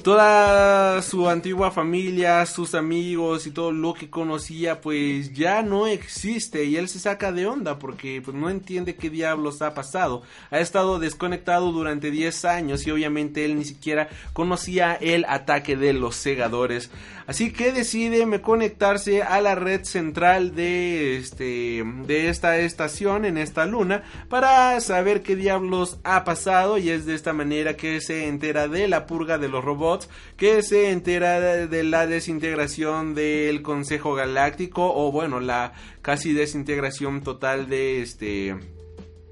[0.06, 6.62] toda su antigua familia, sus amigos y todo lo que conocía, pues ya no existe
[6.62, 10.22] y él se saca de onda porque pues no entiende qué diablos ha pasado.
[10.52, 15.92] Ha estado desconectado durante 10 años y obviamente él ni siquiera conocía el ataque de
[15.92, 16.88] los segadores.
[17.26, 23.66] Así que decide conectarse a la red central de este de esta estación en esta
[23.66, 28.68] luna para saber qué diablos ha pasado y es de esta manera que se entera
[28.68, 29.95] de la purga de los robots,
[30.36, 37.68] que se entera de, la desintegración del Consejo Galáctico o bueno, la casi desintegración total
[37.68, 38.56] de este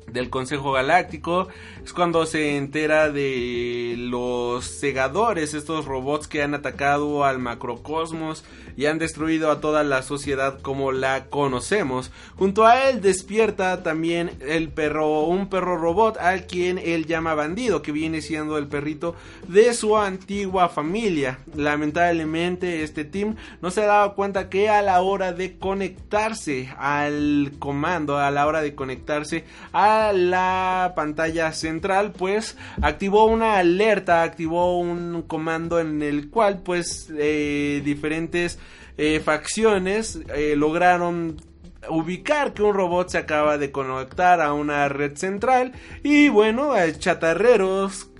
[0.07, 1.49] del Consejo Galáctico.
[1.85, 8.45] Es cuando se entera de los segadores, estos robots que han atacado al macrocosmos
[8.77, 12.11] y han destruido a toda la sociedad como la conocemos.
[12.37, 17.83] Junto a él despierta también el perro, un perro robot al quien él llama bandido,
[17.83, 19.15] que viene siendo el perrito
[19.49, 21.39] de su antigua familia.
[21.55, 27.53] Lamentablemente este team no se ha dado cuenta que a la hora de conectarse al
[27.59, 34.79] comando, a la hora de conectarse a la pantalla central, pues activó una alerta, activó
[34.79, 38.59] un comando en el cual pues eh, diferentes
[38.97, 41.41] eh, facciones eh, lograron
[41.89, 45.73] ubicar que un robot se acaba de conectar a una red central
[46.03, 48.11] y bueno, eh, chatarreros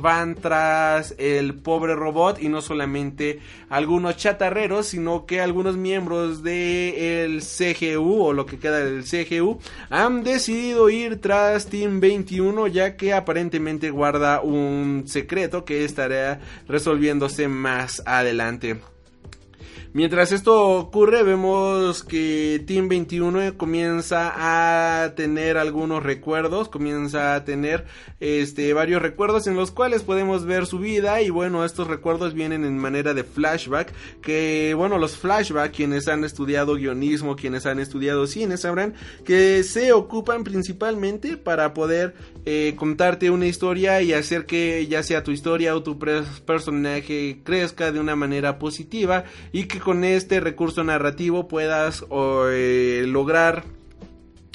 [0.00, 7.42] van tras el pobre robot y no solamente algunos chatarreros, sino que algunos miembros del
[7.42, 9.58] CGU o lo que queda del CGU
[9.90, 17.46] han decidido ir tras Team 21 ya que aparentemente guarda un secreto que estará resolviéndose
[17.46, 18.80] más adelante.
[19.94, 24.32] Mientras esto ocurre, vemos que Team 21 comienza
[25.04, 27.84] a tener algunos recuerdos, comienza a tener
[28.18, 32.64] este varios recuerdos en los cuales podemos ver su vida y bueno, estos recuerdos vienen
[32.64, 33.92] en manera de flashback,
[34.22, 38.94] que bueno, los flashback quienes han estudiado guionismo, quienes han estudiado cine sabrán
[39.26, 42.14] que se ocupan principalmente para poder
[42.44, 47.92] eh, contarte una historia y hacer que ya sea tu historia o tu personaje crezca
[47.92, 52.04] de una manera positiva y que con este recurso narrativo puedas
[52.50, 53.64] eh, lograr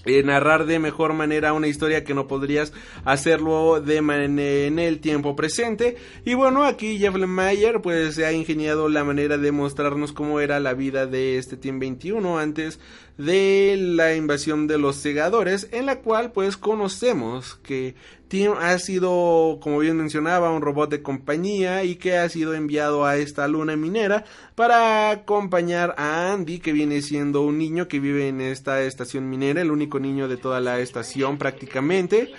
[0.07, 2.71] eh, narrar de mejor manera una historia que no podrías
[3.03, 5.97] hacerlo de en el tiempo presente.
[6.23, 10.61] Y bueno, aquí Jeff Lemire pues se ha ingeniado la manera de mostrarnos cómo era
[10.61, 12.79] la vida de este Team 21 antes
[13.17, 17.95] de la invasión de los segadores, en la cual pues conocemos que
[18.27, 23.05] Tim ha sido, como bien mencionaba, un robot de compañía y que ha sido enviado
[23.05, 24.25] a esta luna minera
[24.55, 29.61] para acompañar a Andy, que viene siendo un niño que vive en esta estación minera,
[29.61, 32.33] el único niño de toda la estación prácticamente.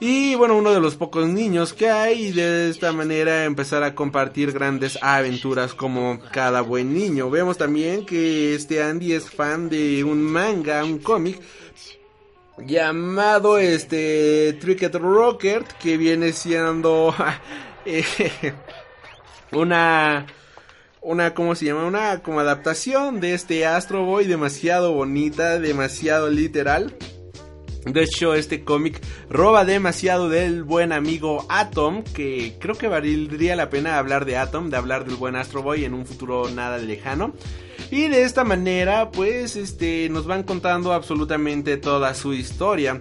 [0.00, 3.96] Y bueno, uno de los pocos niños que hay y de esta manera empezar a
[3.96, 7.30] compartir grandes aventuras como cada buen niño.
[7.30, 11.40] Vemos también que este Andy es fan de un manga, un cómic
[12.64, 17.12] llamado este Tricket Rocket que viene siendo
[17.84, 18.04] eh,
[19.50, 20.26] una
[21.00, 26.94] una cómo se llama una como adaptación de este Astro Boy demasiado bonita, demasiado literal.
[27.84, 29.00] De hecho, este cómic
[29.30, 34.68] roba demasiado del buen amigo Atom, que creo que valdría la pena hablar de Atom,
[34.70, 37.32] de hablar del buen Astro Boy en un futuro nada lejano.
[37.90, 43.00] Y de esta manera, pues, este, nos van contando absolutamente toda su historia.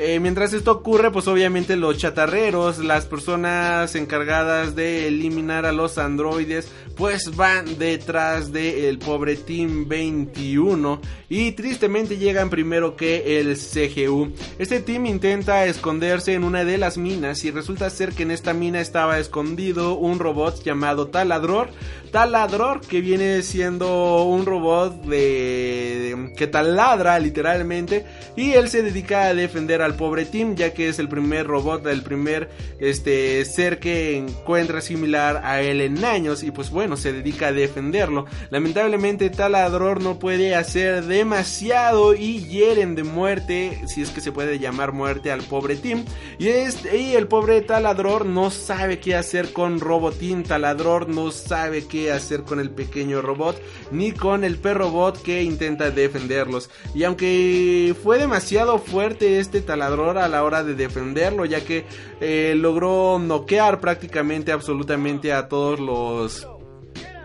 [0.00, 5.98] Eh, mientras esto ocurre, pues obviamente los chatarreros, las personas encargadas de eliminar a los
[5.98, 14.32] androides, pues van detrás del pobre Team 21 y tristemente llegan primero que el CGU.
[14.58, 18.54] Este team intenta esconderse en una de las minas y resulta ser que en esta
[18.54, 21.70] mina estaba escondido un robot llamado Taladror.
[22.12, 28.06] Taladror que viene siendo un robot de que taladra literalmente
[28.36, 31.86] y él se dedica a defender al pobre Tim ya que es el primer robot,
[31.86, 37.12] el primer este ser que encuentra similar a él en años y pues bueno, se
[37.12, 38.26] dedica a defenderlo.
[38.50, 44.58] Lamentablemente Taladror no puede hacer demasiado y hieren de muerte, si es que se puede
[44.58, 46.04] llamar muerte al pobre Tim
[46.38, 51.86] y, este, y el pobre Taladror no sabe qué hacer con Robotín, Taladror no sabe
[51.86, 53.60] qué hacer con el pequeño robot
[53.90, 56.68] ni con el perro bot que intenta defenderlos.
[56.94, 61.84] Y aunque fue demasiado fuerte este taladror a la hora de defenderlo, ya que
[62.20, 66.48] eh, logró noquear prácticamente absolutamente a todos los,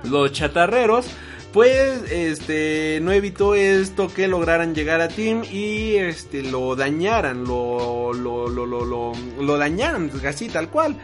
[0.04, 1.08] los chatarreros
[1.52, 8.12] pues este no evitó esto que lograran llegar a Tim y este lo dañaran, lo
[8.12, 10.98] lo lo lo lo, lo dañaran así tal cual.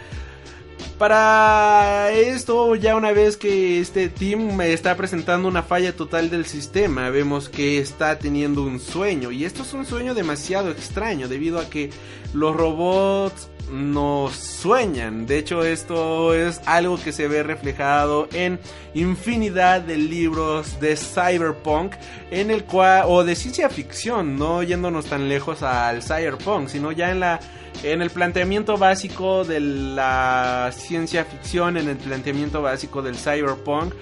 [0.98, 7.10] Para esto, ya una vez que este team está presentando una falla total del sistema,
[7.10, 9.32] vemos que está teniendo un sueño.
[9.32, 11.90] Y esto es un sueño demasiado extraño, debido a que
[12.34, 15.26] los robots no sueñan.
[15.26, 18.60] De hecho, esto es algo que se ve reflejado en
[18.94, 21.96] infinidad de libros de cyberpunk,
[22.32, 27.12] en el cual, o de ciencia ficción, no yéndonos tan lejos al cyberpunk, sino ya
[27.12, 27.40] en la
[27.84, 33.94] en el planteamiento básico de la ciencia ficción, en el planteamiento básico del cyberpunk,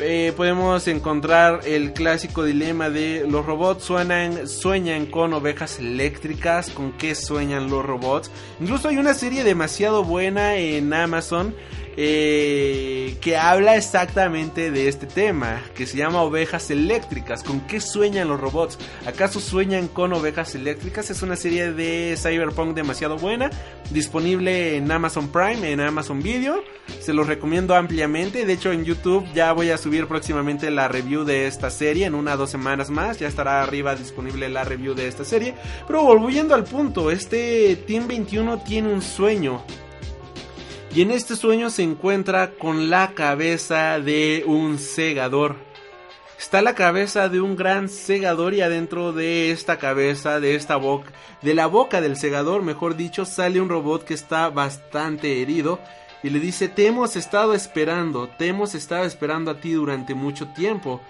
[0.00, 6.92] eh, podemos encontrar el clásico dilema de los robots suenan, sueñan con ovejas eléctricas, con
[6.92, 8.30] qué sueñan los robots.
[8.60, 11.54] Incluso hay una serie demasiado buena en Amazon
[11.96, 17.42] eh, que habla exactamente de este tema, que se llama ovejas eléctricas.
[17.42, 18.78] ¿Con qué sueñan los robots?
[19.06, 21.10] ¿Acaso sueñan con ovejas eléctricas?
[21.10, 23.50] Es una serie de cyberpunk demasiado buena,
[23.90, 26.62] disponible en Amazon Prime, en Amazon Video.
[27.00, 28.44] Se los recomiendo ampliamente.
[28.44, 32.06] De hecho, en YouTube ya voy a subir próximamente la review de esta serie.
[32.06, 35.54] En una o dos semanas más ya estará arriba disponible la review de esta serie.
[35.86, 39.62] Pero volviendo al punto, este Team 21 tiene un sueño
[40.94, 45.56] y en este sueño se encuentra con la cabeza de un segador.
[46.38, 51.10] está la cabeza de un gran segador y adentro de esta cabeza, de esta boca,
[51.42, 55.80] de la boca del segador, mejor dicho, sale un robot que está bastante herido
[56.22, 60.46] y le dice, te hemos estado esperando, te hemos estado esperando a ti durante mucho
[60.48, 61.00] tiempo,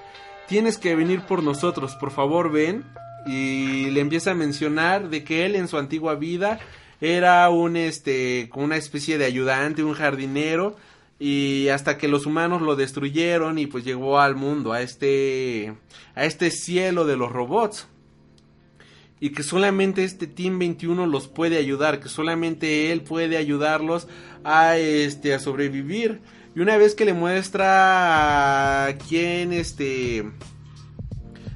[0.48, 2.85] tienes que venir por nosotros, por favor ven.
[3.27, 6.59] Y le empieza a mencionar de que él en su antigua vida
[7.01, 10.77] era un este, una especie de ayudante, un jardinero,
[11.19, 15.75] y hasta que los humanos lo destruyeron y pues llegó al mundo, a este,
[16.15, 17.87] a este cielo de los robots.
[19.21, 24.09] Y que solamente este Team 21 los puede ayudar, que solamente él puede ayudarlos
[24.43, 26.21] a este, a sobrevivir.
[26.55, 30.31] Y una vez que le muestra a quién este,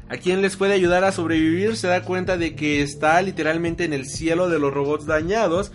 [0.08, 3.92] a quien les puede ayudar a sobrevivir, se da cuenta de que está literalmente en
[3.92, 5.70] el cielo de los robots dañados.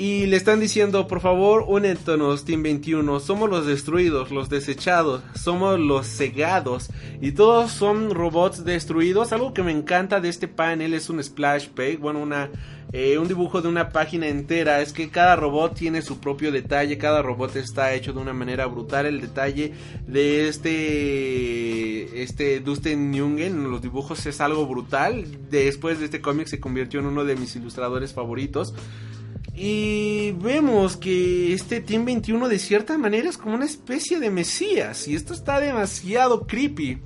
[0.00, 3.20] Y le están diciendo, por favor, únetonos, Team 21.
[3.20, 6.88] Somos los destruidos, los desechados, somos los cegados.
[7.20, 9.34] Y todos son robots destruidos.
[9.34, 12.48] Algo que me encanta de este panel es un splash page, bueno, una,
[12.94, 14.80] eh, un dibujo de una página entera.
[14.80, 18.64] Es que cada robot tiene su propio detalle, cada robot está hecho de una manera
[18.64, 19.04] brutal.
[19.04, 19.74] El detalle
[20.06, 25.26] de este, este Dustin Jungen en los dibujos es algo brutal.
[25.50, 28.72] Después de este cómic se convirtió en uno de mis ilustradores favoritos.
[29.54, 35.06] Y vemos que este Team 21 de cierta manera es como una especie de mesías.
[35.08, 37.02] Y esto está demasiado creepy.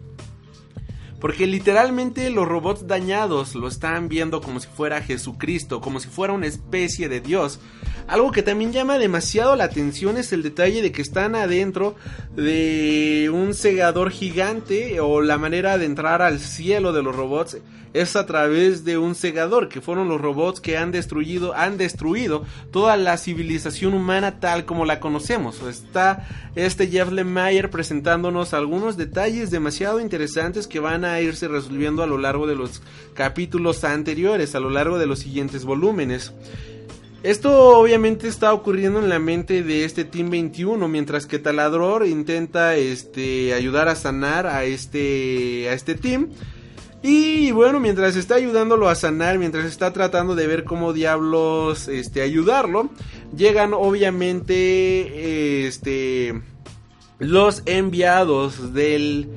[1.20, 6.35] Porque literalmente los robots dañados lo están viendo como si fuera Jesucristo, como si fuera
[6.35, 7.61] una especie de Dios.
[8.06, 11.97] Algo que también llama demasiado la atención es el detalle de que están adentro
[12.36, 17.56] de un segador gigante o la manera de entrar al cielo de los robots
[17.94, 22.44] es a través de un segador que fueron los robots que han destruido han destruido
[22.70, 25.62] toda la civilización humana tal como la conocemos.
[25.62, 32.06] Está este Jeff Lemire presentándonos algunos detalles demasiado interesantes que van a irse resolviendo a
[32.06, 32.82] lo largo de los
[33.14, 36.32] capítulos anteriores, a lo largo de los siguientes volúmenes.
[37.22, 42.76] Esto obviamente está ocurriendo en la mente de este Team 21, mientras que Taladror intenta
[42.76, 46.28] este, ayudar a sanar a este, a este team.
[47.06, 52.22] Y bueno, mientras está ayudándolo a sanar, mientras está tratando de ver cómo diablos este,
[52.22, 52.89] ayudarlo,
[53.36, 56.40] llegan obviamente este,
[57.18, 59.28] los enviados del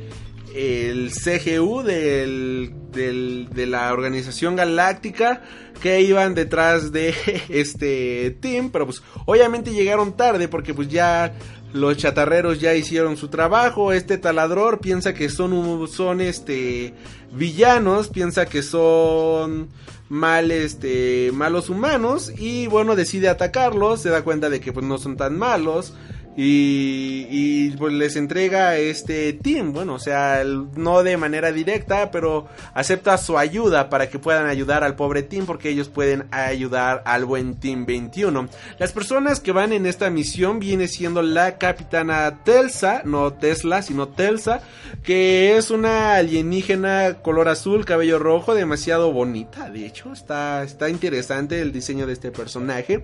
[0.56, 5.44] el CGU del, del, de la organización galáctica
[5.82, 7.14] que iban detrás de
[7.50, 11.34] este team, pero pues obviamente llegaron tarde porque pues ya
[11.78, 16.94] los chatarreros ya hicieron su trabajo, este taladror piensa que son son este
[17.32, 19.70] villanos, piensa que son
[20.10, 24.98] mal este malos humanos y bueno, decide atacarlos, se da cuenta de que pues no
[24.98, 25.94] son tan malos
[26.40, 32.48] y, y, pues les entrega este team, bueno, o sea, no de manera directa, pero
[32.76, 37.26] acepta su ayuda para que puedan ayudar al pobre team porque ellos pueden ayudar al
[37.26, 38.50] buen team 21.
[38.78, 44.10] Las personas que van en esta misión viene siendo la capitana Telsa, no Tesla, sino
[44.10, 44.62] Telsa,
[45.02, 51.60] que es una alienígena color azul, cabello rojo, demasiado bonita, de hecho, está, está interesante
[51.62, 53.04] el diseño de este personaje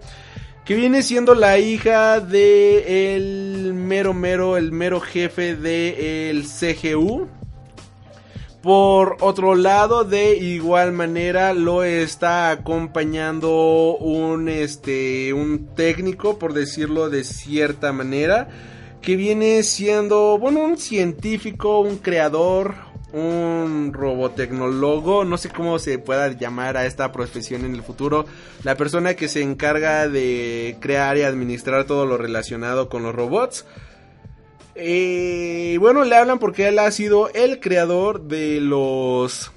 [0.65, 7.27] que viene siendo la hija de el mero mero, el mero jefe del CGU.
[8.61, 17.09] Por otro lado, de igual manera lo está acompañando un este un técnico, por decirlo
[17.09, 18.47] de cierta manera,
[19.01, 26.29] que viene siendo, bueno, un científico, un creador, un robotecnólogo, no sé cómo se pueda
[26.31, 28.25] llamar a esta profesión en el futuro,
[28.63, 33.65] la persona que se encarga de crear y administrar todo lo relacionado con los robots.
[34.75, 39.51] Y bueno, le hablan porque él ha sido el creador de los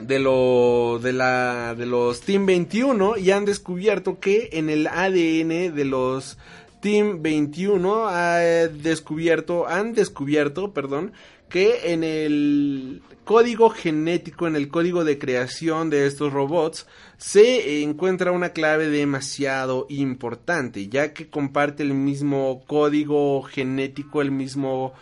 [0.00, 5.74] de lo de la de los Team 21 y han descubierto que en el ADN
[5.74, 6.38] de los
[6.80, 11.12] Team 21 ha descubierto han descubierto, perdón,
[11.50, 16.86] que en el código genético, en el código de creación de estos robots,
[17.18, 24.94] se encuentra una clave demasiado importante, ya que comparte el mismo código genético, el mismo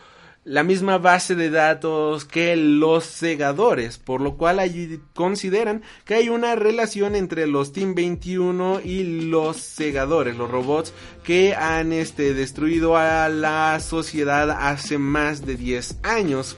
[0.44, 6.28] la misma base de datos que los segadores, por lo cual allí consideran que hay
[6.30, 12.96] una relación entre los Team 21 y los segadores, los robots que han este, destruido
[12.96, 16.56] a la sociedad hace más de 10 años.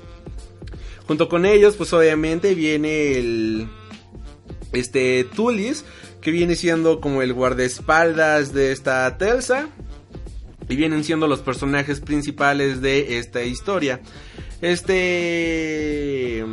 [1.06, 3.68] Junto con ellos, pues obviamente viene el
[4.72, 5.84] este Tulis,
[6.20, 9.68] que viene siendo como el guardaespaldas de esta Telsa
[10.70, 14.00] y vienen siendo los personajes principales de esta historia.
[14.62, 16.44] Este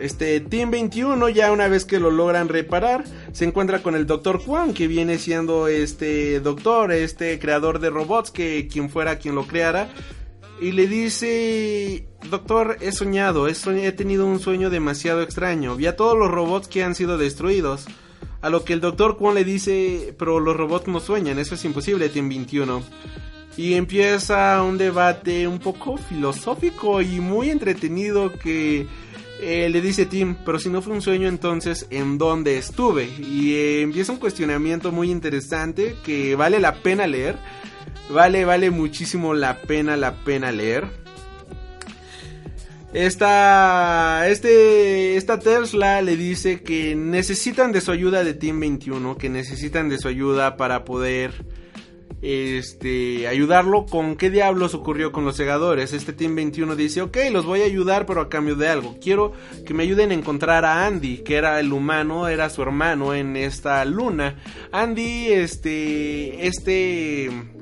[0.00, 4.38] este Team 21 ya una vez que lo logran reparar se encuentra con el Dr.
[4.38, 9.46] Juan que viene siendo este doctor, este creador de robots que quien fuera quien lo
[9.46, 9.90] creara
[10.60, 16.18] y le dice, doctor, he soñado, he, tenido un sueño demasiado extraño, vi a todos
[16.18, 17.86] los robots que han sido destruidos.
[18.42, 21.64] A lo que el doctor Kwon le dice, pero los robots no sueñan, eso es
[21.64, 22.82] imposible, Team 21.
[23.60, 28.86] Y empieza un debate un poco filosófico y muy entretenido que
[29.42, 33.10] eh, le dice Tim, pero si no fue un sueño entonces, ¿en dónde estuve?
[33.18, 37.36] Y eh, empieza un cuestionamiento muy interesante que vale la pena leer.
[38.08, 40.86] Vale, vale muchísimo la pena, la pena leer.
[42.94, 49.28] Esta, este, esta Tesla le dice que necesitan de su ayuda de Team 21, que
[49.28, 51.59] necesitan de su ayuda para poder
[52.22, 55.92] este, ayudarlo con qué diablos ocurrió con los segadores.
[55.92, 58.96] Este Team 21 dice, ok, los voy a ayudar, pero a cambio de algo.
[59.00, 59.32] Quiero
[59.66, 63.36] que me ayuden a encontrar a Andy, que era el humano, era su hermano en
[63.36, 64.36] esta luna.
[64.72, 67.59] Andy, este, este...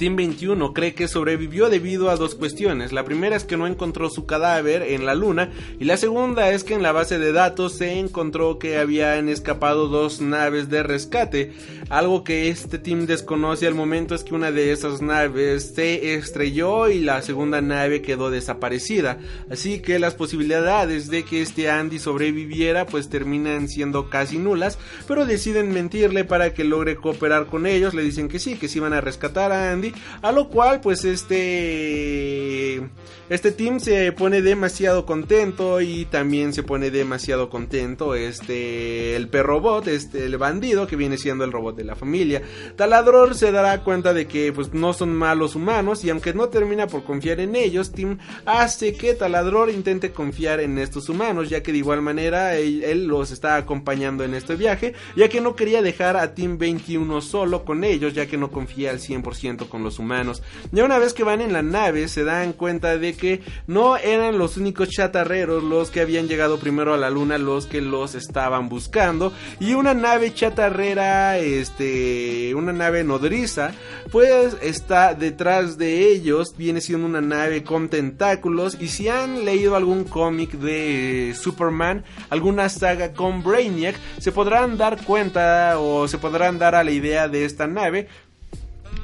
[0.00, 2.90] Team 21 cree que sobrevivió debido a dos cuestiones.
[2.90, 6.64] La primera es que no encontró su cadáver en la luna y la segunda es
[6.64, 11.52] que en la base de datos se encontró que habían escapado dos naves de rescate.
[11.90, 16.88] Algo que este team desconoce al momento es que una de esas naves se estrelló
[16.88, 19.18] y la segunda nave quedó desaparecida.
[19.50, 25.26] Así que las posibilidades de que este Andy sobreviviera pues terminan siendo casi nulas, pero
[25.26, 27.92] deciden mentirle para que logre cooperar con ellos.
[27.92, 29.89] Le dicen que sí, que sí van a rescatar a Andy
[30.22, 32.82] a lo cual, pues este.
[33.28, 35.80] Este team se pone demasiado contento.
[35.80, 38.14] Y también se pone demasiado contento.
[38.14, 39.16] Este.
[39.16, 40.26] El perro bot, este.
[40.26, 42.42] El bandido que viene siendo el robot de la familia.
[42.76, 46.04] Taladror se dará cuenta de que, pues, no son malos humanos.
[46.04, 50.78] Y aunque no termina por confiar en ellos, Tim hace que Taladror intente confiar en
[50.78, 51.48] estos humanos.
[51.48, 54.94] Ya que de igual manera él, los está acompañando en este viaje.
[55.16, 58.14] Ya que no quería dejar a Team 21 solo con ellos.
[58.14, 60.42] Ya que no confía al 100% con los humanos.
[60.72, 64.38] Ya una vez que van en la nave se dan cuenta de que no eran
[64.38, 68.68] los únicos chatarreros los que habían llegado primero a la luna los que los estaban
[68.68, 69.32] buscando.
[69.58, 73.72] Y una nave chatarrera este una nave nodriza
[74.10, 76.54] pues está detrás de ellos.
[76.56, 78.76] Viene siendo una nave con tentáculos.
[78.80, 85.02] Y si han leído algún cómic de Superman alguna saga con Brainiac se podrán dar
[85.04, 88.08] cuenta o se podrán dar a la idea de esta nave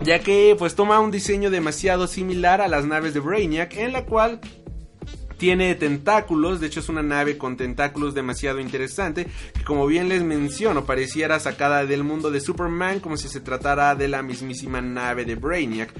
[0.01, 4.05] ya que pues toma un diseño demasiado similar a las naves de Brainiac en la
[4.05, 4.40] cual
[5.36, 10.23] tiene tentáculos, de hecho es una nave con tentáculos demasiado interesante, que como bien les
[10.23, 15.24] menciono, pareciera sacada del mundo de Superman como si se tratara de la mismísima nave
[15.24, 15.93] de Brainiac,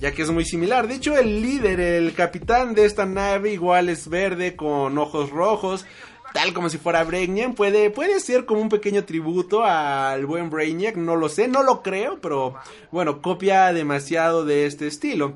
[0.00, 0.88] ya que es muy similar.
[0.88, 5.84] De hecho el líder, el capitán de esta nave igual es verde con ojos rojos,
[6.32, 10.96] tal como si fuera Brainiac, puede, puede ser como un pequeño tributo al buen Brainiac,
[10.96, 12.54] no lo sé, no lo creo, pero
[12.90, 15.34] bueno, copia demasiado de este estilo.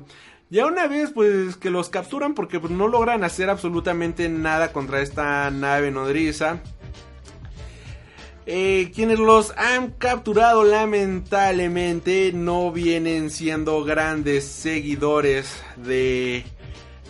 [0.49, 5.01] Ya una vez pues que los capturan porque pues, no logran hacer absolutamente nada contra
[5.01, 6.61] esta nave nodriza.
[8.45, 16.43] Eh, quienes los han capturado lamentablemente no vienen siendo grandes seguidores de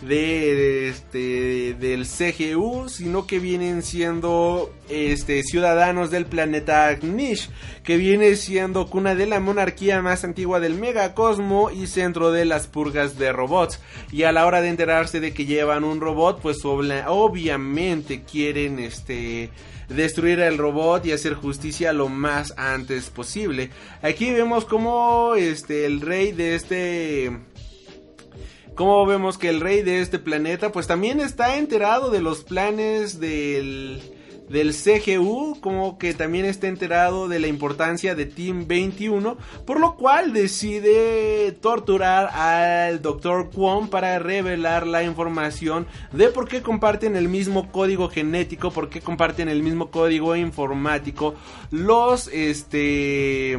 [0.06, 7.50] de este del CGU, sino que vienen siendo este ciudadanos del planeta Nish,
[7.82, 12.66] que viene siendo cuna de la monarquía más antigua del megacosmo y centro de las
[12.66, 13.80] purgas de robots.
[14.12, 19.50] Y a la hora de enterarse de que llevan un robot, pues obviamente quieren este
[19.88, 23.70] destruir el robot y hacer justicia lo más antes posible.
[24.02, 27.32] Aquí vemos como este el rey de este
[28.74, 33.20] como vemos que el rey de este planeta pues también está enterado de los planes
[33.20, 34.02] del
[34.48, 39.96] del CGU, como que también está enterado de la importancia de Team 21, por lo
[39.96, 43.50] cual decide torturar al Dr.
[43.50, 49.00] Kwon para revelar la información de por qué comparten el mismo código genético, por qué
[49.00, 51.34] comparten el mismo código informático
[51.70, 53.58] los este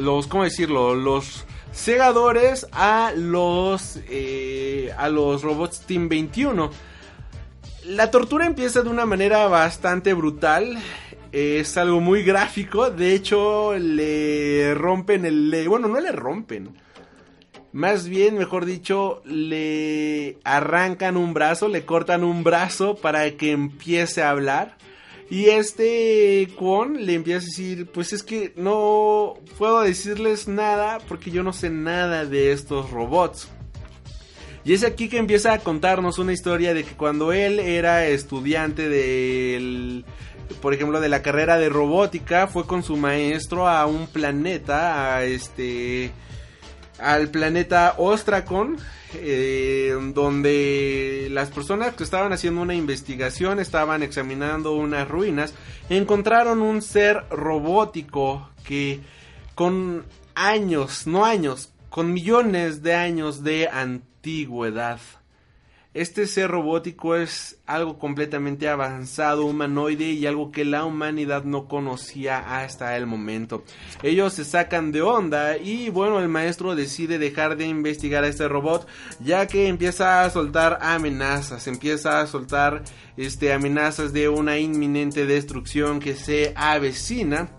[0.00, 1.46] los cómo decirlo, los
[1.78, 6.70] segadores a los eh, a los robots Team 21.
[7.86, 10.78] La tortura empieza de una manera bastante brutal.
[11.30, 12.90] Es algo muy gráfico.
[12.90, 15.66] De hecho, le rompen el.
[15.68, 16.76] bueno, no le rompen.
[17.72, 24.22] Más bien, mejor dicho, le arrancan un brazo, le cortan un brazo para que empiece
[24.22, 24.76] a hablar.
[25.30, 31.30] Y este Kwon le empieza a decir, pues es que no puedo decirles nada porque
[31.30, 33.48] yo no sé nada de estos robots.
[34.64, 38.88] Y es aquí que empieza a contarnos una historia de que cuando él era estudiante
[38.88, 40.04] del
[40.60, 45.24] por ejemplo, de la carrera de robótica, fue con su maestro a un planeta, a
[45.24, 46.10] este,
[46.98, 48.76] al planeta Ostracon,
[49.14, 55.54] eh, donde las personas que estaban haciendo una investigación, estaban examinando unas ruinas,
[55.88, 59.00] encontraron un ser robótico que
[59.54, 60.04] con
[60.34, 65.00] años, no años, con millones de años de antigüedad.
[65.98, 72.60] Este ser robótico es algo completamente avanzado, humanoide y algo que la humanidad no conocía
[72.60, 73.64] hasta el momento.
[74.04, 78.46] Ellos se sacan de onda y bueno, el maestro decide dejar de investigar a este
[78.46, 78.86] robot
[79.18, 82.84] ya que empieza a soltar amenazas, empieza a soltar
[83.16, 87.57] este amenazas de una inminente destrucción que se avecina.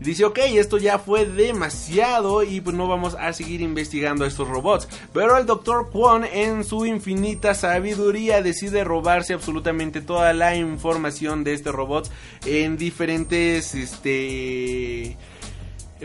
[0.00, 4.48] Dice, ok, esto ya fue demasiado y pues no vamos a seguir investigando a estos
[4.48, 4.88] robots.
[5.12, 5.90] Pero el Dr.
[5.90, 12.10] Kwon en su infinita sabiduría decide robarse absolutamente toda la información de este robot
[12.44, 15.16] en diferentes, este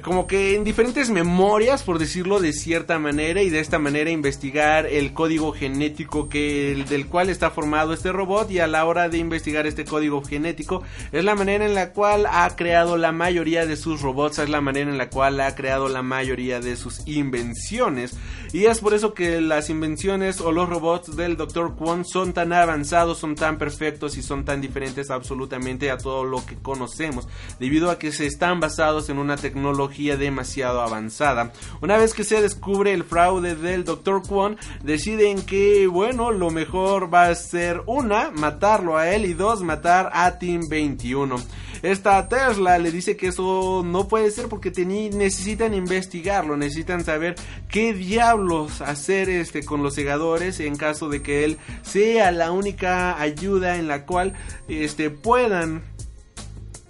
[0.01, 4.85] como que en diferentes memorias, por decirlo de cierta manera, y de esta manera investigar
[4.85, 9.17] el código genético que, del cual está formado este robot, y a la hora de
[9.17, 10.81] investigar este código genético,
[11.11, 14.61] es la manera en la cual ha creado la mayoría de sus robots, es la
[14.61, 18.15] manera en la cual ha creado la mayoría de sus invenciones,
[18.53, 21.75] y es por eso que las invenciones o los robots del Dr.
[21.75, 26.45] Kwon son tan avanzados, son tan perfectos y son tan diferentes absolutamente a todo lo
[26.45, 27.27] que conocemos,
[27.59, 29.80] debido a que se están basados en una tecnología
[30.17, 31.53] demasiado avanzada.
[31.81, 34.21] Una vez que se descubre el fraude del Dr.
[34.21, 39.61] Kwon, deciden que, bueno, lo mejor va a ser una, matarlo a él y dos,
[39.63, 41.37] matar a Team 21.
[41.81, 47.35] Esta Tesla le dice que eso no puede ser porque necesitan investigarlo, necesitan saber
[47.69, 53.19] qué diablos hacer este con los segadores en caso de que él sea la única
[53.19, 54.33] ayuda en la cual
[54.67, 55.81] este puedan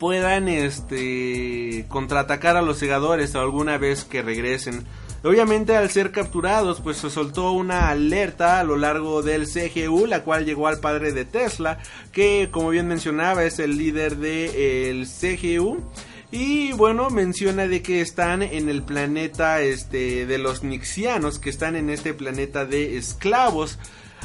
[0.01, 4.83] puedan este contraatacar a los segadores alguna vez que regresen.
[5.23, 10.23] Obviamente al ser capturados pues se soltó una alerta a lo largo del CGU la
[10.23, 11.77] cual llegó al padre de Tesla
[12.11, 15.83] que como bien mencionaba es el líder del CGU
[16.31, 21.75] y bueno, menciona de que están en el planeta este de los Nixianos, que están
[21.75, 23.77] en este planeta de esclavos.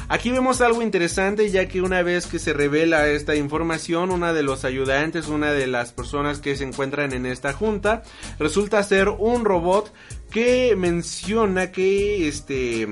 [0.09, 4.41] Aquí vemos algo interesante ya que una vez que se revela esta información, una de
[4.41, 8.03] los ayudantes, una de las personas que se encuentran en esta junta,
[8.39, 9.93] resulta ser un robot
[10.31, 12.87] que menciona que este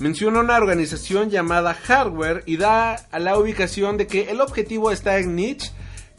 [0.00, 5.18] menciona una organización llamada Hardware y da a la ubicación de que el objetivo está
[5.18, 5.72] en Niche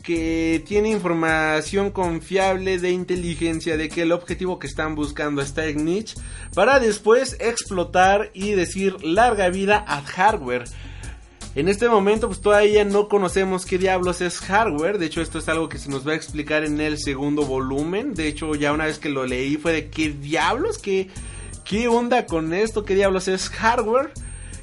[0.06, 5.84] que tiene información confiable de inteligencia de que el objetivo que están buscando está en
[5.84, 6.16] niche
[6.54, 10.66] para después explotar y decir larga vida a hardware.
[11.56, 15.50] En este momento pues todavía no conocemos qué diablos es hardware, de hecho esto es
[15.50, 18.86] algo que se nos va a explicar en el segundo volumen, de hecho ya una
[18.86, 21.10] vez que lo leí fue de qué diablos, qué,
[21.64, 24.12] qué onda con esto, qué diablos es hardware.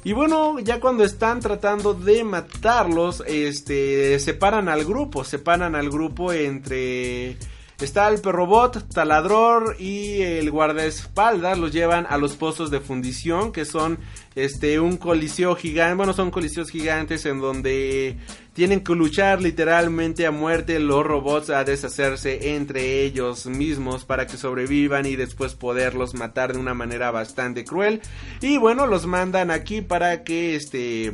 [0.05, 6.33] Y bueno, ya cuando están tratando de matarlos, este, separan al grupo, separan al grupo
[6.33, 7.37] entre...
[7.79, 13.65] Está el perrobot, taladror y el guardaespaldas, los llevan a los pozos de fundición, que
[13.65, 13.97] son
[14.35, 18.17] este un coliseo gigante, bueno, son coliseos gigantes en donde
[18.53, 24.37] tienen que luchar literalmente a muerte los robots a deshacerse entre ellos mismos para que
[24.37, 28.01] sobrevivan y después poderlos matar de una manera bastante cruel.
[28.41, 31.11] Y bueno, los mandan aquí para que este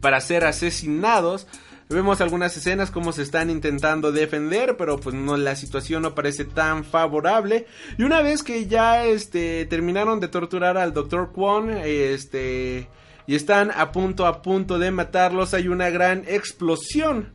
[0.00, 1.46] para ser asesinados.
[1.90, 6.44] Vemos algunas escenas como se están intentando defender, pero pues no la situación no parece
[6.44, 7.66] tan favorable.
[7.98, 11.32] Y una vez que ya este terminaron de torturar al Dr.
[11.32, 12.88] Kwon, este
[13.26, 17.32] y están a punto a punto de matarlos, hay una gran explosión.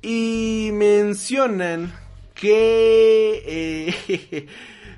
[0.00, 1.92] Y mencionan
[2.34, 3.42] que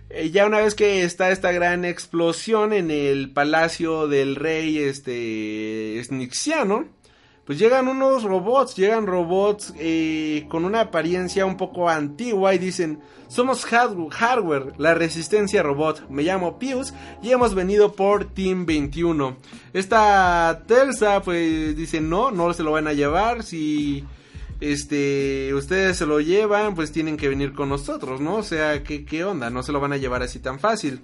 [0.08, 6.00] eh, ya una vez que está esta gran explosión en el palacio del rey este
[6.04, 6.86] Snixiano,
[7.46, 12.98] pues llegan unos robots, llegan robots eh, con una apariencia un poco antigua y dicen,
[13.28, 16.92] somos hardware, la resistencia robot, me llamo Pius
[17.22, 19.36] y hemos venido por Team 21.
[19.72, 24.04] Esta Telsa pues dice, no, no se lo van a llevar, si
[24.60, 28.36] este ustedes se lo llevan pues tienen que venir con nosotros, ¿no?
[28.36, 29.50] O sea, ¿qué, qué onda?
[29.50, 31.00] No se lo van a llevar así tan fácil.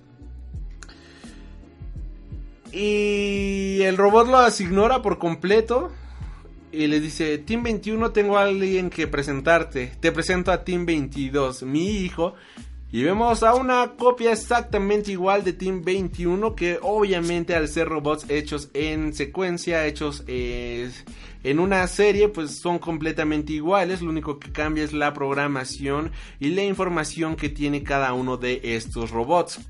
[2.73, 5.93] Y el robot lo ignora por completo
[6.73, 11.63] y le dice, Team 21 tengo a alguien que presentarte, te presento a Team 22,
[11.65, 12.35] mi hijo,
[12.95, 18.27] Y vemos a una copia exactamente igual de Team 21 que obviamente al ser robots
[18.29, 20.91] hechos en secuencia, hechos eh,
[21.43, 24.03] en una serie, pues son completamente iguales.
[24.03, 28.61] Lo único que cambia es la programación y la información que tiene cada uno de
[28.63, 29.61] estos robots.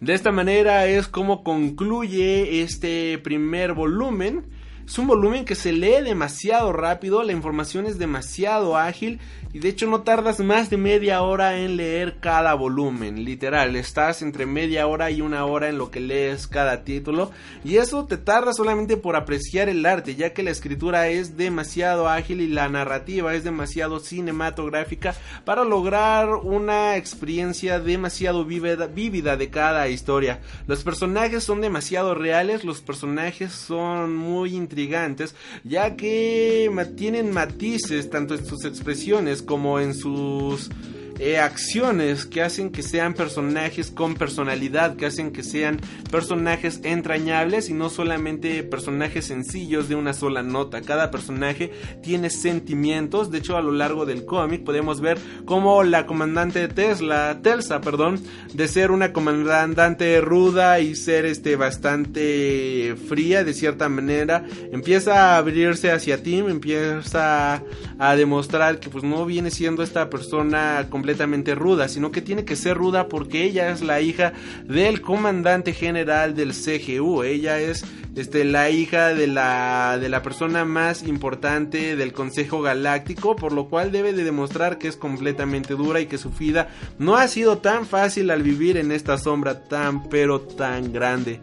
[0.00, 4.44] De esta manera es como concluye este primer volumen.
[4.86, 9.18] Es un volumen que se lee demasiado rápido, la información es demasiado ágil
[9.54, 14.20] y de hecho no tardas más de media hora en leer cada volumen, literal, estás
[14.20, 17.30] entre media hora y una hora en lo que lees cada título
[17.62, 22.08] y eso te tarda solamente por apreciar el arte, ya que la escritura es demasiado
[22.08, 25.14] ágil y la narrativa es demasiado cinematográfica
[25.44, 30.40] para lograr una experiencia demasiado vívida, vívida de cada historia.
[30.66, 38.34] Los personajes son demasiado reales, los personajes son muy intrigantes, ya que tienen matices tanto
[38.34, 40.70] en sus expresiones como en sus
[41.18, 45.80] eh, acciones que hacen que sean personajes con personalidad, que hacen que sean
[46.10, 50.80] personajes entrañables y no solamente personajes sencillos de una sola nota.
[50.82, 51.72] Cada personaje
[52.02, 53.30] tiene sentimientos.
[53.30, 58.20] De hecho, a lo largo del cómic podemos ver cómo la comandante Tesla, Telsa, perdón,
[58.52, 65.38] de ser una comandante ruda y ser este bastante fría de cierta manera, empieza a
[65.38, 67.62] abrirse hacia Tim, empieza
[67.98, 72.56] a demostrar que pues no viene siendo esta persona completamente ruda, sino que tiene que
[72.56, 74.32] ser ruda porque ella es la hija
[74.64, 77.84] del comandante general del CGU, ella es
[78.16, 83.68] este, la hija de la, de la persona más importante del Consejo Galáctico, por lo
[83.68, 87.58] cual debe de demostrar que es completamente dura y que su vida no ha sido
[87.58, 91.38] tan fácil al vivir en esta sombra tan pero tan grande.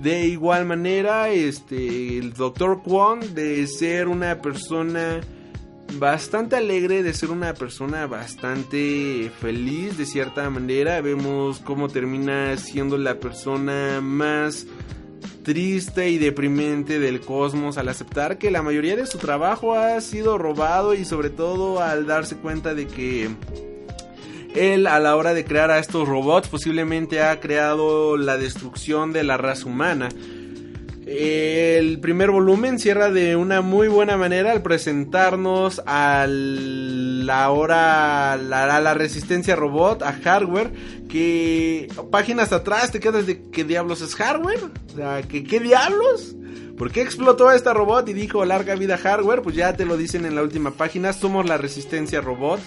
[0.00, 2.80] De igual manera, este, el Dr.
[2.84, 5.20] Kwon de ser una persona
[5.98, 11.00] bastante alegre, de ser una persona bastante feliz de cierta manera.
[11.00, 14.66] Vemos cómo termina siendo la persona más
[15.42, 20.38] triste y deprimente del cosmos al aceptar que la mayoría de su trabajo ha sido
[20.38, 23.30] robado y sobre todo al darse cuenta de que
[24.54, 29.24] él a la hora de crear a estos robots posiblemente ha creado la destrucción de
[29.24, 30.08] la raza humana.
[31.12, 38.78] El primer volumen cierra de una muy buena manera al presentarnos a la hora, la,
[38.78, 40.70] la resistencia robot, a hardware,
[41.08, 44.60] que páginas atrás te quedas de qué diablos es hardware,
[44.92, 46.36] o sea, que qué diablos.
[46.78, 49.42] ¿Por qué explotó esta robot y dijo larga vida hardware?
[49.42, 52.60] Pues ya te lo dicen en la última página, somos la resistencia robot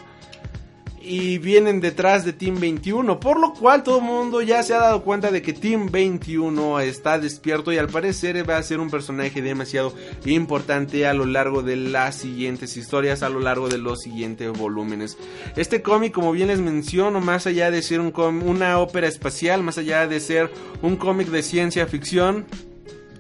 [1.06, 4.80] y vienen detrás de Team 21, por lo cual todo el mundo ya se ha
[4.80, 8.90] dado cuenta de que Team 21 está despierto y al parecer va a ser un
[8.90, 9.94] personaje demasiado
[10.26, 15.18] importante a lo largo de las siguientes historias, a lo largo de los siguientes volúmenes.
[15.58, 19.78] Este cómic, como bien les menciono, más allá de ser un una ópera espacial, más
[19.78, 20.52] allá de ser
[20.82, 22.46] un cómic de ciencia ficción,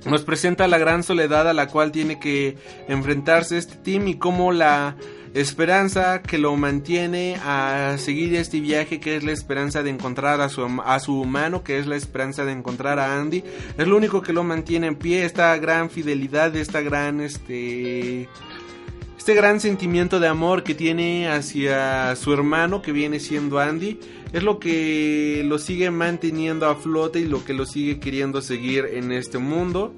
[0.06, 2.58] nos presenta la gran soledad a la cual tiene que
[2.88, 4.96] enfrentarse este team y cómo la
[5.34, 10.50] esperanza que lo mantiene a seguir este viaje, que es la esperanza de encontrar a
[10.50, 13.44] su, a su humano, que es la esperanza de encontrar a Andy,
[13.78, 18.30] es lo único que lo mantiene en pie, esta gran fidelidad, esta gran, este,
[19.18, 24.00] este gran sentimiento de amor que tiene hacia su hermano que viene siendo Andy
[24.34, 28.86] es lo que lo sigue manteniendo a flote y lo que lo sigue queriendo seguir
[28.92, 29.94] en este mundo.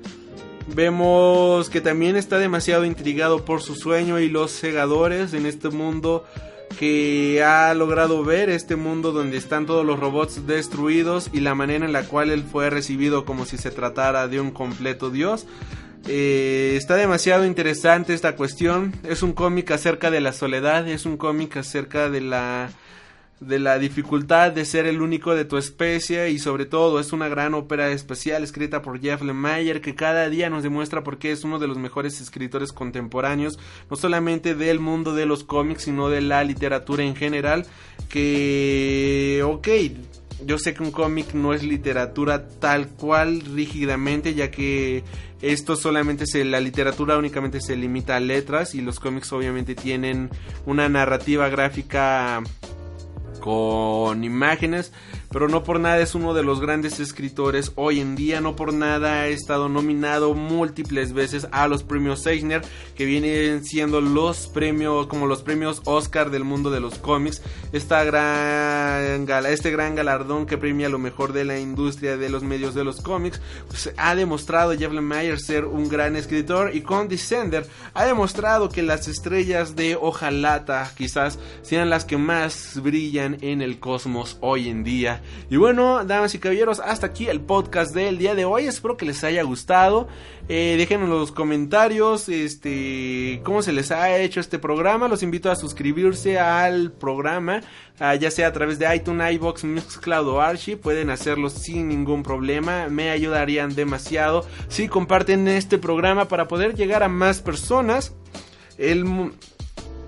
[0.68, 6.26] Vemos que también está demasiado intrigado por su sueño y los segadores en este mundo
[6.80, 11.86] que ha logrado ver este mundo donde están todos los robots destruidos y la manera
[11.86, 15.46] en la cual él fue recibido como si se tratara de un completo dios.
[16.08, 18.94] Eh, está demasiado interesante esta cuestión.
[19.04, 22.70] Es un cómic acerca de la soledad, es un cómic acerca de la
[23.40, 27.28] de la dificultad de ser el único de tu especie y sobre todo es una
[27.28, 31.44] gran ópera especial escrita por Jeff Lemire que cada día nos demuestra por qué es
[31.44, 33.60] uno de los mejores escritores contemporáneos,
[33.90, 37.66] no solamente del mundo de los cómics, sino de la literatura en general,
[38.08, 39.68] que, ok,
[40.46, 45.04] yo sé que un cómic no es literatura tal cual rígidamente, ya que
[45.42, 50.30] esto solamente se, la literatura únicamente se limita a letras y los cómics obviamente tienen
[50.66, 52.42] una narrativa gráfica
[53.46, 54.92] con imágenes,
[55.36, 58.74] pero no por nada es uno de los grandes escritores hoy en día, no por
[58.74, 62.62] nada ha estado nominado múltiples veces a los premios Eisner,
[62.96, 67.42] que vienen siendo los premios, como los premios Oscar del mundo de los cómics,
[67.74, 72.44] esta gran gala, este gran galardón que premia lo mejor de la industria de los
[72.44, 77.10] medios de los cómics, pues ha demostrado Jeff Lemire ser un gran escritor y con
[77.10, 83.62] Descender ha demostrado que las estrellas de hojalata quizás sean las que más brillan en
[83.62, 85.24] el cosmos hoy en día.
[85.50, 88.66] Y bueno, damas y caballeros, hasta aquí el podcast del día de hoy.
[88.66, 90.08] Espero que les haya gustado.
[90.48, 95.08] Eh, déjenos en los comentarios este, cómo se les ha hecho este programa.
[95.08, 97.62] Los invito a suscribirse al programa,
[98.00, 100.78] ah, ya sea a través de iTunes, iBox, Mixcloud o Archie.
[100.78, 102.88] Pueden hacerlo sin ningún problema.
[102.90, 108.14] Me ayudarían demasiado si comparten este programa para poder llegar a más personas.
[108.78, 109.32] El,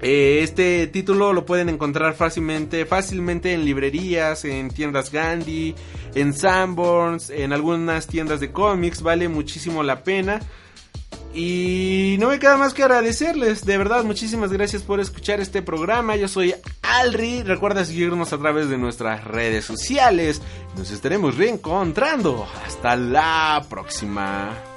[0.02, 5.74] este título lo pueden encontrar fácilmente, fácilmente en librerías, en tiendas Gandhi,
[6.14, 10.40] en Sanborns, en algunas tiendas de cómics, vale muchísimo la pena.
[11.34, 16.16] Y no me queda más que agradecerles, de verdad, muchísimas gracias por escuchar este programa.
[16.16, 20.42] Yo soy Alri, recuerda seguirnos a través de nuestras redes sociales.
[20.76, 22.48] Nos estaremos reencontrando.
[22.66, 24.77] Hasta la próxima.